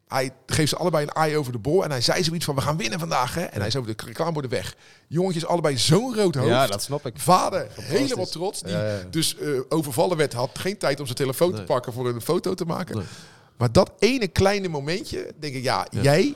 Hij 0.09 0.33
geeft 0.46 0.68
ze 0.68 0.77
allebei 0.77 1.07
een 1.07 1.12
eye 1.12 1.37
over 1.37 1.53
de 1.53 1.59
bol. 1.59 1.85
En 1.85 1.90
hij 1.90 2.01
zei 2.01 2.25
zoiets 2.25 2.44
van, 2.44 2.55
we 2.55 2.61
gaan 2.61 2.77
winnen 2.77 2.99
vandaag. 2.99 3.35
Hè? 3.35 3.42
En 3.42 3.59
hij 3.59 3.66
is 3.66 3.77
over 3.77 3.96
de 3.96 4.05
reclameborden 4.07 4.51
weg. 4.51 4.77
Jongetjes 5.07 5.46
allebei 5.46 5.79
zo'n 5.79 6.14
rood 6.14 6.35
hoofd. 6.35 6.49
ja, 6.49 6.66
dat 6.66 6.83
snap 6.83 7.07
ik. 7.07 7.18
Vader, 7.18 7.66
helemaal 7.75 8.27
trots. 8.27 8.62
Die 8.62 8.73
Ja, 8.73 8.85
ja, 8.85 8.96
ja. 8.96 9.05
dus 9.11 9.37
overvallen 9.68 10.16
werd, 10.16 10.33
had 10.33 10.59
geen 10.59 10.79
tijd 10.79 10.99
om 10.99 11.05
zijn 11.05 11.18
telefoon 11.18 11.55
te 11.55 11.62
pakken 11.62 11.92
voor 11.92 12.09
een 12.09 12.20
foto 12.20 12.55
te 12.55 12.64
maken. 12.64 12.96
Nee. 12.96 13.07
Maar 13.57 13.73
dat 13.73 13.92
ene 13.99 14.29
kleine 14.29 14.68
momentje, 14.68 15.33
denk 15.38 15.55
ik, 15.55 15.62
ja, 15.62 15.87
jij, 15.90 16.35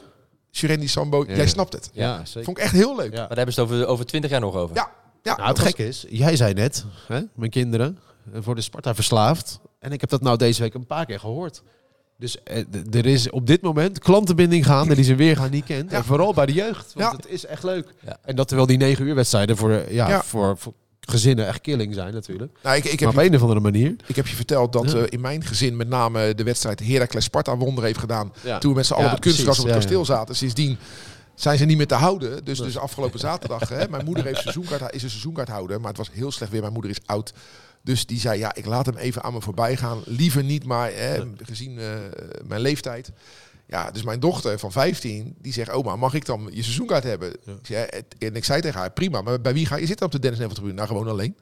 Shirendi 0.55 0.89
Sambo, 0.89 1.25
Ja. 1.29 1.35
jij 1.37 1.49
snapt 1.49 1.73
het. 1.73 1.91
Ja, 1.93 2.25
zeker. 2.25 2.45
Vond 2.45 2.59
ik 2.59 2.63
echt 2.65 2.73
heel 2.73 2.97
leuk. 2.97 3.11
Ja. 3.11 3.13
Ja, 3.13 3.19
Maar 3.19 3.29
daar 3.29 3.37
hebben 3.37 3.55
ze 3.55 3.61
het 3.61 3.71
over, 3.71 3.87
over 3.87 4.07
20 4.07 4.31
jaar 4.31 4.41
nog 4.41 4.55
over. 4.55 4.77
ja. 4.77 4.91
Nou, 5.23 5.43
het 5.49 5.57
was- 5.59 5.67
gekke 5.67 5.87
is, 5.87 6.05
jij 6.09 6.37
zei 6.37 6.55
net, 6.55 6.85
hè, 7.09 7.21
mijn 7.35 7.51
kinderen 7.51 7.99
eh, 8.33 8.41
worden 8.43 8.65
Sparta 8.65 8.95
verslaafd. 8.95 9.61
En 9.79 9.93
ik 9.93 10.01
heb 10.01 10.11
dat 10.11 10.23
nou 10.23 10.37
deze 10.37 10.63
week 10.63 10.75
een 10.75 10.87
paar 10.87 11.07
keer 11.07 11.21
gehoord. 11.21 11.63
Dus 12.19 12.43
eh, 12.43 12.65
er 12.91 13.07
is 13.07 13.31
op 13.31 13.47
dit 13.47 13.63
moment 13.63 13.99
klantenbinding 13.99 14.65
gaande 14.67 14.95
die 14.95 15.05
ze 15.05 15.15
weer 15.15 15.37
gaan 15.37 15.51
niet 15.51 15.65
kent. 15.65 15.91
Ja. 15.91 15.97
En 15.97 16.05
vooral 16.05 16.35
bij 16.35 16.47
de 16.47 16.53
jeugd, 16.53 16.93
want 16.95 17.11
Ja. 17.11 17.17
het 17.17 17.27
is 17.29 17.47
echt 17.47 17.63
leuk. 17.63 17.95
Ja. 18.05 18.17
En 18.25 18.37
dat 18.37 18.47
terwijl 18.47 18.69
die 18.69 18.77
negen 18.79 19.07
uur 19.07 19.15
wedstrijden 19.15 19.57
voor, 19.57 19.73
ja, 19.93 20.09
Ja. 20.09 20.23
Voor, 20.23 20.59
voor 20.59 20.73
gezinnen 21.11 21.47
echt 21.47 21.61
killing 21.61 21.95
zijn 21.95 22.13
natuurlijk. 22.15 22.59
Nou, 22.63 22.77
ik, 22.77 22.85
ik, 22.85 22.91
maar 22.91 22.99
heb 23.01 23.09
op 23.19 23.23
je, 23.25 23.29
een 23.29 23.35
of 23.35 23.41
andere 23.43 23.61
manier. 23.61 23.97
ik 24.07 24.17
heb 24.17 24.27
je 24.27 24.37
verteld 24.37 24.73
dat 24.73 24.93
Ja. 24.93 24.99
eh, 24.99 25.05
in 25.09 25.21
mijn 25.21 25.45
gezin 25.45 25.77
met 25.77 25.89
name 25.89 26.35
de 26.35 26.43
wedstrijd 26.43 26.81
Heracles 26.81 27.25
Sparta 27.25 27.57
wonder 27.57 27.85
heeft 27.85 27.99
gedaan. 27.99 28.33
Ja. 28.43 28.59
Toen 28.59 28.71
we 28.71 28.77
met 28.77 28.87
z'n 28.87 28.93
allen 28.93 29.07
op 29.07 29.13
het 29.13 29.21
kunstgras 29.21 29.59
op 29.59 29.65
het 29.65 29.75
kasteel 29.75 30.05
zaten. 30.05 30.37
Sindsdien 30.37 30.79
zijn 31.35 31.59
ze 31.59 31.65
niet 31.65 31.77
meer 31.77 31.87
te 31.87 31.95
houden. 31.95 32.45
Dus, 32.45 32.59
dus 32.59 32.79
afgelopen 32.79 33.19
zaterdag, 33.19 33.69
hè, 33.69 33.89
mijn 33.89 34.05
moeder 34.05 34.25
heeft 34.25 34.41
seizoenkaart, 34.41 34.95
is 34.95 35.03
een 35.03 35.11
seizoenkaarthouder. 35.11 35.79
Maar 35.81 35.89
het 35.89 35.99
was 35.99 36.11
heel 36.13 36.33
slecht 36.33 36.51
weer. 36.53 36.61
Mijn 36.61 36.73
moeder 36.73 36.91
is 36.91 36.99
oud. 37.07 37.33
Dus 37.83 38.07
die 38.07 38.21
zei, 38.21 38.39
ja, 38.39 38.55
ik 38.55 38.67
laat 38.67 38.87
hem 38.87 38.97
even 38.97 39.23
aan 39.23 39.33
me 39.33 39.41
voorbij 39.41 39.77
gaan. 39.77 40.03
Liever 40.05 40.45
niet, 40.45 40.65
maar 40.65 40.91
hè, 40.95 41.23
gezien 41.43 41.79
eh, 41.79 41.87
mijn 42.45 42.61
leeftijd. 42.61 43.11
Ja, 43.67 43.91
dus 43.91 44.03
mijn 44.03 44.21
dochter 44.21 44.59
van 44.59 44.73
15, 44.73 45.37
die 45.39 45.53
zegt, 45.53 45.71
oma, 45.71 45.97
mag 45.97 46.15
ik 46.15 46.27
dan 46.27 46.49
je 46.53 46.63
seizoenkaart 46.63 47.05
hebben? 47.05 47.33
Ik 47.33 47.59
zei, 47.63 47.85
"Eh, 47.85 48.01
en 48.19 48.37
ik 48.37 48.45
zei 48.45 48.61
tegen 48.61 48.81
haar, 48.81 48.91
prima, 48.93 49.23
maar 49.23 49.41
bij 49.41 49.53
wie 49.55 49.67
ga 49.67 49.77
je 49.77 49.87
zitten 49.87 50.07
op 50.07 50.13
de 50.13 50.19
Dennis 50.19 50.39
Neville 50.39 50.59
tribune? 50.59 50.77
Nou, 50.83 50.89
gewoon 50.89 51.09
alleen. 51.09 51.37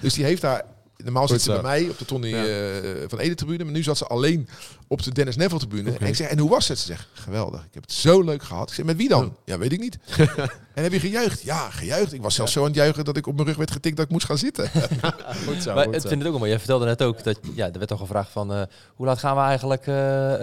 Dus 0.00 0.14
die 0.14 0.24
heeft 0.24 0.42
daar, 0.42 0.64
normaal 1.04 1.28
zit 1.28 1.42
ze 1.42 1.50
bij 1.52 1.62
mij 1.62 1.88
op 1.88 1.98
de 1.98 2.04
Tony 2.04 2.28
Ja. 2.28 2.44
eh, 2.46 2.90
van 3.08 3.18
Ede 3.18 3.34
tribune, 3.34 3.64
maar 3.64 3.72
nu 3.72 3.82
zat 3.82 3.98
ze 3.98 4.06
alleen 4.06 4.48
op 4.88 5.02
de 5.02 5.12
Dennis 5.12 5.36
Neville 5.36 5.58
tribune. 5.60 5.96
En 5.98 6.06
ik 6.06 6.16
zeg, 6.16 6.28
en 6.28 6.38
hoe 6.38 6.50
was 6.50 6.68
het? 6.68 6.78
Ze 6.78 6.86
zegt, 6.86 7.06
geweldig, 7.12 7.60
ik 7.60 7.74
heb 7.74 7.82
het 7.82 7.92
zo 7.92 8.22
leuk 8.22 8.42
gehad. 8.42 8.68
Ik 8.68 8.74
zeg, 8.74 8.84
met 8.84 8.96
wie 8.96 9.08
dan? 9.08 9.36
Ja, 9.44 9.58
weet 9.58 9.72
ik 9.72 9.80
niet. 9.80 9.98
en 10.74 10.82
heb 10.82 10.92
je 10.92 11.00
gejuicht? 11.00 11.42
Ja, 11.42 11.70
gejuicht. 11.70 12.12
Ik 12.12 12.22
was 12.22 12.34
zelfs 12.34 12.52
zo 12.52 12.60
aan 12.60 12.66
het 12.66 12.74
juichen 12.74 13.04
dat 13.04 13.16
ik 13.16 13.26
op 13.26 13.34
mijn 13.34 13.46
rug 13.46 13.56
werd 13.56 13.70
getikt 13.70 13.96
dat 13.96 14.04
ik 14.04 14.10
moest 14.12 14.26
gaan 14.26 14.38
zitten. 14.38 14.70
Goed 15.46 15.62
zo, 15.62 15.74
Maar 15.74 15.84
goed 15.84 16.02
zo. 16.02 16.08
vind 16.08 16.10
het 16.10 16.24
ook 16.24 16.30
wel 16.30 16.38
mooi. 16.38 16.50
Jij 16.50 16.58
vertelde 16.58 16.84
net 16.84 17.02
ook 17.02 17.24
dat 17.24 17.38
ja, 17.54 17.66
er 17.72 17.78
werd 17.78 17.90
al 17.90 17.96
gevraagd 17.96 18.30
van 18.30 18.52
eh, 18.52 18.62
hoe 18.94 19.06
laat 19.06 19.18
gaan 19.18 19.36
we 19.36 19.42
eigenlijk 19.42 19.86
eh, 19.86 19.94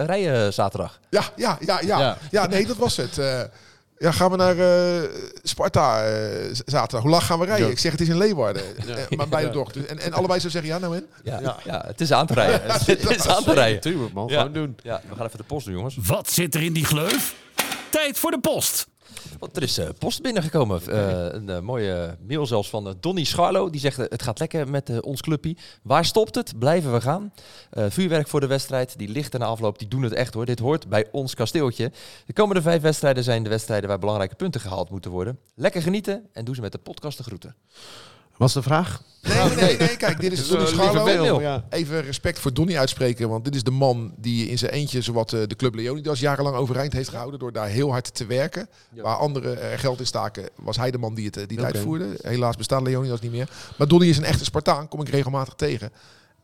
rijden 0.06 0.52
zaterdag? 0.52 1.00
ja, 1.10 1.32
ja, 1.36 1.58
ja, 1.60 1.80
ja, 1.80 1.98
ja. 1.98 2.18
Ja. 2.30 2.46
nee, 2.46 2.66
dat 2.66 2.76
was 2.76 2.96
het. 2.96 3.20
Eh, 3.98 4.04
ja, 4.06 4.10
gaan 4.12 4.30
we 4.30 4.36
naar 4.36 4.58
eh, 4.58 5.08
Sparta 5.42 6.04
eh, 6.04 6.12
z- 6.52 6.60
zaterdag. 6.64 7.02
Hoe 7.02 7.10
laat 7.10 7.22
gaan 7.22 7.38
we 7.38 7.44
rijden? 7.44 7.66
Ja. 7.66 7.72
Ik 7.72 7.78
zeg, 7.78 7.92
het 7.92 8.00
is 8.00 8.08
in 8.08 8.16
Leeuwarden. 8.18 8.62
Eh, 8.76 9.16
maar 9.16 9.28
beide 9.28 9.48
Ja. 9.48 9.54
dochters. 9.54 9.86
En, 9.86 9.98
en 9.98 10.12
allebei 10.12 10.40
zo 10.40 10.48
zeggen, 10.48 10.70
ja 10.70 10.78
nou 10.78 10.94
en? 10.96 11.06
Ja, 11.24 11.40
Ja. 11.40 11.56
ja. 11.64 11.84
het 11.86 12.00
is 12.00 12.12
aan 12.12 12.26
te 12.26 12.34
rijden. 12.34 12.60
het 12.70 13.10
is 13.10 13.28
aan 13.28 13.42
te 13.44 13.52
rijden. 13.52 13.80
Tuurlijk 13.80 14.12
man, 14.12 14.26
Ja. 14.28 14.36
gewoon 14.38 14.52
doen. 14.52 14.76
Ja, 14.82 15.00
we 15.08 15.14
gaan 15.16 15.26
even 15.26 15.38
de 15.38 15.44
post 15.44 15.66
doen, 15.66 15.74
jongens. 15.74 15.96
Wat 16.06 16.30
zit 16.30 16.54
er 16.54 16.62
in 16.62 16.72
die 16.72 16.84
gleuf? 16.84 17.34
Tijd 17.90 18.18
voor 18.18 18.30
de 18.30 18.40
post. 18.40 18.86
Want 19.38 19.56
er 19.56 19.62
is 19.62 19.78
eh, 19.78 19.88
post 19.98 20.22
binnengekomen. 20.22 20.80
Eh, 20.86 21.32
een 21.32 21.48
eh, 21.48 21.60
mooie 21.60 22.16
mail 22.26 22.46
zelfs 22.46 22.70
van 22.70 22.96
Donny 23.00 23.24
Scharlo. 23.24 23.70
Die 23.70 23.80
zegt, 23.80 23.96
het 23.96 24.22
gaat 24.22 24.38
lekker 24.38 24.70
met 24.70 25.00
ons 25.00 25.20
clubpie. 25.20 25.58
Waar 25.82 26.04
stopt 26.04 26.34
het? 26.34 26.58
Blijven 26.58 26.92
we 26.92 27.00
gaan. 27.00 27.32
Vuurwerk 27.70 28.28
voor 28.28 28.40
de 28.40 28.46
wedstrijd. 28.46 28.98
Die 28.98 29.08
lichten 29.08 29.40
na 29.40 29.46
afloop, 29.46 29.78
die 29.78 29.88
doen 29.88 30.02
het 30.02 30.12
echt 30.12 30.34
hoor. 30.34 30.44
Dit 30.44 30.58
hoort 30.58 30.88
bij 30.88 31.06
ons 31.12 31.34
kasteeltje. 31.34 31.92
De 32.26 32.32
komende 32.32 32.62
vijf 32.62 32.82
wedstrijden 32.82 33.24
zijn 33.24 33.42
de 33.42 33.48
wedstrijden 33.48 33.88
waar 33.88 33.98
belangrijke 33.98 34.34
punten 34.34 34.60
gehaald 34.60 34.90
moeten 34.90 35.10
worden. 35.10 35.38
Lekker 35.54 35.82
genieten 35.82 36.26
en 36.32 36.44
doe 36.44 36.54
ze 36.54 36.60
met 36.60 36.72
de 36.72 36.78
podcast 36.78 37.16
de 37.16 37.24
groeten. 37.24 37.54
Was 38.36 38.52
de 38.52 38.62
vraag? 38.62 39.02
Nee, 39.28 39.56
nee, 39.56 39.76
nee. 39.78 39.96
Kijk, 39.96 40.20
dit 40.20 40.32
is 40.32 40.48
Donny 40.48 40.64
Eh, 40.64 40.70
Scharlo. 40.70 41.60
Even 41.70 42.02
respect 42.02 42.38
voor 42.38 42.52
Donny 42.54 42.76
uitspreken, 42.76 43.28
want 43.28 43.44
dit 43.44 43.54
is 43.54 43.62
de 43.62 43.70
man 43.70 44.14
die 44.16 44.48
in 44.48 44.58
zijn 44.58 44.70
eentje 44.72 45.00
zowat 45.02 45.32
eh, 45.32 45.40
de 45.46 45.56
Club 45.56 45.74
Leonidas 45.74 46.20
jarenlang 46.20 46.56
overeind 46.56 46.92
heeft 46.92 47.08
gehouden 47.08 47.38
door 47.38 47.52
daar 47.52 47.68
heel 47.68 47.90
hard 47.90 48.14
te 48.14 48.26
werken. 48.26 48.68
Waar 48.94 49.16
anderen 49.16 49.60
er 49.62 49.78
geld 49.78 50.00
in 50.00 50.06
staken, 50.06 50.48
was 50.56 50.76
hij 50.76 50.90
de 50.90 50.98
man 50.98 51.14
die 51.14 51.26
het, 51.26 51.36
eh, 51.36 51.46
die 51.46 51.56
het 51.58 51.66
Oké. 51.66 51.76
uitvoerde. 51.76 52.06
Helaas 52.22 52.56
bestaat 52.56 52.82
Leonidas 52.82 53.20
niet 53.20 53.30
meer. 53.32 53.48
Maar 53.76 53.88
Donny 53.88 54.06
is 54.08 54.16
een 54.16 54.24
echte 54.24 54.44
Spartaan, 54.44 54.88
kom 54.88 55.00
ik 55.00 55.08
regelmatig 55.08 55.54
tegen. 55.54 55.90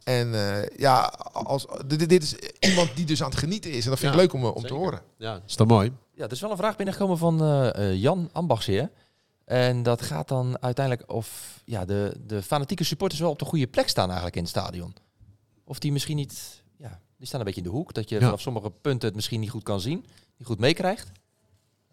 En 0.05 0.35
eh, 0.35 0.69
ja, 0.77 1.13
als, 1.33 1.67
dit, 1.87 2.09
dit 2.09 2.23
is 2.23 2.35
iemand 2.61 2.91
die 2.95 3.05
dus 3.07 3.23
aan 3.23 3.31
het 3.31 3.39
genieten 3.39 3.71
is. 3.71 3.85
En 3.85 3.91
dat 3.91 3.99
vind 3.99 4.13
ik 4.13 4.19
leuk 4.19 4.33
om, 4.33 4.45
eh, 4.45 4.55
om 4.55 4.63
te 4.67 4.75
horen. 4.75 5.01
Ja, 5.19 5.41
is 5.47 5.57
dat 5.57 5.67
mooi? 5.69 5.93
Ja, 6.15 6.25
er 6.25 6.33
is 6.33 6.41
wel 6.41 6.51
een 6.51 6.57
vraag 6.57 6.77
binnengekomen 6.77 7.19
van 7.19 7.43
eh, 7.43 7.75
eh, 7.91 8.01
Jan 8.01 8.29
Ambachsheer. 8.33 8.91
En 9.45 9.83
dat 9.83 10.03
gaat 10.03 10.29
dan 10.29 10.57
uiteindelijk 10.63 11.13
of 11.13 11.61
ja, 11.65 11.85
de, 11.85 12.17
de 12.27 12.43
fanatieke 12.43 12.85
supporters 12.85 13.21
wel 13.21 13.31
op 13.31 13.39
de 13.39 13.45
goede 13.45 13.67
plek 13.67 13.89
staan 13.89 14.07
eigenlijk 14.07 14.37
in 14.37 14.43
het 14.43 14.51
stadion. 14.51 14.95
Of 15.65 15.79
die 15.79 15.93
misschien 15.93 16.17
niet, 16.17 16.63
ja, 16.79 17.01
die 17.17 17.27
staan 17.27 17.41
een 17.41 17.47
beetje 17.47 17.61
in 17.61 17.67
de 17.67 17.73
hoek. 17.73 17.93
Dat 17.95 18.09
je 18.09 18.15
Ja. 18.15 18.21
vanaf 18.25 18.41
sommige 18.41 18.71
punten 18.81 19.07
het 19.07 19.17
misschien 19.17 19.41
niet 19.41 19.51
goed 19.51 19.63
kan 19.63 19.81
zien. 19.81 20.05
Niet 20.37 20.47
goed 20.47 20.59
meekrijgt. 20.59 21.11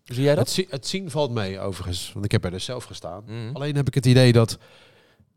Zie 0.04 0.24
jij 0.24 0.36
dat? 0.36 0.46
Het, 0.46 0.54
zi- 0.54 0.66
het 0.70 0.88
zien 0.88 1.10
valt 1.12 1.32
mee 1.32 1.60
overigens, 1.60 2.12
want 2.14 2.26
ik 2.26 2.32
heb 2.32 2.46
er 2.46 2.52
dus 2.52 2.66
zelf 2.66 2.84
gestaan. 2.84 3.24
Mhm. 3.26 3.50
Alleen 3.56 3.76
heb 3.76 3.88
ik 3.88 3.94
het 3.94 4.06
idee 4.06 4.32
dat, 4.32 4.58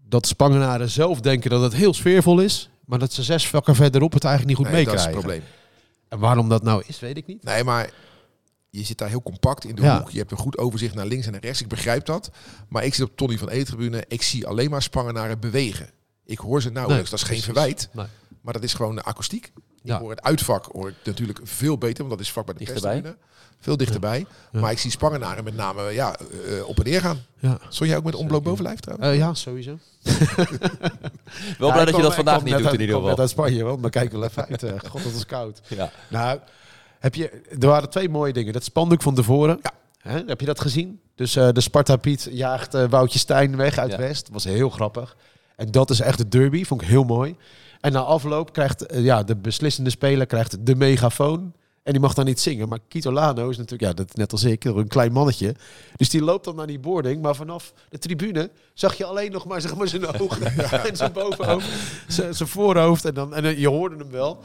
dat 0.09 0.27
Spangenaren 0.27 0.91
zelf 0.91 1.21
denken 1.21 1.51
dat 1.51 1.63
het 1.63 1.75
heel 1.75 1.95
sfeervol 1.95 2.41
is, 2.41 2.69
maar 2.85 2.99
dat 2.99 3.13
ze 3.13 3.23
zes 3.23 3.49
vakken 3.49 3.75
verderop 3.75 4.13
het 4.13 4.25
eigenlijk 4.25 4.59
niet 4.59 4.67
goed 4.67 4.77
Nee, 4.77 4.85
dat 4.85 4.95
is 4.95 5.01
het 5.05 5.15
meekrijgen. 5.15 5.41
probleem. 5.41 5.55
En 6.09 6.19
waarom 6.19 6.49
dat 6.49 6.63
nou 6.63 6.83
is, 6.87 7.01
weet 7.01 7.17
ik 7.17 7.27
niet. 7.27 7.43
Nee, 7.45 7.65
maar 7.65 7.91
je 8.79 8.85
zit 8.85 8.99
daar 8.99 9.09
heel 9.09 9.23
compact 9.23 9.65
in 9.65 9.75
de 9.75 9.83
Ja. 9.83 9.99
hoek. 9.99 10.11
Je 10.11 10.19
hebt 10.19 10.31
een 10.31 10.37
goed 10.37 10.59
overzicht 10.59 10.95
naar 10.95 11.07
links 11.07 11.27
en 11.27 11.33
naar 11.33 11.41
rechts. 11.41 11.61
Ik 11.61 11.69
begrijp 11.69 12.05
dat. 12.07 12.31
Maar 12.69 12.85
ik 12.85 12.95
zit 12.95 13.05
op 13.07 13.17
Tony 13.17 13.39
van 13.39 13.49
E-tribune. 13.51 14.05
Ik 14.09 14.23
zie 14.23 14.47
alleen 14.47 14.71
maar 14.71 14.83
Spangenaren 14.83 15.41
bewegen. 15.41 15.91
Ik 16.25 16.39
hoor 16.39 16.63
ze 16.63 16.71
nauwelijks. 16.71 17.11
dat 17.11 17.19
is 17.19 17.25
geen 17.25 17.37
precies. 17.41 17.53
verwijt. 17.55 17.89
Nee. 17.93 18.07
Maar 18.41 18.53
dat 18.53 18.63
is 18.63 18.75
gewoon 18.75 18.95
de 18.95 19.03
akoestiek. 19.03 19.53
Ja. 19.83 19.95
Ik 19.95 20.01
hoor 20.01 20.11
het 20.11 20.23
uitvak 20.23 20.65
hoor 20.73 20.89
ik 20.89 20.95
natuurlijk 21.05 21.39
veel 21.43 21.79
beter. 21.79 22.05
Want 22.05 22.11
dat 22.19 22.27
is 22.27 22.33
vak 22.33 22.45
bij 22.45 22.55
de 22.55 22.65
Dichterbij. 22.65 23.15
Veel 23.61 23.77
dichterbij. 23.77 24.27
Ja. 24.53 24.61
Maar 24.61 24.71
ik 24.71 24.79
zie 24.79 24.91
Spangenaren 24.91 25.45
met 25.45 25.55
name 25.57 25.91
ja, 25.93 26.17
eh, 26.17 26.69
op 26.69 26.79
en 26.79 26.85
neer 26.85 27.01
gaan. 27.01 27.19
Ja. 27.39 27.59
Stond 27.69 27.89
jij 27.91 27.99
ook 27.99 28.05
met 28.05 28.15
onbloot 28.15 28.43
bovenlijf 28.43 28.81
trouwens? 28.81 29.09
Eh, 29.11 29.17
ja, 29.19 29.35
sowieso. 29.35 29.79
Wel 31.59 31.73
blij 31.73 31.85
dat 31.85 31.97
je 31.97 32.03
dat 32.03 32.15
vandaag 32.15 32.43
niet 32.45 32.57
doet 32.57 32.67
in 32.73 32.81
ieder 32.81 32.87
Net 32.97 33.05
geval. 33.05 33.19
uit 33.19 33.31
Spanje, 33.31 33.63
want 33.65 33.81
maar 33.81 33.91
kijk 33.91 34.13
wel 34.13 34.25
even 34.25 34.47
uit. 34.49 34.63
eh, 34.63 34.73
God, 34.89 35.03
dat 35.03 35.13
is 35.15 35.27
koud. 35.27 35.61
Ja. 35.69 35.91
Nou, 36.09 36.39
heb 37.05 37.15
je, 37.15 37.29
er 37.61 37.67
waren 37.69 37.91
twee 37.91 38.09
mooie 38.09 38.33
dingen. 38.33 38.53
Dat 38.53 38.65
spandoek 38.65 39.03
van 39.03 39.15
tevoren. 39.15 39.61
Ja. 39.63 40.23
Heb 40.27 40.41
je 40.41 40.47
dat 40.47 40.61
gezien? 40.61 41.01
Dus 41.15 41.37
eh, 41.37 41.49
de 41.53 41.61
Sparta 41.61 41.97
Piet 41.97 42.29
jaagt 42.31 42.75
eh, 42.75 42.85
Woutje 42.89 43.19
Stijn 43.19 43.57
weg 43.57 43.79
uit 43.79 43.91
Ja. 43.91 43.97
West. 43.99 44.29
was 44.33 44.45
heel 44.45 44.71
grappig. 44.71 45.17
En 45.57 45.71
dat 45.71 45.91
is 45.91 46.01
echt 46.01 46.19
de 46.19 46.29
derby. 46.29 46.65
Vond 46.65 46.83
ik 46.83 46.89
heel 46.89 47.05
mooi. 47.05 47.37
En 47.81 47.93
na 47.93 48.01
afloop 48.01 48.53
krijgt 48.53 48.87
eh, 48.87 49.05
ja, 49.05 49.23
de 49.23 49.37
beslissende 49.37 49.91
speler 49.91 50.27
krijgt 50.27 50.67
de 50.67 50.75
megafoon. 50.75 51.53
En 51.83 51.93
die 51.93 52.01
mag 52.01 52.15
dan 52.15 52.25
niet 52.25 52.41
zingen. 52.41 52.69
Maar 52.69 52.79
Kito 52.89 53.13
Lano 53.13 53.49
is 53.49 53.57
natuurlijk, 53.57 53.91
ja, 53.91 53.93
dat 54.05 54.17
net 54.17 54.33
als 54.33 54.45
ik, 54.45 54.65
een 54.65 54.89
klein 54.89 55.13
mannetje. 55.13 55.55
Dus 55.97 56.09
die 56.11 56.23
loopt 56.23 56.45
dan 56.45 56.57
naar 56.57 56.67
die 56.67 56.79
boarding. 56.79 57.23
Maar 57.23 57.35
vanaf 57.35 57.73
de 57.89 57.99
tribune 57.99 58.51
zag 58.75 58.95
je 58.95 59.05
alleen 59.05 59.33
nog 59.33 59.47
maar, 59.47 59.61
zeg 59.61 59.77
maar 59.77 59.89
zijn 59.89 60.07
ogen. 60.21 60.47
en 60.89 60.97
zijn 60.97 61.13
bovenhoofd, 61.13 61.69
zijn, 62.09 62.35
zijn 62.35 62.49
voorhoofd. 62.49 63.05
En, 63.05 63.15
dan, 63.15 63.35
en 63.35 63.59
je 63.61 63.69
hoorde 63.69 63.97
hem 63.97 64.11
wel. 64.11 64.45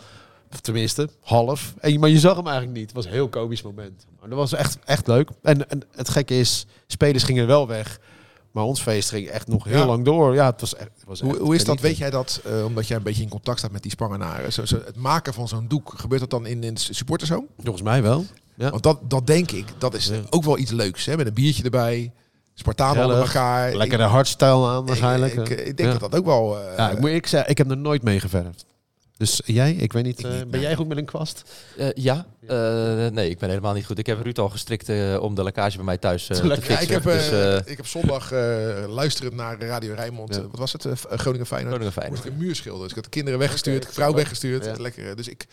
Of 0.51 0.59
tenminste, 0.59 1.09
half. 1.21 1.73
En, 1.79 1.99
maar 1.99 2.09
je 2.09 2.19
zag 2.19 2.35
hem 2.35 2.47
eigenlijk 2.47 2.77
niet. 2.77 2.85
Het 2.87 2.95
was 2.95 3.05
een 3.05 3.11
heel 3.11 3.29
komisch 3.29 3.61
moment. 3.61 4.05
Maar 4.19 4.29
dat 4.29 4.37
was 4.37 4.53
echt, 4.53 4.77
echt 4.85 5.07
leuk. 5.07 5.29
En, 5.41 5.69
en 5.69 5.81
het 5.95 6.09
gekke 6.09 6.39
is, 6.39 6.65
spelers 6.87 7.23
gingen 7.23 7.47
wel 7.47 7.67
weg. 7.67 7.99
Maar 8.51 8.63
ons 8.63 8.81
feest 8.81 9.09
ging 9.09 9.27
echt 9.27 9.47
nog 9.47 9.63
heel 9.63 9.77
Ja. 9.79 9.85
lang 9.85 10.05
door. 10.05 10.33
Ja, 10.33 10.45
het 10.45 10.61
was 10.61 10.75
echt, 10.75 10.89
het 10.95 11.03
was 11.05 11.19
Hoe, 11.21 11.29
echt 11.31 11.39
hoe 11.39 11.55
is 11.55 11.63
dat? 11.63 11.79
Weet 11.79 11.97
jij 11.97 12.09
dat? 12.09 12.41
eh, 12.45 12.65
omdat 12.65 12.87
jij 12.87 12.97
een 12.97 13.03
beetje 13.03 13.23
in 13.23 13.29
contact 13.29 13.57
staat 13.59 13.71
met 13.71 13.81
die 13.81 13.91
Spangenaren. 13.91 14.53
Zo, 14.53 14.65
zo, 14.65 14.75
het 14.85 14.95
maken 14.95 15.33
van 15.33 15.47
zo'n 15.47 15.67
doek. 15.67 15.93
Gebeurt 15.95 16.21
dat 16.21 16.29
dan 16.29 16.45
in 16.45 16.63
een 16.63 16.77
supportershome? 16.77 17.45
Volgens 17.63 17.83
mij 17.83 18.01
wel. 18.01 18.25
Ja. 18.55 18.69
Want 18.69 18.83
dat, 18.83 18.99
dat 19.03 19.27
denk 19.27 19.51
ik, 19.51 19.65
dat 19.77 19.93
is 19.93 20.07
Ja. 20.07 20.21
ook 20.29 20.43
wel 20.43 20.57
iets 20.57 20.71
leuks. 20.71 21.05
Hè? 21.05 21.17
Met 21.17 21.27
een 21.27 21.33
biertje 21.33 21.63
erbij. 21.63 22.11
Spartanen 22.53 23.03
onder 23.03 23.19
elkaar. 23.21 23.75
Lekker 23.75 23.97
de 23.97 24.03
hardstyle 24.03 24.67
aan 24.67 24.85
waarschijnlijk. 24.85 25.33
ik, 25.33 25.49
ik, 25.49 25.59
ik 25.67 25.77
denk 25.77 25.91
dat 25.91 25.99
dat 26.11 26.15
ook 26.19 26.25
wel... 26.25 26.59
eh, 26.59 26.77
Ja, 26.77 26.89
ik 26.91 26.99
moet 26.99 27.09
ik 27.09 27.31
ik 27.31 27.57
heb 27.57 27.69
er 27.69 27.77
nooit 27.77 28.03
mee 28.03 28.19
geverfd. 28.19 28.65
Dus 29.19 29.41
jij, 29.45 29.73
ik 29.73 29.93
weet 29.93 30.03
niet, 30.03 30.19
Ik 30.19 30.25
eh, 30.25 30.31
niet, 30.31 30.39
ben 30.41 30.49
nee. 30.51 30.61
jij 30.61 30.75
goed 30.75 30.87
met 30.87 30.97
een 30.97 31.05
kwast? 31.05 31.43
Eh, 31.77 31.87
ja, 31.93 32.25
Eh, 32.47 33.07
nee, 33.07 33.29
ik 33.29 33.37
ben 33.37 33.49
helemaal 33.49 33.73
niet 33.73 33.85
goed. 33.85 33.97
Ik 33.99 34.05
heb 34.05 34.21
Ruud 34.21 34.37
al 34.39 34.49
gestrikt 34.49 34.89
om 35.19 35.35
de 35.35 35.43
lekkage 35.43 35.75
bij 35.75 35.85
mij 35.85 35.97
thuis 35.97 36.25
te 36.25 36.33
ja, 36.33 36.39
fixen. 36.55 36.81
ik, 36.81 36.87
heb, 36.89 37.03
dus, 37.03 37.29
ik 37.65 37.77
heb 37.77 37.85
zondag 37.87 38.31
eh, 38.31 38.39
luisterend 38.87 39.35
naar 39.35 39.61
Radio 39.61 39.93
Rijnmond. 39.93 40.35
Ja. 40.35 40.41
wat 40.41 40.59
was 40.59 40.73
het? 40.73 40.83
Groningen 40.83 41.45
Feyenoord. 41.45 41.49
Groningen 41.51 41.83
Moest 41.83 41.93
Feyenoord. 41.93 42.25
ik 42.25 42.31
een 42.31 42.37
muur 42.37 42.55
schilderen. 42.55 42.81
Dus 42.87 42.89
ik 42.89 42.95
had 42.95 43.03
de 43.03 43.09
kinderen 43.09 43.39
weggestuurd, 43.39 43.83
Oké, 43.83 43.93
vrouw 43.93 44.13
weggestuurd. 44.13 44.65
Ja. 44.65 44.73
Lekker. 44.77 45.15
Dus 45.15 45.27
ik 45.27 45.47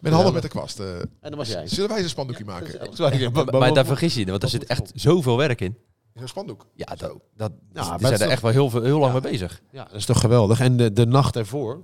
ben 0.00 0.12
handig 0.12 0.32
met 0.32 0.42
de 0.42 0.48
kwast. 0.48 0.80
eh. 0.80 0.86
En 0.98 1.08
dat 1.20 1.34
was 1.34 1.48
jij. 1.48 1.68
Zullen 1.68 1.86
wij 1.88 1.96
eens 1.96 2.04
een 2.06 2.10
spandoekje 2.12 2.44
maken? 2.44 2.88
Sorry, 2.92 3.30
Maar, 3.32 3.44
maar 3.44 3.74
daar 3.74 3.86
vergis 3.86 4.14
je 4.14 4.20
je, 4.24 4.30
want 4.30 4.42
er 4.42 4.48
zit 4.48 4.64
echt 4.66 4.90
zoveel 4.94 5.36
werk 5.36 5.60
in. 5.60 5.76
Zo'n 6.14 6.28
spandoek. 6.28 6.66
Ja, 6.74 6.86
dat, 6.96 7.12
dat, 7.36 7.52
Ja, 7.72 7.82
zijn 7.98 8.12
er 8.12 8.18
toch- 8.18 8.28
echt 8.28 8.42
wel 8.42 8.50
heel, 8.50 8.70
veel- 8.70 8.82
heel 8.82 8.98
lang 8.98 9.14
Ja. 9.14 9.20
mee 9.20 9.30
bezig. 9.32 9.60
Ja, 9.70 9.84
dat 9.84 9.94
is 9.94 10.04
toch 10.06 10.20
geweldig. 10.20 10.60
En 10.60 10.76
de, 10.76 10.92
de 10.92 11.06
nacht 11.06 11.36
ervoor 11.36 11.80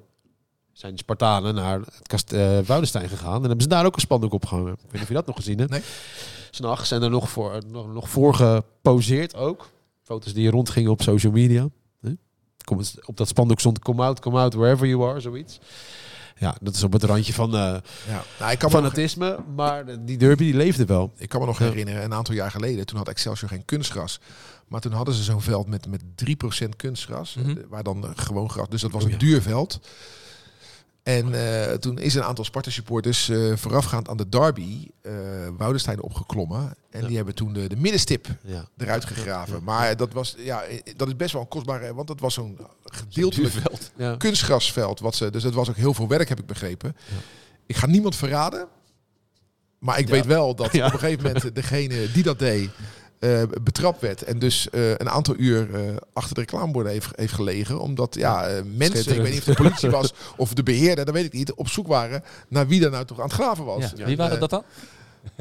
zijn 0.78 0.92
de 0.92 0.98
Spartanen 0.98 1.54
naar 1.54 1.78
het 1.80 2.06
kast 2.06 2.30
Woudenstein 2.66 3.08
gegaan. 3.08 3.34
En 3.36 3.42
hebben 3.42 3.60
ze 3.62 3.68
daar 3.68 3.84
ook 3.86 3.94
een 3.94 4.00
spandoek 4.00 4.32
opgehangen. 4.32 4.72
Ik 4.72 4.78
weet 4.82 4.92
niet 4.92 5.02
of 5.02 5.08
je 5.08 5.14
dat 5.14 5.26
nog 5.26 5.36
gezien 5.36 5.58
hebt. 5.58 5.70
Nee. 5.70 5.80
S'nachts 6.50 6.88
zijn 6.88 7.02
er 7.02 7.10
nog 7.10 7.30
voor, 7.30 7.60
nog, 7.66 7.92
nog 7.92 8.10
voor 8.10 8.34
geposeerd 8.34 9.34
ook. 9.34 9.68
Foto's 10.02 10.32
die 10.34 10.50
rondgingen 10.50 10.90
op 10.90 11.02
social 11.02 11.32
media. 11.32 11.68
Kom, 12.64 12.80
op 13.04 13.16
dat 13.16 13.28
spandoek 13.28 13.60
stond 13.60 13.78
come 13.78 14.02
out, 14.02 14.20
come 14.20 14.38
out, 14.40 14.54
wherever 14.54 14.86
you 14.86 15.10
are, 15.10 15.20
zoiets. 15.20 15.58
Ja, 16.38 16.56
dat 16.60 16.74
is 16.74 16.82
op 16.82 16.92
het 16.92 17.02
randje 17.02 17.32
van 17.32 17.54
eh 17.54 17.76
Ja. 18.06 18.22
Nou, 18.38 18.52
ik 18.52 18.58
kan 18.58 18.70
nog, 18.70 18.80
fanatisme. 18.80 19.38
Maar 19.56 20.04
die 20.04 20.16
derby 20.18 20.44
die 20.44 20.54
leefde 20.54 20.84
wel. 20.84 21.12
ik 21.16 21.28
kan 21.28 21.40
me 21.40 21.46
nog 21.46 21.58
Ja. 21.58 21.64
herinneren, 21.64 22.04
een 22.04 22.14
aantal 22.14 22.34
jaar 22.34 22.50
geleden, 22.50 22.86
toen 22.86 22.98
had 22.98 23.08
Excelsior 23.08 23.48
geen 23.50 23.64
kunstgras. 23.64 24.20
Maar 24.66 24.80
toen 24.80 24.92
hadden 24.92 25.14
ze 25.14 25.22
zo'n 25.22 25.40
veld 25.40 25.66
met, 25.68 25.86
met 25.86 26.02
3% 26.14 26.76
kunstgras, 26.76 27.34
Mhm. 27.34 27.50
eh, 27.50 27.56
waar 27.68 27.82
dan 27.82 28.12
gewoon 28.14 28.50
gras. 28.50 28.68
Dus 28.68 28.80
dat 28.80 28.90
was 28.90 29.04
Oh, 29.04 29.10
een 29.10 29.18
duur 29.18 29.42
veld. 29.42 29.80
En 31.08 31.34
eh, 31.34 31.74
toen 31.74 31.98
is 31.98 32.14
een 32.14 32.22
aantal 32.22 32.44
Sparta-supporters 32.44 33.28
eh, 33.28 33.56
voorafgaand 33.56 34.08
aan 34.08 34.16
de 34.16 34.28
derby 34.28 34.88
uh, 35.02 35.12
Woudenstein 35.56 36.02
opgeklommen. 36.02 36.74
En 36.90 37.00
Ja. 37.00 37.06
die 37.06 37.16
hebben 37.16 37.34
toen 37.34 37.52
de, 37.52 37.68
de 37.68 37.76
middenstip 37.76 38.26
Ja. 38.42 38.68
eruit 38.76 39.04
gegraven. 39.04 39.62
Maar 39.64 39.96
dat, 39.96 40.12
was, 40.12 40.34
ja, 40.38 40.62
dat 40.96 41.08
is 41.08 41.16
best 41.16 41.32
wel 41.32 41.42
een 41.42 41.48
kostbare, 41.48 41.94
want 41.94 42.08
dat 42.08 42.20
was 42.20 42.34
zo'n 42.34 42.58
gedeeltelijk 42.84 43.54
kunstgrasveld. 44.18 45.00
Wat 45.00 45.14
ze, 45.14 45.30
dus 45.30 45.42
dat 45.42 45.54
was 45.54 45.68
ook 45.68 45.76
heel 45.76 45.94
veel 45.94 46.08
werk, 46.08 46.28
heb 46.28 46.38
ik 46.40 46.46
begrepen. 46.46 46.96
Ik 47.66 47.76
ga 47.76 47.86
niemand 47.86 48.16
verraden. 48.16 48.66
Maar 49.78 49.98
ik 49.98 50.08
weet 50.08 50.26
wel 50.26 50.54
dat 50.54 50.66
op 50.74 50.74
een 50.74 50.90
gegeven 50.90 51.24
moment 51.24 51.54
degene 51.54 52.12
die 52.12 52.22
dat 52.22 52.38
deed... 52.38 52.70
eh, 53.18 53.42
betrapt 53.62 54.00
werd 54.00 54.22
en 54.22 54.38
dus 54.38 54.70
eh, 54.70 54.90
een 54.90 55.10
aantal 55.10 55.34
uur 55.36 55.74
eh, 55.74 55.80
achter 56.12 56.34
de 56.34 56.40
reclameborden 56.40 56.92
heeft, 56.92 57.08
heeft 57.14 57.32
gelegen. 57.32 57.80
Omdat 57.80 58.14
ja, 58.14 58.46
eh, 58.46 58.62
mensen, 58.76 59.14
ik 59.14 59.22
weet 59.22 59.32
niet 59.32 59.40
of 59.40 59.46
het 59.46 59.56
de 59.56 59.62
politie 59.62 59.90
was 59.90 60.12
of 60.36 60.54
de 60.54 60.62
beheerder, 60.62 61.04
dat 61.04 61.14
weet 61.14 61.24
ik 61.24 61.32
niet, 61.32 61.52
op 61.52 61.68
zoek 61.68 61.86
waren 61.86 62.24
naar 62.48 62.66
wie 62.66 62.80
daar 62.80 62.90
nou 62.90 63.04
toch 63.04 63.18
aan 63.18 63.24
het 63.24 63.32
graven 63.32 63.64
was. 63.64 63.92
Ja. 63.96 64.04
Wie 64.04 64.16
waren 64.16 64.40
dat 64.40 64.50
dan? 64.50 64.62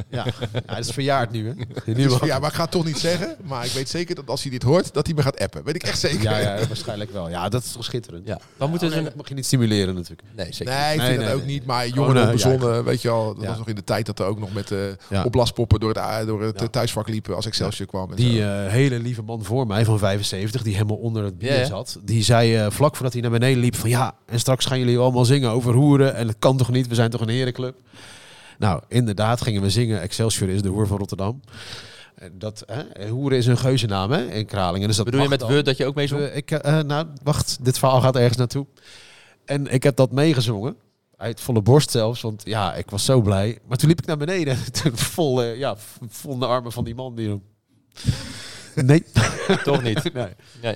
Ja. 0.09 0.25
ja, 0.53 0.61
dat 0.65 0.77
is 0.77 0.89
verjaard 0.91 1.31
nu, 1.31 1.47
hè? 1.47 1.53
dus, 1.93 2.17
ja, 2.23 2.39
maar 2.39 2.49
ik 2.49 2.55
ga 2.55 2.61
het 2.61 2.71
toch 2.71 2.85
niet 2.85 2.97
zeggen. 2.97 3.35
Maar 3.43 3.65
ik 3.65 3.71
weet 3.71 3.89
zeker 3.89 4.15
dat 4.15 4.29
als 4.29 4.41
hij 4.41 4.51
dit 4.51 4.63
hoort, 4.63 4.93
dat 4.93 5.05
hij 5.05 5.15
me 5.15 5.21
gaat 5.21 5.39
appen. 5.39 5.63
Weet 5.63 5.75
ik 5.75 5.83
echt 5.83 5.99
zeker. 5.99 6.21
Ja, 6.23 6.37
ja, 6.37 6.67
waarschijnlijk 6.67 7.11
wel. 7.11 7.29
Ja, 7.29 7.49
dat 7.49 7.63
is 7.63 7.71
toch 7.71 7.83
schitterend. 7.83 8.27
Ja. 8.27 8.39
Waar 8.57 8.69
moeten 8.69 8.87
Oh, 8.87 8.93
ze... 8.93 8.99
nee, 8.99 9.07
dat 9.09 9.17
mag 9.17 9.27
je 9.27 9.33
niet 9.33 9.45
stimuleren 9.45 9.95
natuurlijk. 9.95 10.21
Nee, 10.35 10.53
zeker 10.53 10.73
Nee, 10.73 10.91
ik 10.93 10.97
Nee, 10.97 11.07
vind 11.07 11.19
nee, 11.19 11.27
dat 11.27 11.35
ook 11.37 11.45
nee. 11.45 11.53
niet. 11.53 11.65
Maar 11.65 11.83
Gewoon, 11.85 11.95
jongeren 11.97 12.25
eh, 12.25 12.31
bezonnen, 12.31 12.83
weet 12.83 13.01
je 13.01 13.07
wel. 13.07 13.33
Dat 13.33 13.43
Ja. 13.43 13.49
was 13.49 13.57
nog 13.57 13.67
in 13.67 13.75
de 13.75 13.83
tijd 13.83 14.05
dat 14.05 14.19
er 14.19 14.25
ook 14.25 14.39
nog 14.39 14.53
met 14.53 14.71
eh 14.71 14.77
Ja. 15.09 15.23
opblaspoppen 15.23 15.79
door 15.79 15.93
het, 15.95 16.27
door 16.27 16.41
het 16.43 16.55
Ja. 16.59 16.65
eh, 16.65 16.69
thuisvak 16.69 17.07
liepen 17.07 17.35
als 17.35 17.45
Excelsior 17.45 17.87
kwam. 17.87 18.09
En 18.09 18.15
Die 18.15 18.37
zo. 18.41 18.47
eh, 18.63 18.71
hele 18.71 18.99
lieve 18.99 19.21
man 19.21 19.43
voor 19.43 19.67
mij 19.67 19.85
van 19.85 19.99
75, 19.99 20.61
die 20.63 20.73
helemaal 20.73 20.95
onder 20.97 21.23
het 21.23 21.37
bier 21.37 21.65
zat, 21.65 21.97
die 22.03 22.23
zei 22.23 22.55
eh, 22.55 22.65
vlak 22.69 22.93
voordat 22.95 23.13
hij 23.13 23.21
naar 23.21 23.31
beneden 23.31 23.59
liep 23.59 23.75
van 23.75 23.89
ja, 23.89 24.15
en 24.25 24.39
straks 24.39 24.65
gaan 24.65 24.79
jullie 24.79 24.97
allemaal 24.97 25.25
zingen 25.25 25.49
over 25.49 25.73
hoeren 25.73 26.15
en 26.15 26.27
dat 26.27 26.35
kan 26.39 26.57
toch 26.57 26.71
niet, 26.71 26.87
we 26.87 26.95
zijn 26.95 27.09
toch 27.09 27.21
een 27.21 27.29
herenclub. 27.29 27.75
Nou, 28.57 28.81
inderdaad 28.87 29.41
gingen 29.41 29.61
we 29.61 29.69
zingen 29.69 30.01
Excelsior 30.01 30.49
is 30.49 30.61
de 30.61 30.69
hoer 30.69 30.87
van 30.87 30.97
Rotterdam. 30.97 31.41
En 32.15 32.39
Dat, 32.39 32.63
hè, 32.65 33.07
hoeren 33.09 33.37
is 33.37 33.45
een 33.45 33.57
geuzennaam 33.57 34.11
hè, 34.11 34.31
in 34.31 34.45
Kralingen. 34.45 34.87
Dus 34.87 34.97
dat 34.97 35.05
Bedoel 35.05 35.21
je 35.21 35.29
met 35.29 35.45
we 35.45 35.61
dat 35.61 35.77
je 35.77 35.85
ook 35.85 35.95
mee 35.95 36.07
zong? 36.07 36.21
Eh, 36.21 36.35
ik, 36.35 36.51
eh, 36.51 36.79
nou, 36.79 37.07
wacht, 37.23 37.57
dit 37.61 37.79
verhaal 37.79 38.01
gaat 38.01 38.15
ergens 38.15 38.37
naartoe. 38.37 38.65
En 39.45 39.67
ik 39.67 39.83
heb 39.83 39.95
dat 39.95 40.11
meegezongen. 40.11 40.75
Uit 41.17 41.41
volle 41.41 41.61
borst 41.61 41.91
zelfs, 41.91 42.21
want 42.21 42.41
ja, 42.45 42.75
ik 42.75 42.89
was 42.89 43.05
zo 43.05 43.21
blij. 43.21 43.59
Maar 43.67 43.77
toen 43.77 43.89
liep 43.89 43.99
ik 43.99 44.05
naar 44.05 44.17
beneden. 44.17 44.57
Vol, 44.93 45.43
eh, 45.43 45.57
ja, 45.57 45.75
vol 46.07 46.37
de 46.37 46.45
armen 46.45 46.71
van 46.71 46.83
die 46.83 46.95
man. 46.95 47.15
Die... 47.15 47.41
Nee. 48.85 49.03
Toch 49.63 49.83
niet? 49.83 50.13
nee. 50.13 50.35
Nee. 50.61 50.75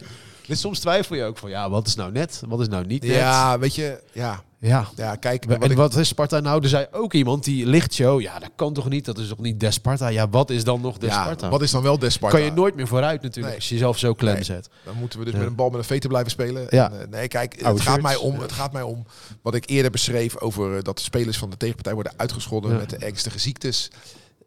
Dus 0.51 0.59
soms 0.59 0.79
twijfel 0.79 1.15
je 1.15 1.23
ook 1.23 1.37
van, 1.37 1.49
ja, 1.49 1.69
wat 1.69 1.87
is 1.87 1.95
nou 1.95 2.11
net? 2.11 2.41
Wat 2.47 2.59
is 2.59 2.67
nou 2.67 2.85
niet 2.85 3.03
net? 3.03 3.11
ja, 3.15 3.59
weet 3.59 3.75
je, 3.75 4.01
ja, 4.11 4.43
ja. 4.59 4.87
ja 4.95 5.15
kijk. 5.15 5.45
En 5.45 5.59
Wat 5.59 5.71
ik, 5.71 5.77
wat 5.77 5.95
is 5.95 6.07
Sparta 6.07 6.39
nou? 6.39 6.63
Er 6.63 6.69
zei 6.69 6.87
ook 6.91 7.13
iemand 7.13 7.43
die 7.43 7.65
lichtshow. 7.65 8.21
Ja, 8.21 8.39
dat 8.39 8.49
kan 8.55 8.73
toch 8.73 8.89
niet? 8.89 9.05
Dat 9.05 9.17
is 9.17 9.27
toch 9.27 9.39
niet 9.39 9.59
Des 9.59 9.73
Sparta? 9.73 10.07
Ja, 10.07 10.29
wat 10.29 10.49
is 10.49 10.63
dan 10.63 10.81
nog 10.81 10.97
Des 10.97 11.09
ja, 11.09 11.21
Sparta? 11.21 11.49
wat 11.49 11.61
is 11.61 11.71
dan 11.71 11.81
wel 11.83 11.99
Des 11.99 12.13
Sparta? 12.13 12.37
kan 12.37 12.45
je 12.45 12.51
nooit 12.51 12.75
meer 12.75 12.87
vooruit 12.87 13.21
natuurlijk 13.21 13.47
Nee. 13.47 13.55
als 13.55 13.67
je 13.69 13.73
jezelf 13.73 13.97
zo 13.97 14.13
klem 14.13 14.33
Nee. 14.33 14.43
zet. 14.43 14.69
Dan 14.85 14.95
moeten 14.97 15.19
we 15.19 15.25
dus 15.25 15.33
Ja. 15.33 15.39
met 15.39 15.49
een 15.49 15.55
bal 15.55 15.69
met 15.69 15.79
een 15.79 15.85
veten 15.85 16.09
blijven 16.09 16.31
spelen. 16.31 16.67
Ja. 16.69 16.91
En, 16.91 17.01
eh, 17.01 17.07
nee, 17.07 17.27
kijk, 17.27 17.61
het 17.61 17.81
gaat, 17.81 18.01
mij 18.01 18.15
om, 18.15 18.33
Ja. 18.35 18.41
het 18.41 18.51
gaat 18.51 18.73
mij 18.73 18.83
om 18.83 19.05
wat 19.41 19.53
ik 19.55 19.69
eerder 19.69 19.91
beschreef 19.91 20.37
over 20.37 20.77
eh, 20.77 20.83
dat 20.83 20.97
de 20.97 21.03
spelers 21.03 21.37
van 21.37 21.49
de 21.49 21.57
tegenpartij 21.57 21.93
worden 21.93 22.13
uitgescholden 22.17 22.71
Ja. 22.71 22.77
met 22.77 22.89
de 22.89 22.97
ernstige 22.97 23.39
ziektes. 23.39 23.91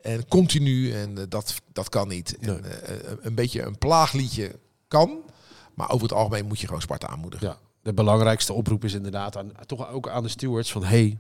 En 0.02 0.28
continu, 0.28 0.92
en 0.92 1.18
eh, 1.18 1.24
dat, 1.28 1.55
dat 1.72 1.88
kan 1.88 2.09
niet. 2.09 2.36
Nee. 2.40 2.57
En, 2.57 2.62
een 3.22 3.34
beetje 3.34 3.62
een 3.62 3.78
plaagliedje 3.78 4.50
kan, 4.88 5.18
maar 5.75 5.91
over 5.91 6.03
het 6.03 6.16
algemeen 6.16 6.47
moet 6.47 6.61
je 6.61 6.66
gewoon 6.66 6.83
Sparta 6.83 7.07
aanmoedigen. 7.07 7.47
Ja. 7.47 7.59
de 7.83 7.93
belangrijkste 7.93 8.53
oproep 8.53 8.85
is 8.85 8.95
inderdaad 8.95 9.37
aan, 9.37 9.53
toch 9.66 9.89
ook 9.91 10.09
aan 10.09 10.22
de 10.22 10.29
stewards 10.29 10.72
van 10.72 10.85
hey, 10.85 11.18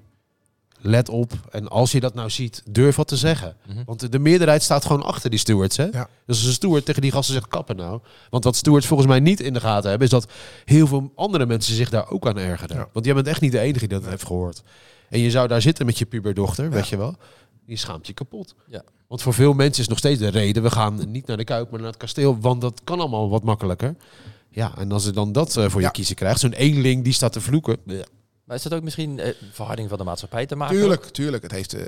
let 0.84 1.08
op. 1.08 1.32
En 1.50 1.68
als 1.68 1.92
je 1.92 2.00
dat 2.00 2.14
nou 2.14 2.30
ziet, 2.30 2.62
durf 2.70 2.96
wat 2.96 3.08
te 3.08 3.16
zeggen. 3.16 3.56
Mhm. 3.66 3.84
Want 3.86 4.00
de, 4.00 4.08
de 4.08 4.18
meerderheid 4.18 4.62
staat 4.62 4.84
gewoon 4.84 5.02
achter 5.02 5.30
die 5.30 5.38
stewards. 5.38 5.76
Hè? 5.76 5.84
Ja. 5.84 6.08
Dus 6.26 6.36
als 6.36 6.44
een 6.44 6.52
steward 6.52 6.84
tegen 6.84 7.02
die 7.02 7.10
gasten 7.10 7.34
zegt 7.34 7.48
kappen 7.48 7.76
nou. 7.76 8.00
Want 8.30 8.44
wat 8.44 8.56
stewards 8.56 8.86
volgens 8.86 9.08
mij 9.08 9.20
niet 9.20 9.40
in 9.40 9.52
de 9.52 9.60
gaten 9.60 9.90
hebben, 9.90 10.06
is 10.06 10.12
dat 10.12 10.32
heel 10.64 10.86
veel 10.86 11.12
andere 11.14 11.46
mensen 11.46 11.74
zich 11.74 11.90
daar 11.90 12.10
ook 12.10 12.26
aan 12.26 12.38
ergeren. 12.38 12.76
Ja. 12.76 12.88
Want 12.92 13.04
jij 13.04 13.14
bent 13.14 13.26
echt 13.26 13.40
niet 13.40 13.52
de 13.52 13.58
enige 13.58 13.86
die 13.86 13.98
dat 13.98 14.08
heeft 14.08 14.26
gehoord. 14.26 14.62
En 15.08 15.18
je 15.18 15.30
zou 15.30 15.48
daar 15.48 15.62
zitten 15.62 15.86
met 15.86 15.98
je 15.98 16.04
puberdochter, 16.04 16.70
weet 16.70 16.88
je 16.88 16.96
wel. 16.96 17.16
Die 17.66 17.76
schaamt 17.76 18.06
je 18.06 18.12
kapot. 18.12 18.54
Ja. 18.66 18.82
Want 19.06 19.22
voor 19.22 19.34
veel 19.34 19.52
mensen 19.52 19.82
is 19.82 19.88
nog 19.88 19.98
steeds 19.98 20.18
de 20.18 20.28
reden, 20.28 20.62
we 20.62 20.70
gaan 20.70 21.10
niet 21.10 21.26
naar 21.26 21.36
de 21.36 21.44
Kuip, 21.44 21.70
maar 21.70 21.80
naar 21.80 21.88
het 21.88 21.98
kasteel. 21.98 22.40
Want 22.40 22.60
dat 22.60 22.80
kan 22.84 23.00
allemaal 23.00 23.28
wat 23.28 23.42
makkelijker. 23.42 23.96
Ja, 24.54 24.76
en 24.78 24.92
als 24.92 25.04
je 25.04 25.10
dan 25.10 25.32
dat 25.32 25.56
eh, 25.56 25.68
voor 25.70 25.80
je 25.80 25.90
kiezen 25.90 26.16
krijgt, 26.16 26.40
zo'n 26.40 26.52
eenling 26.52 27.04
die 27.04 27.12
staat 27.12 27.32
te 27.32 27.40
vloeken. 27.40 27.76
Ja. 27.86 28.04
Maar 28.44 28.56
is 28.56 28.62
dat 28.62 28.74
ook 28.74 28.82
misschien 28.82 29.18
eh, 29.18 29.34
verharding 29.52 29.88
van 29.88 29.98
de 29.98 30.04
maatschappij 30.04 30.46
te 30.46 30.56
maken? 30.56 30.76
Tuurlijk, 30.76 31.04
tuurlijk. 31.04 31.42
Het 31.42 31.52
heeft... 31.52 31.72
eh, 31.74 31.82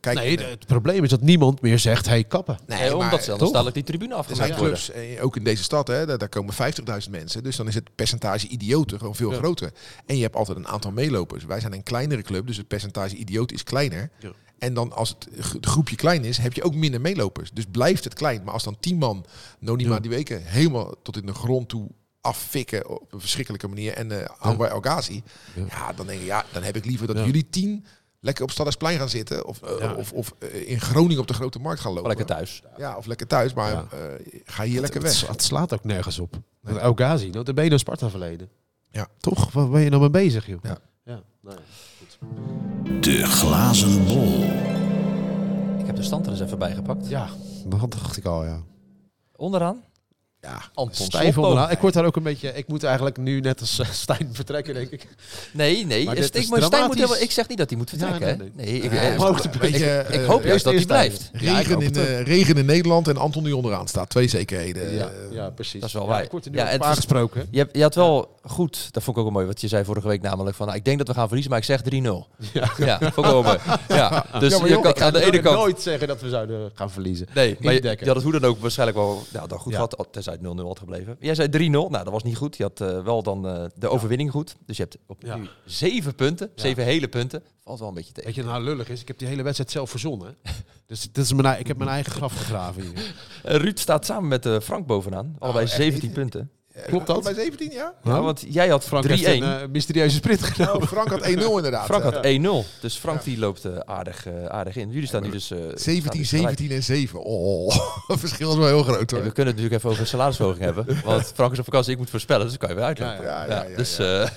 kijk, 0.00 0.18
Nee, 0.18 0.36
eh, 0.38 0.50
het 0.50 0.66
probleem 0.66 1.04
is 1.04 1.10
dat 1.10 1.20
niemand 1.20 1.60
meer 1.60 1.78
zegt, 1.78 2.06
hey, 2.06 2.24
kappen. 2.24 2.58
nee, 2.66 2.78
Nee, 2.78 2.88
maar, 2.90 2.98
omdat 2.98 3.22
ze 3.22 3.30
dan 3.30 3.38
toch? 3.38 3.50
dadelijk 3.50 3.74
die 3.74 3.84
tribune 3.84 4.08
zijn 4.10 4.20
afgemaakt 4.20 4.56
worden. 4.58 4.78
clubs, 4.78 5.20
ook 5.20 5.36
in 5.36 5.44
deze 5.44 5.62
stad, 5.62 5.86
hè, 5.88 6.06
daar, 6.06 6.18
daar 6.18 6.28
komen 6.28 6.54
50.000 6.54 7.10
mensen. 7.10 7.42
Dus 7.42 7.56
dan 7.56 7.68
is 7.68 7.74
het 7.74 7.94
percentage 7.94 8.46
idioten 8.48 8.98
gewoon 8.98 9.14
veel 9.14 9.30
Ja. 9.32 9.36
groter. 9.38 9.72
En 10.06 10.16
je 10.16 10.22
hebt 10.22 10.36
altijd 10.36 10.58
een 10.58 10.68
aantal 10.68 10.90
meelopers. 10.90 11.44
Wij 11.44 11.60
zijn 11.60 11.72
een 11.72 11.82
kleinere 11.82 12.22
club, 12.22 12.46
dus 12.46 12.56
het 12.56 12.68
percentage 12.68 13.16
idioten 13.16 13.56
is 13.56 13.62
kleiner. 13.64 14.10
Ja. 14.20 14.32
En 14.58 14.74
dan 14.74 14.92
als 14.92 15.08
het 15.08 15.28
groepje 15.60 15.96
klein 15.96 16.24
is, 16.24 16.36
heb 16.38 16.52
je 16.52 16.62
ook 16.62 16.74
minder 16.74 17.00
meelopers. 17.00 17.50
Dus 17.50 17.64
blijft 17.70 18.04
het 18.04 18.14
klein. 18.14 18.42
Maar 18.44 18.54
als 18.54 18.64
dan 18.64 18.76
10 18.80 18.96
man 18.98 19.24
Nonima 19.58 19.94
Ja. 19.94 20.00
die 20.00 20.10
weken 20.10 20.42
helemaal 20.44 20.94
tot 21.02 21.16
in 21.16 21.26
de 21.26 21.34
grond 21.34 21.68
toe 21.68 21.88
affikken 22.22 22.88
op 23.00 23.12
een 23.12 23.20
verschrikkelijke 23.20 23.68
manier. 23.68 23.92
En 23.94 24.20
eh 24.22 24.28
Anwar 24.38 24.70
El 24.70 24.80
Ghazi, 24.80 25.22
Ja. 25.54 25.64
ja. 25.68 25.92
dan 25.92 26.06
denk 26.06 26.20
ik, 26.20 26.26
ja, 26.26 26.44
dan 26.52 26.62
heb 26.62 26.76
ik 26.76 26.84
liever 26.84 27.06
dat 27.06 27.16
Ja. 27.16 27.24
jullie 27.24 27.48
tien 27.50 27.84
lekker 28.20 28.42
op 28.44 28.50
Stadhuisplein 28.50 28.98
gaan 28.98 29.08
zitten. 29.08 29.46
Of, 29.46 29.62
eh, 29.62 29.78
Ja. 29.80 29.92
of, 29.94 30.12
of 30.12 30.34
eh, 30.38 30.68
in 30.70 30.80
Groningen 30.80 31.20
op 31.20 31.26
de 31.26 31.34
Grote 31.34 31.58
Markt 31.58 31.80
gaan 31.80 31.92
lopen. 31.92 32.08
Lekker 32.08 32.26
thuis. 32.26 32.62
Ja, 32.76 32.96
of 32.96 33.06
lekker 33.06 33.26
thuis, 33.26 33.54
maar 33.54 33.72
Ja. 33.72 33.86
eh, 33.90 34.40
ga 34.44 34.62
hier 34.64 34.80
lekker 34.80 35.00
weg. 35.02 35.26
Het 35.26 35.42
slaat 35.42 35.72
ook 35.74 35.84
nergens 35.84 36.18
op. 36.18 36.36
Nee. 36.60 36.78
El 36.78 36.92
Ghazi, 36.94 37.28
nou, 37.30 37.52
ben 37.52 37.64
je 37.64 37.70
een 37.70 37.78
Sparta 37.78 38.10
verleden. 38.10 38.48
Ja. 38.90 39.06
Toch? 39.18 39.52
Waar 39.52 39.68
ben 39.68 39.80
je 39.80 39.88
nou 39.88 40.00
mee 40.00 40.10
bezig, 40.10 40.46
joh? 40.46 40.58
Ja. 40.62 40.78
ja. 41.04 41.22
Nou 41.40 41.56
ja. 41.56 41.62
De 43.00 43.24
glazen 43.24 44.04
bol. 44.04 44.42
Ik 45.78 45.86
heb 45.86 45.96
de 45.96 46.02
stand 46.02 46.26
er 46.26 46.32
eens 46.32 46.40
even 46.40 46.58
bij 46.58 46.74
gepakt. 46.74 47.08
Ja, 47.08 47.28
dat 47.66 47.90
dacht 47.92 48.16
ik 48.16 48.24
al, 48.24 48.44
ja. 48.44 48.62
Onderaan, 49.36 49.84
Ja, 50.46 50.62
Anton 50.74 51.04
Stijf 51.06 51.38
onderaan. 51.38 51.70
Ik 51.70 51.78
word 51.78 51.94
daar 51.94 52.04
ook 52.04 52.16
een 52.16 52.22
beetje... 52.22 52.48
Ik 52.54 52.68
moet 52.68 52.84
eigenlijk 52.84 53.16
nu 53.16 53.40
net 53.40 53.60
als 53.60 53.78
eh, 53.78 53.86
Stijn 54.04 54.28
vertrekken, 54.32 54.74
denk 54.74 54.90
ik. 54.90 55.06
Nee, 55.52 55.86
nee. 55.86 56.04
Maar 56.04 56.16
Stijn 56.16 56.32
moet- 56.32 56.44
Stijn 56.44 56.60
moet 56.60 56.70
dramatisch. 56.70 56.96
helemaal, 57.00 57.22
ik 57.22 57.30
zeg 57.30 57.48
niet 57.48 57.58
dat 57.58 57.68
hij 57.68 57.78
moet 57.78 57.88
vertrekken. 57.88 58.28
Ja, 58.28 58.34
nee, 58.36 58.50
nee, 58.54 58.66
ik, 58.80 58.90
Nee, 58.90 59.00
eh, 59.00 59.98
ik, 60.00 60.08
ik 60.08 60.20
eh, 60.20 60.26
hoop 60.26 60.44
juist 60.44 60.64
dat 60.64 60.74
hij 60.74 60.84
blijft. 60.84 61.30
Regen, 61.32 61.72
hoop 61.72 61.82
in, 61.82 62.22
regen 62.22 62.56
in 62.56 62.64
Nederland 62.64 63.08
en 63.08 63.16
Anton 63.16 63.44
die 63.44 63.56
onderaan 63.56 63.88
staat. 63.88 64.08
Twee 64.08 64.28
zekerheden. 64.28 64.94
Ja, 64.94 65.10
ja, 65.30 65.50
precies. 65.50 65.80
dat 65.80 65.88
is 65.88 65.94
wel 65.94 66.02
Ja, 66.02 66.08
waar. 66.08 66.22
Ik 66.22 66.30
word 66.30 66.44
er 66.44 66.50
nu 66.50 66.56
Ja, 66.56 66.64
ja, 66.64 66.70
het 66.70 66.82
aangesproken. 66.82 67.46
Je, 67.50 67.58
hebt- 67.58 67.76
je 67.76 67.82
had 67.82 67.94
wel 67.94 68.36
goed, 68.42 68.88
dat 68.92 69.02
vond 69.02 69.16
ik 69.16 69.22
ook 69.22 69.28
wel 69.30 69.32
mooi, 69.40 69.46
wat 69.46 69.60
je 69.60 69.68
zei 69.68 69.84
vorige 69.84 70.08
week 70.08 70.22
namelijk 70.22 70.56
van, 70.56 70.66
nou, 70.66 70.78
ik 70.78 70.84
denk 70.84 70.98
dat 70.98 71.06
we 71.06 71.14
gaan 71.14 71.26
verliezen, 71.26 71.50
maar 71.50 71.60
ik 71.60 71.66
zeg 71.66 71.80
3-0. 71.82 71.84
Ja. 72.52 72.70
Ja, 72.86 72.98
vond 72.98 73.26
ik 73.26 73.32
wel 73.32 73.42
mooi. 73.42 73.58
Ja, 73.88 74.26
dus 74.38 74.52
Ja, 74.52 74.58
maar 74.58 74.68
je 74.68 74.80
kan, 74.80 74.90
ik 74.90 74.98
ga 74.98 75.04
aan 75.06 75.12
de 75.12 75.24
ene 75.24 75.40
kant... 75.40 75.56
nooit 75.56 75.80
zeggen 75.80 76.08
dat 76.08 76.20
we 76.20 76.28
zouden 76.28 76.70
gaan 76.74 76.90
verliezen. 76.90 77.26
Nee, 77.34 77.56
maar 77.60 77.72
je, 77.72 77.96
had 78.04 78.14
het 78.14 78.22
hoe 78.22 78.32
dan 78.32 78.44
ook 78.44 78.60
waarschijnlijk 78.60 78.98
wel 78.98 79.22
nou, 79.32 79.48
dan 79.48 79.58
goed 79.58 79.72
gehad, 79.74 79.96
tenzij 80.38 80.50
het 80.50 80.60
0-0 80.60 80.66
had 80.66 80.78
gebleven. 80.78 81.16
Jij 81.20 81.34
zei 81.34 81.48
3-0, 81.48 81.70
nou 81.70 81.90
dat 81.90 82.08
was 82.08 82.22
niet 82.22 82.36
goed. 82.36 82.56
Je 82.56 82.62
had 82.62 82.80
eh, 82.80 83.04
wel 83.04 83.22
dan 83.22 83.46
eh, 83.48 83.64
de 83.74 83.88
overwinning 83.88 84.30
goed. 84.30 84.56
Dus 84.66 84.76
je 84.76 84.82
hebt 84.82 84.98
op 85.06 85.22
nu 85.22 85.48
zeven 85.64 86.14
punten, 86.14 86.50
zeven 86.54 86.84
hele 86.84 87.08
punten. 87.08 87.42
Valt 87.64 87.78
wel 87.78 87.88
een 87.88 87.94
beetje 87.94 88.12
tegen. 88.12 88.26
Weet 88.26 88.44
je, 88.44 88.50
nou 88.50 88.62
lullig 88.62 88.88
is, 88.88 89.00
ik 89.00 89.08
heb 89.08 89.18
die 89.18 89.28
hele 89.28 89.42
wedstrijd 89.42 89.70
zelf 89.70 89.90
verzonnen. 89.90 90.36
Dus 90.86 91.02
dit 91.12 91.24
is 91.24 91.32
mijn, 91.32 91.58
ik 91.58 91.66
heb 91.66 91.76
mijn 91.76 91.90
eigen 91.90 92.12
graf 92.12 92.36
gegraven 92.36 92.82
hier. 92.82 93.14
Eh, 93.42 93.56
Ruud 93.56 93.78
staat 93.78 94.06
samen 94.06 94.28
met 94.28 94.64
Frank 94.64 94.86
bovenaan. 94.86 95.36
Allebei 95.38 95.64
echt 95.64 95.74
17 95.74 96.04
niet? 96.04 96.12
punten. 96.12 96.50
Klopt 96.86 97.06
dat? 97.06 97.22
Bij 97.22 97.34
17, 97.34 97.70
ja? 97.70 97.94
Ja, 98.02 98.20
want 98.20 98.44
jij 98.48 98.68
had 98.68 98.84
Frank 98.84 99.04
3-1. 99.04 99.08
heeft 99.08 99.26
een 99.26 99.42
eh, 99.42 99.68
mysterieuze 99.72 100.16
sprint 100.16 100.42
genomen. 100.42 100.82
Oh, 100.82 100.88
Frank 100.88 101.08
had 101.08 101.20
1-0 101.20 101.28
inderdaad. 101.32 101.84
Frank 101.84 102.02
had 102.02 102.26
1-0. 102.26 102.80
Dus 102.80 102.96
Frank 102.96 103.24
die 103.24 103.38
loopt 103.38 103.64
eh, 103.64 103.76
aardig, 103.84 104.26
eh, 104.26 104.44
aardig 104.46 104.76
in. 104.76 104.90
Jullie 104.90 105.08
staan 105.08 105.22
nu 105.22 105.30
dus... 105.30 105.50
eh, 105.50 105.58
staan 105.58 105.78
17, 105.78 106.20
dus 106.20 106.28
gelijk. 106.28 106.58
17 106.58 106.76
en 106.76 106.82
7. 106.82 107.24
Oh, 107.24 107.74
het 108.06 108.20
verschil 108.20 108.50
is 108.50 108.56
wel 108.56 108.66
heel 108.66 108.82
groot 108.82 109.10
hoor. 109.10 109.22
we 109.22 109.32
kunnen 109.32 109.54
het 109.54 109.62
natuurlijk 109.62 109.74
even 109.74 109.88
over 109.88 110.00
een 110.00 110.06
salarisverhoging 110.06 110.64
hebben. 110.64 110.86
Want 111.04 111.32
Frank 111.34 111.52
is 111.52 111.58
op 111.58 111.64
vakantie, 111.64 111.92
ik 111.92 111.98
moet 111.98 112.10
voorspellen, 112.10 112.42
dus 112.42 112.50
dat 112.50 112.60
kan 112.60 112.68
je 112.68 112.74
weer 112.74 112.84
uitleggen. 112.84 113.24
Ja, 113.24 113.44
ja, 113.44 113.54
Ja, 113.54 113.64
ja, 113.68 113.76
dus 113.76 113.98
eh 113.98 114.28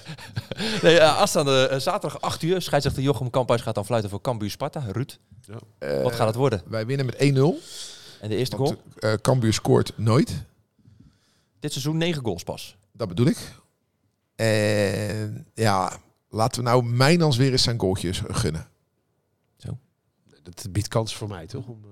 nee, 0.82 0.96
uh, 0.96 1.18
aanstaande 1.18 1.76
zaterdag 1.78 2.22
8 2.22 2.42
uur, 2.42 2.62
scheidsrechter 2.62 3.04
Jochem 3.04 3.30
Kamphuis 3.30 3.62
gaat 3.62 3.76
dan 3.76 3.86
fluiten 3.86 4.10
voor 4.10 4.22
Cambuur 4.22 4.50
Sparta. 4.50 4.84
Ruud, 4.92 5.18
wat 6.04 6.16
gaat 6.16 6.28
het 6.28 6.36
worden? 6.36 6.62
Wij 6.68 6.86
winnen 6.86 7.06
met 7.06 7.16
1-0. 7.16 7.20
En 8.22 8.30
de 8.30 8.36
eerste 8.36 8.56
goal? 8.56 8.68
Want 8.68 9.00
eh 9.00 9.14
Cambuur 9.22 9.54
scoort 9.54 9.92
nooit. 9.96 10.44
Dit 11.66 11.74
seizoen 11.74 11.98
9 11.98 12.24
goals 12.24 12.44
pas. 12.44 12.78
Dat 12.92 13.08
bedoel 13.08 13.26
ik. 13.28 13.38
En 14.36 15.48
ja, 15.54 15.98
laten 16.30 16.64
we 16.64 16.70
nou 16.70 16.84
Mijnans 16.84 17.38
weer 17.38 17.52
eens 17.52 17.64
zijn 17.64 17.80
goaltjes 17.80 18.22
gunnen. 18.28 18.68
Dat 20.44 20.68
biedt 20.72 20.88
kans 20.88 21.16
voor 21.16 21.28
mij, 21.28 21.46
toch? 21.48 21.66
Om, 21.68 21.80
eh, 21.84 21.90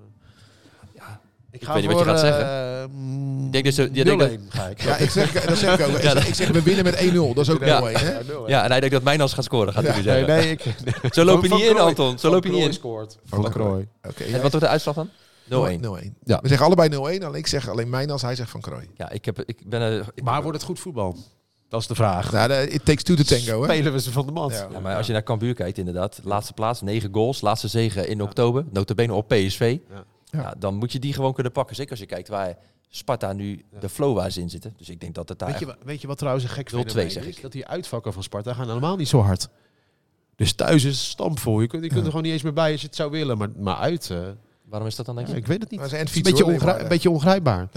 Ja, 0.96 1.20
ik 1.52 1.64
weet 1.68 1.76
niet 1.76 1.86
wat 1.86 2.00
je 2.00 2.06
gaat 2.06 2.20
zeggen. 2.20 2.46
zeggen. 2.46 3.46
Ik 3.46 3.52
denk 3.52 3.66
dat 3.66 3.74
ze- 3.74 3.90
je 3.92 4.04
denkt 4.04 4.20
dat- 4.20 4.40
ga 4.50 4.68
ik. 4.68 4.82
Ja, 4.82 4.98
ik 4.98 5.10
zeg, 5.10 5.32
dat 5.46 5.58
zeg 5.58 5.80
ik 5.80 5.86
ook. 5.88 5.96
Ik 5.96 6.02
Ja, 6.04 6.12
zeg, 6.12 6.28
ik 6.28 6.34
zeg, 6.36 6.48
we 6.50 6.62
winnen 6.62 6.84
met 6.84 6.96
1-0. 6.96 7.34
Dat 7.34 7.48
is 7.48 7.54
ook 7.54 7.64
Ja. 7.66 7.80
0-1. 7.80 7.96
Hè? 8.00 8.20
ja, 8.48 8.64
en 8.64 8.70
hij 8.70 8.80
denkt 8.80 8.96
dat 8.96 9.04
Mijnans 9.04 9.34
gaat 9.34 9.44
scoren, 9.44 9.74
gaat 9.74 9.84
hij 9.84 9.92
nu 9.92 9.98
Ja, 9.98 10.04
zeggen. 10.04 10.28
Nee, 10.28 10.44
nee, 10.44 10.52
ik... 11.04 11.14
Zo 11.14 11.24
loop 11.24 11.44
je 11.44 11.50
niet 11.54 11.64
in. 11.66 11.78
Anton. 11.80 12.20
Zo 12.20 12.30
loop 12.32 12.44
je 12.44 12.52
niet 12.52 12.66
in. 12.66 12.74
scoort. 12.74 13.18
Van 13.26 13.42
Van 13.42 13.52
Krooi. 13.52 13.88
Oké, 14.04 14.32
wat 14.32 14.42
wordt 14.42 14.60
de 14.60 14.68
uitslag 14.68 14.96
dan? 14.96 15.10
0-1. 15.50 15.50
0-1. 15.50 16.12
Ja. 16.24 16.40
We 16.42 16.48
zeggen 16.48 16.66
allebei 16.66 16.90
0-1. 16.90 17.24
Alleen 17.24 17.34
ik 17.34 17.48
zeg 17.48 17.70
alleen 17.70 17.90
Mijnans, 17.90 18.22
hij 18.22 18.36
zegt 18.36 18.50
Van 18.50 18.62
Krooi. 18.62 18.90
Ja, 18.98 19.10
ik, 19.10 19.26
heb, 19.26 19.42
ik 19.46 19.70
ben... 19.70 19.82
eh, 19.82 20.08
ik- 20.14 20.24
Maar 20.24 20.42
wordt 20.42 20.58
het 20.58 20.66
goed 20.68 20.80
voetbal? 20.80 21.18
Dat 21.70 21.82
is 21.82 21.88
de 21.88 21.96
vraag. 21.96 22.32
Nou, 22.32 22.48
de- 22.48 22.68
it 22.70 22.86
takes 22.86 23.04
two 23.04 23.16
to 23.16 23.24
tango. 23.24 23.60
Hè? 23.64 23.64
Spelen 23.72 23.92
we 23.94 24.00
ze 24.02 24.12
van 24.12 24.26
de 24.26 24.32
mand? 24.32 24.52
Ja. 24.54 24.68
Ja, 24.72 24.80
maar 24.80 24.96
als 24.98 25.08
je 25.08 25.14
naar 25.14 25.24
Cambuur 25.24 25.54
kijkt, 25.54 25.78
inderdaad. 25.78 26.20
Laatste 26.24 26.54
plaats, 26.54 26.82
9 26.82 27.10
goals. 27.14 27.42
Laatste 27.42 27.68
zege 27.68 28.08
in 28.08 28.22
oktober. 28.22 28.66
Notabene 28.72 29.14
op 29.14 29.28
PSV. 29.28 29.78
Ja. 29.90 30.04
Ja. 30.32 30.56
dan 30.60 30.76
moet 30.76 30.92
je 30.92 31.00
die 31.00 31.14
gewoon 31.14 31.34
kunnen 31.34 31.52
pakken. 31.52 31.76
Zeker 31.76 31.92
als 31.92 32.00
je 32.00 32.06
kijkt 32.06 32.28
waar 32.28 32.58
Sparta 32.90 33.34
nu 33.34 33.64
de 33.80 33.90
flow 33.90 34.16
waar 34.16 34.32
ze 34.32 34.42
in 34.42 34.50
zitten. 34.50 34.74
Dus 34.78 34.90
ik 34.90 35.00
denk 35.00 35.16
dat 35.16 35.30
het 35.30 35.40
daar... 35.40 35.50
Weet 35.50 35.60
je, 35.60 35.76
weet 35.84 36.02
je 36.02 36.08
wat 36.08 36.18
trouwens 36.18 36.44
een 36.46 36.52
gek 36.52 36.68
0-2 36.72 36.74
fenomeen 36.78 37.12
zeg 37.12 37.26
is? 37.26 37.36
ik. 37.36 37.42
Dat 37.42 37.52
die 37.52 37.68
uitvakken 37.68 38.14
van 38.14 38.24
Sparta 38.24 38.54
gaan 38.54 38.68
helemaal 38.68 38.96
niet 38.96 39.08
zo 39.08 39.20
hard. 39.22 39.48
Dus 40.36 40.54
thuis 40.54 40.84
is 40.84 40.98
het 40.98 41.06
stampvol. 41.06 41.62
Je 41.62 41.68
kunt, 41.68 41.84
je 41.84 41.90
kunt 41.90 42.02
er 42.02 42.08
gewoon 42.08 42.24
niet 42.24 42.32
eens 42.34 42.42
meer 42.42 42.54
bij 42.54 42.72
als 42.72 42.82
je 42.82 42.88
het 42.88 42.96
zou 42.96 43.12
willen. 43.12 43.38
Maar, 43.38 43.50
maar 43.58 43.76
uit, 43.76 44.12
Waarom 44.66 44.88
is 44.88 44.96
dat 44.96 45.06
dan, 45.06 45.16
denk 45.16 45.28
je? 45.28 45.34
ja, 45.34 45.40
ik 45.40 45.48
weet 45.48 45.62
het 45.62 45.72
niet. 45.72 45.80
Het 45.80 45.92
is 46.10 46.16
een 46.16 46.22
beetje, 46.22 46.46
ongrijp- 46.46 46.82
een 46.82 46.88
beetje 46.88 47.10
ongrijpbaar. 47.10 47.68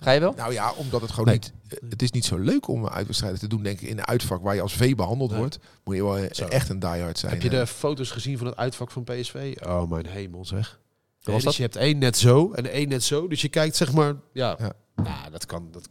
Ga 0.00 0.10
je 0.10 0.20
wel? 0.20 0.32
Nou 0.36 0.52
ja, 0.52 0.72
omdat 0.72 1.00
het 1.00 1.10
gewoon 1.10 1.26
Nee. 1.26 1.34
niet... 1.34 1.52
eh, 1.68 1.90
Het 1.90 2.02
is 2.02 2.10
niet 2.10 2.24
zo 2.24 2.38
leuk 2.38 2.68
om 2.68 2.88
uitwedstrijden 2.88 3.38
te 3.40 3.46
doen, 3.46 3.62
denk 3.62 3.80
ik, 3.80 3.88
in 3.88 3.98
een 3.98 4.06
uitvak 4.06 4.42
waar 4.42 4.54
je 4.54 4.60
als 4.60 4.72
V 4.74 4.94
behandeld 4.94 5.30
Nee. 5.30 5.38
wordt. 5.38 5.58
Moet 5.84 5.96
je 5.96 6.02
wel 6.04 6.18
eh, 6.18 6.32
Zo. 6.32 6.44
echt 6.46 6.68
een 6.68 6.78
diehard 6.78 7.18
zijn. 7.18 7.32
Heb 7.32 7.42
je 7.42 7.48
hè. 7.48 7.58
de 7.58 7.66
foto's 7.66 8.10
gezien 8.10 8.38
van 8.38 8.46
het 8.46 8.56
uitvak 8.56 8.90
van 8.90 9.04
PSV? 9.04 9.56
Oh, 9.66 9.90
mijn 9.90 10.06
hemel 10.06 10.44
zeg. 10.44 10.80
was 11.16 11.26
Nee, 11.26 11.34
dat? 11.36 11.44
dus 11.44 11.56
je 11.56 11.62
hebt 11.62 11.76
één 11.76 11.98
net 11.98 12.16
zo 12.16 12.52
en 12.52 12.70
één 12.70 12.88
net 12.88 13.02
zo. 13.04 13.28
Dus 13.28 13.42
je 13.42 13.48
kijkt 13.48 13.76
zeg 13.76 13.92
maar... 13.92 14.14
Ja, 14.32 14.56
Ja. 14.58 14.72
Nou, 14.96 15.30
dat 15.30 15.46
kan... 15.46 15.68
Dat, 15.70 15.88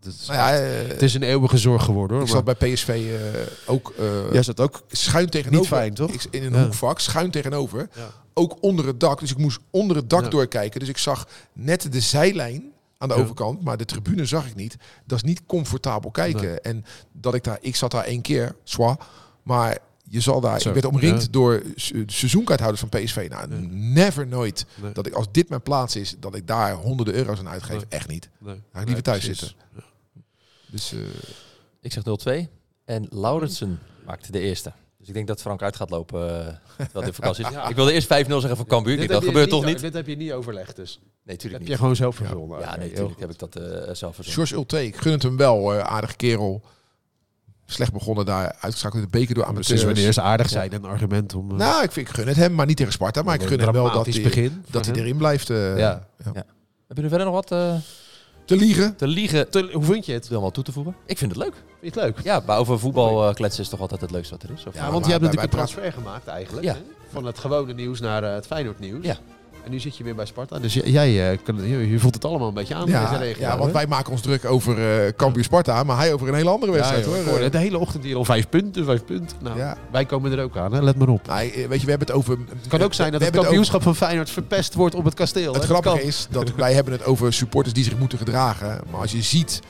dat 0.00 0.12
is, 0.20 0.26
Nou 0.26 0.38
ja, 0.38 0.58
eh, 0.58 0.88
het 0.88 1.02
is 1.02 1.14
een 1.14 1.22
eeuwige 1.22 1.58
zorg 1.58 1.84
geworden 1.84 2.16
hoor. 2.16 2.26
ik 2.26 2.32
maar- 2.32 2.42
zat 2.44 2.58
bij 2.58 2.72
PSV 2.72 2.88
eh, 2.88 3.40
ook 3.72 3.92
eh, 3.98 4.32
Jij 4.32 4.42
zat 4.42 4.60
ook 4.60 4.82
schuin 4.88 5.28
tegenover. 5.30 5.58
niet 5.60 5.68
fijn, 5.68 5.94
toch? 5.94 6.10
Ik, 6.10 6.24
in 6.30 6.44
een 6.44 6.52
Ja. 6.52 6.62
hoekvak, 6.62 7.00
schuin 7.00 7.30
tegenover. 7.30 7.88
Ja. 7.94 8.10
Ook 8.34 8.56
onder 8.60 8.86
het 8.86 9.00
dak. 9.00 9.20
Dus 9.20 9.30
ik 9.30 9.38
moest 9.38 9.58
onder 9.70 9.96
het 9.96 10.10
dak 10.10 10.22
Ja. 10.22 10.28
doorkijken. 10.28 10.80
Dus 10.80 10.88
ik 10.88 10.98
zag 10.98 11.28
net 11.52 11.92
de 11.92 12.00
zijlijn 12.00 12.62
aan 12.98 13.08
de 13.08 13.14
Ja. 13.14 13.20
overkant, 13.20 13.62
maar 13.64 13.76
de 13.76 13.84
tribune 13.84 14.24
zag 14.24 14.46
ik 14.46 14.54
niet. 14.54 14.76
Dat 15.06 15.16
is 15.18 15.24
niet 15.24 15.42
comfortabel 15.46 16.10
kijken. 16.10 16.42
Nee. 16.42 16.60
En 16.60 16.84
dat 17.12 17.34
ik 17.34 17.44
daar, 17.44 17.58
ik 17.60 17.76
zat 17.76 17.90
daar 17.90 18.04
één 18.04 18.20
keer, 18.22 18.54
zwaar, 18.64 18.96
maar 19.42 19.78
je 20.04 20.20
zal 20.20 20.40
daar, 20.40 20.60
Zo. 20.60 20.68
ik 20.68 20.74
werd 20.74 20.86
omringd 20.86 21.22
Ja. 21.22 21.28
door 21.30 21.62
se- 21.74 22.02
seizoenkaarthouders 22.06 22.80
van 22.88 23.00
PSV. 23.00 23.26
Nou, 23.30 23.50
Ja. 23.50 23.56
never 23.70 24.26
nooit 24.26 24.66
Nee. 24.82 24.92
dat 24.92 25.06
ik 25.06 25.12
als 25.12 25.26
dit 25.30 25.48
mijn 25.48 25.62
plaats 25.62 25.96
is, 25.96 26.14
dat 26.20 26.34
ik 26.34 26.46
daar 26.46 26.72
honderden 26.74 27.14
euro's 27.14 27.38
aan 27.38 27.48
uitgeef. 27.48 27.76
Nee. 27.76 27.84
Echt 27.88 28.08
niet. 28.08 28.28
Nee. 28.38 28.54
Ga 28.54 28.60
ik 28.60 28.74
liever 28.74 28.92
Nee, 28.92 29.02
thuis 29.02 29.24
precies. 29.24 29.38
zitten. 29.40 29.58
Dus 30.70 30.92
eh, 30.92 30.98
Ik 31.80 31.92
zeg 31.92 32.02
0-2. 32.46 32.48
En 32.84 33.06
Laurensen 33.10 33.78
maakt 34.06 34.32
de 34.32 34.40
eerste. 34.40 34.72
Dus 34.98 35.08
ik 35.08 35.14
denk 35.14 35.26
dat 35.26 35.40
Frank 35.40 35.62
uit 35.62 35.76
gaat 35.76 35.90
lopen 35.90 36.20
uh, 36.20 36.28
terwijl 36.76 36.88
hij 36.92 37.08
op 37.08 37.14
vakantie 37.14 37.44
is. 37.44 37.50
Ik 37.70 37.76
wilde 37.76 37.92
eerst 37.92 38.06
5-0 38.06 38.08
zeggen 38.08 38.56
voor 38.56 38.66
Cambuur. 38.66 38.96
Dit 38.96 39.08
dat 39.08 39.16
heb 39.20 39.28
gebeurt 39.28 39.48
toch 39.50 39.64
niet? 39.64 39.80
Dit 39.80 39.94
heb 39.94 40.06
je 40.06 40.16
niet 40.16 40.32
overlegd 40.32 40.76
dus. 40.76 41.00
Nee, 41.24 41.36
tuurlijk 41.36 41.52
heb 41.52 41.60
niet. 41.60 41.68
je 41.68 41.76
gewoon 41.76 41.96
zelf 41.96 42.16
verzonnen. 42.16 42.60
Ja, 42.60 42.76
nee, 42.76 42.88
natuurlijk 42.90 43.20
heb 43.20 43.30
ik 43.30 43.38
dat 43.38 43.56
eh, 43.56 43.62
zelf 43.94 44.14
verzonnen. 44.14 44.32
George 44.32 44.54
Ulte, 44.54 44.84
ik 44.84 44.96
gun 44.96 45.12
het 45.12 45.22
hem 45.22 45.36
wel. 45.36 45.74
eh, 45.74 45.78
aardige 45.80 46.16
kerel. 46.16 46.62
Slecht 47.66 47.92
begonnen 47.92 48.24
daar, 48.26 48.56
uitgeschakeld 48.60 49.02
in 49.02 49.08
de 49.10 49.18
beker 49.18 49.34
door 49.34 49.44
Sinds 49.44 49.58
amateurs. 49.58 49.84
wanneer 49.84 50.12
ze 50.12 50.20
aardig 50.20 50.48
zijn, 50.48 50.72
een 50.72 50.84
argument 50.84 51.34
om... 51.34 51.50
eh, 51.50 51.56
Nou, 51.56 51.82
ik, 51.84 51.92
vind, 51.92 52.08
ik 52.08 52.14
gun 52.14 52.26
het 52.28 52.36
hem, 52.36 52.54
maar 52.54 52.66
niet 52.66 52.76
tegen 52.76 52.92
Sparta. 52.92 53.22
Maar 53.22 53.34
ik 53.34 53.42
gun 53.46 53.60
hem 53.60 53.72
wel 53.72 53.90
dat 53.92 54.06
hij, 54.06 54.22
begin 54.22 54.64
dat 54.70 54.86
hij 54.86 54.94
erin 54.94 55.16
blijft. 55.16 55.50
eh, 55.50 55.78
Ja. 55.78 56.08
Heb 56.88 56.96
je 56.96 57.02
er 57.02 57.08
verder 57.08 57.26
nog 57.26 57.34
wat? 57.48 57.50
Eh? 58.50 58.58
Te 58.58 58.64
liegen. 58.64 58.96
te 58.96 59.06
liegen. 59.06 59.50
Te- 59.50 59.70
hoe 59.72 59.84
vind 59.84 60.06
je 60.06 60.12
het? 60.12 60.28
Wil 60.28 60.40
wel 60.40 60.50
toe 60.50 60.64
te 60.64 60.72
voegen? 60.72 60.94
Ik 61.06 61.18
vind 61.18 61.30
het 61.34 61.40
leuk. 61.42 61.54
Vind 61.80 61.94
je 61.94 62.00
het 62.00 62.08
leuk? 62.16 62.24
Ja, 62.24 62.42
maar 62.46 62.58
over 62.58 62.78
voetbal 62.78 63.28
eh, 63.28 63.34
kletsen 63.34 63.62
is 63.62 63.68
toch 63.68 63.80
altijd 63.80 64.00
het 64.00 64.10
leukste 64.10 64.34
wat 64.34 64.42
er 64.42 64.50
is? 64.50 64.66
Of 64.66 64.74
Ja, 64.74 64.82
maar 64.82 64.92
want 64.92 65.04
je 65.04 65.10
hebt 65.10 65.22
natuurlijk 65.24 65.52
een 65.52 65.58
transfer 65.58 65.92
gemaakt 65.92 66.26
eigenlijk. 66.26 66.66
Ja. 66.66 66.72
hè? 66.74 66.80
Van 67.10 67.24
het 67.24 67.38
gewone 67.38 67.72
nieuws 67.74 68.00
naar 68.00 68.24
eh, 68.24 68.34
het 68.34 68.46
Feyenoord 68.46 68.78
nieuws. 68.78 69.04
Ja. 69.04 69.16
En 69.64 69.70
nu 69.70 69.78
zit 69.80 69.96
je 69.96 70.04
weer 70.04 70.14
bij 70.14 70.26
Sparta. 70.26 70.58
Dus 70.58 70.74
jij 70.74 71.30
eh, 71.30 71.38
je, 71.90 71.98
voelt 71.98 72.14
het 72.14 72.24
allemaal 72.24 72.48
een 72.48 72.54
beetje 72.54 72.74
aan 72.74 72.86
Ja, 72.86 73.16
regio. 73.16 73.42
ja, 73.42 73.50
want 73.58 73.66
hè? 73.66 73.72
wij 73.72 73.86
maken 73.86 74.12
ons 74.12 74.20
druk 74.20 74.44
over 74.44 75.14
Cambuur 75.16 75.44
Sparta, 75.44 75.82
maar 75.82 75.96
hij 75.96 76.12
over 76.12 76.28
een 76.28 76.34
hele 76.34 76.50
andere 76.50 76.72
wedstrijd 76.72 77.04
Ja, 77.04 77.10
joh, 77.10 77.24
hoor. 77.26 77.50
de 77.50 77.58
hele 77.58 77.78
ochtend 77.78 78.04
hier 78.04 78.16
al 78.16 78.24
vijf 78.24 78.48
punten, 78.48 78.84
vijf 78.84 79.04
punten. 79.04 79.36
Nou, 79.42 79.58
Ja. 79.58 79.76
wij 79.90 80.04
komen 80.04 80.32
er 80.32 80.42
ook 80.44 80.56
aan, 80.56 80.72
hè? 80.72 80.82
let 80.82 80.96
maar 80.96 81.08
op. 81.08 81.26
Nou, 81.26 81.40
eh, 81.40 81.66
weet 81.66 81.80
je, 81.80 81.84
we 81.84 81.90
hebben 81.90 82.08
het 82.08 82.16
over... 82.16 82.38
Het 82.58 82.68
kan 82.68 82.82
ook 82.82 82.94
zijn 82.94 83.12
dat 83.12 83.20
het 83.20 83.30
kampioenschap 83.30 83.82
van 83.82 83.96
Feyenoord 83.96 84.30
verpest 84.30 84.74
wordt 84.74 84.94
op 84.94 85.04
het 85.04 85.14
kasteel. 85.14 85.52
Het 85.52 85.62
hè? 85.62 85.68
grappige 85.68 86.02
is 86.02 86.26
dat 86.30 86.54
wij 86.54 86.72
hebben 86.74 86.92
het 86.92 87.04
over 87.04 87.32
supporters 87.32 87.74
die 87.74 87.84
zich 87.84 87.98
moeten 87.98 88.18
gedragen. 88.18 88.80
Maar 88.90 89.00
als 89.00 89.12
je 89.12 89.22
ziet 89.22 89.60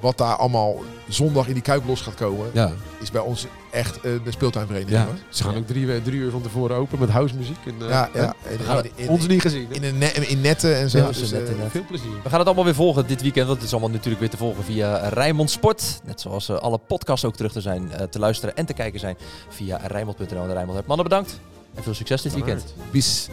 wat 0.00 0.18
daar 0.18 0.34
allemaal 0.36 0.76
zondag 1.08 1.46
in 1.48 1.54
die 1.54 1.62
Kuip 1.62 1.86
los 1.86 2.00
gaat 2.00 2.14
komen, 2.14 2.46
Ja, 2.52 2.72
is 3.00 3.10
bij 3.10 3.20
ons 3.20 3.46
echt 3.70 3.98
een 4.04 4.20
speeltuinvereniging. 4.28 4.98
ja. 4.98 5.04
hoor. 5.04 5.14
ze 5.28 5.42
gaan 5.44 5.56
ook 5.56 5.66
drie, 5.66 6.02
drie 6.02 6.18
uur 6.18 6.30
van 6.30 6.42
tevoren 6.42 6.76
open 6.76 6.98
met 6.98 7.08
housemuziek. 7.08 7.56
En, 7.66 7.74
eh, 7.80 7.88
Ja, 7.88 8.08
ja. 8.14 8.34
We 8.58 8.64
gaan 8.64 8.84
In- 8.84 8.90
in- 8.94 9.08
ons 9.08 9.26
niet 9.26 9.40
gezien. 9.40 9.66
hè? 9.68 9.74
In, 9.74 9.84
een 9.84 9.98
ne- 9.98 10.06
in 10.06 10.40
netten 10.40 10.76
en 10.76 10.90
zo. 10.90 10.98
Ja, 10.98 11.06
dus, 11.06 11.32
eh. 11.32 11.40
Veel 11.68 11.84
plezier. 11.88 12.10
We 12.22 12.28
gaan 12.28 12.38
het 12.38 12.46
allemaal 12.46 12.64
weer 12.64 12.74
volgen 12.74 13.06
dit 13.06 13.22
weekend. 13.22 13.46
Want 13.46 13.58
het 13.58 13.66
is 13.66 13.72
allemaal 13.72 13.90
natuurlijk 13.90 14.20
weer 14.20 14.30
te 14.30 14.36
volgen 14.36 14.64
via 14.64 15.08
Rijnmond 15.08 15.50
Sport. 15.50 16.00
Net 16.04 16.20
zoals 16.20 16.48
eh, 16.48 16.56
alle 16.56 16.78
podcasts 16.78 17.24
ook 17.24 17.36
terug 17.36 17.52
te 17.52 17.60
zijn, 17.60 17.92
eh, 17.92 18.02
te 18.06 18.18
luisteren 18.18 18.56
en 18.56 18.66
te 18.66 18.72
kijken 18.72 19.00
zijn 19.00 19.16
via 19.48 19.80
Rijnmond.nl 19.86 20.40
en 20.42 20.46
de 20.48 20.52
Rijnmond 20.52 20.78
app. 20.78 20.86
Mannen, 20.86 21.08
bedankt. 21.08 21.40
En 21.74 21.82
veel 21.82 21.94
succes 21.94 22.22
dit 22.22 22.34
weekend. 22.34 22.74
bis 22.90 23.28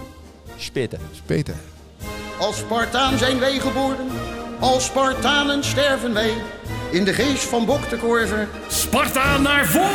Speten. 0.58 1.00
Peter. 1.26 1.56
Als 2.40 2.58
Spartaan 2.58 3.18
zijn 3.18 3.40
wij 3.40 3.60
geboren, 3.60 4.08
al 4.60 4.80
Spartanen 4.80 5.64
sterven 5.64 6.14
wij 6.14 6.34
in 6.92 7.04
de 7.04 7.14
geest 7.14 7.44
van 7.44 7.66
Bok 7.66 7.90
de 7.90 7.98
Korver. 7.98 8.48
Sparta 8.68 9.38
naar 9.38 9.66
voren! 9.66 9.88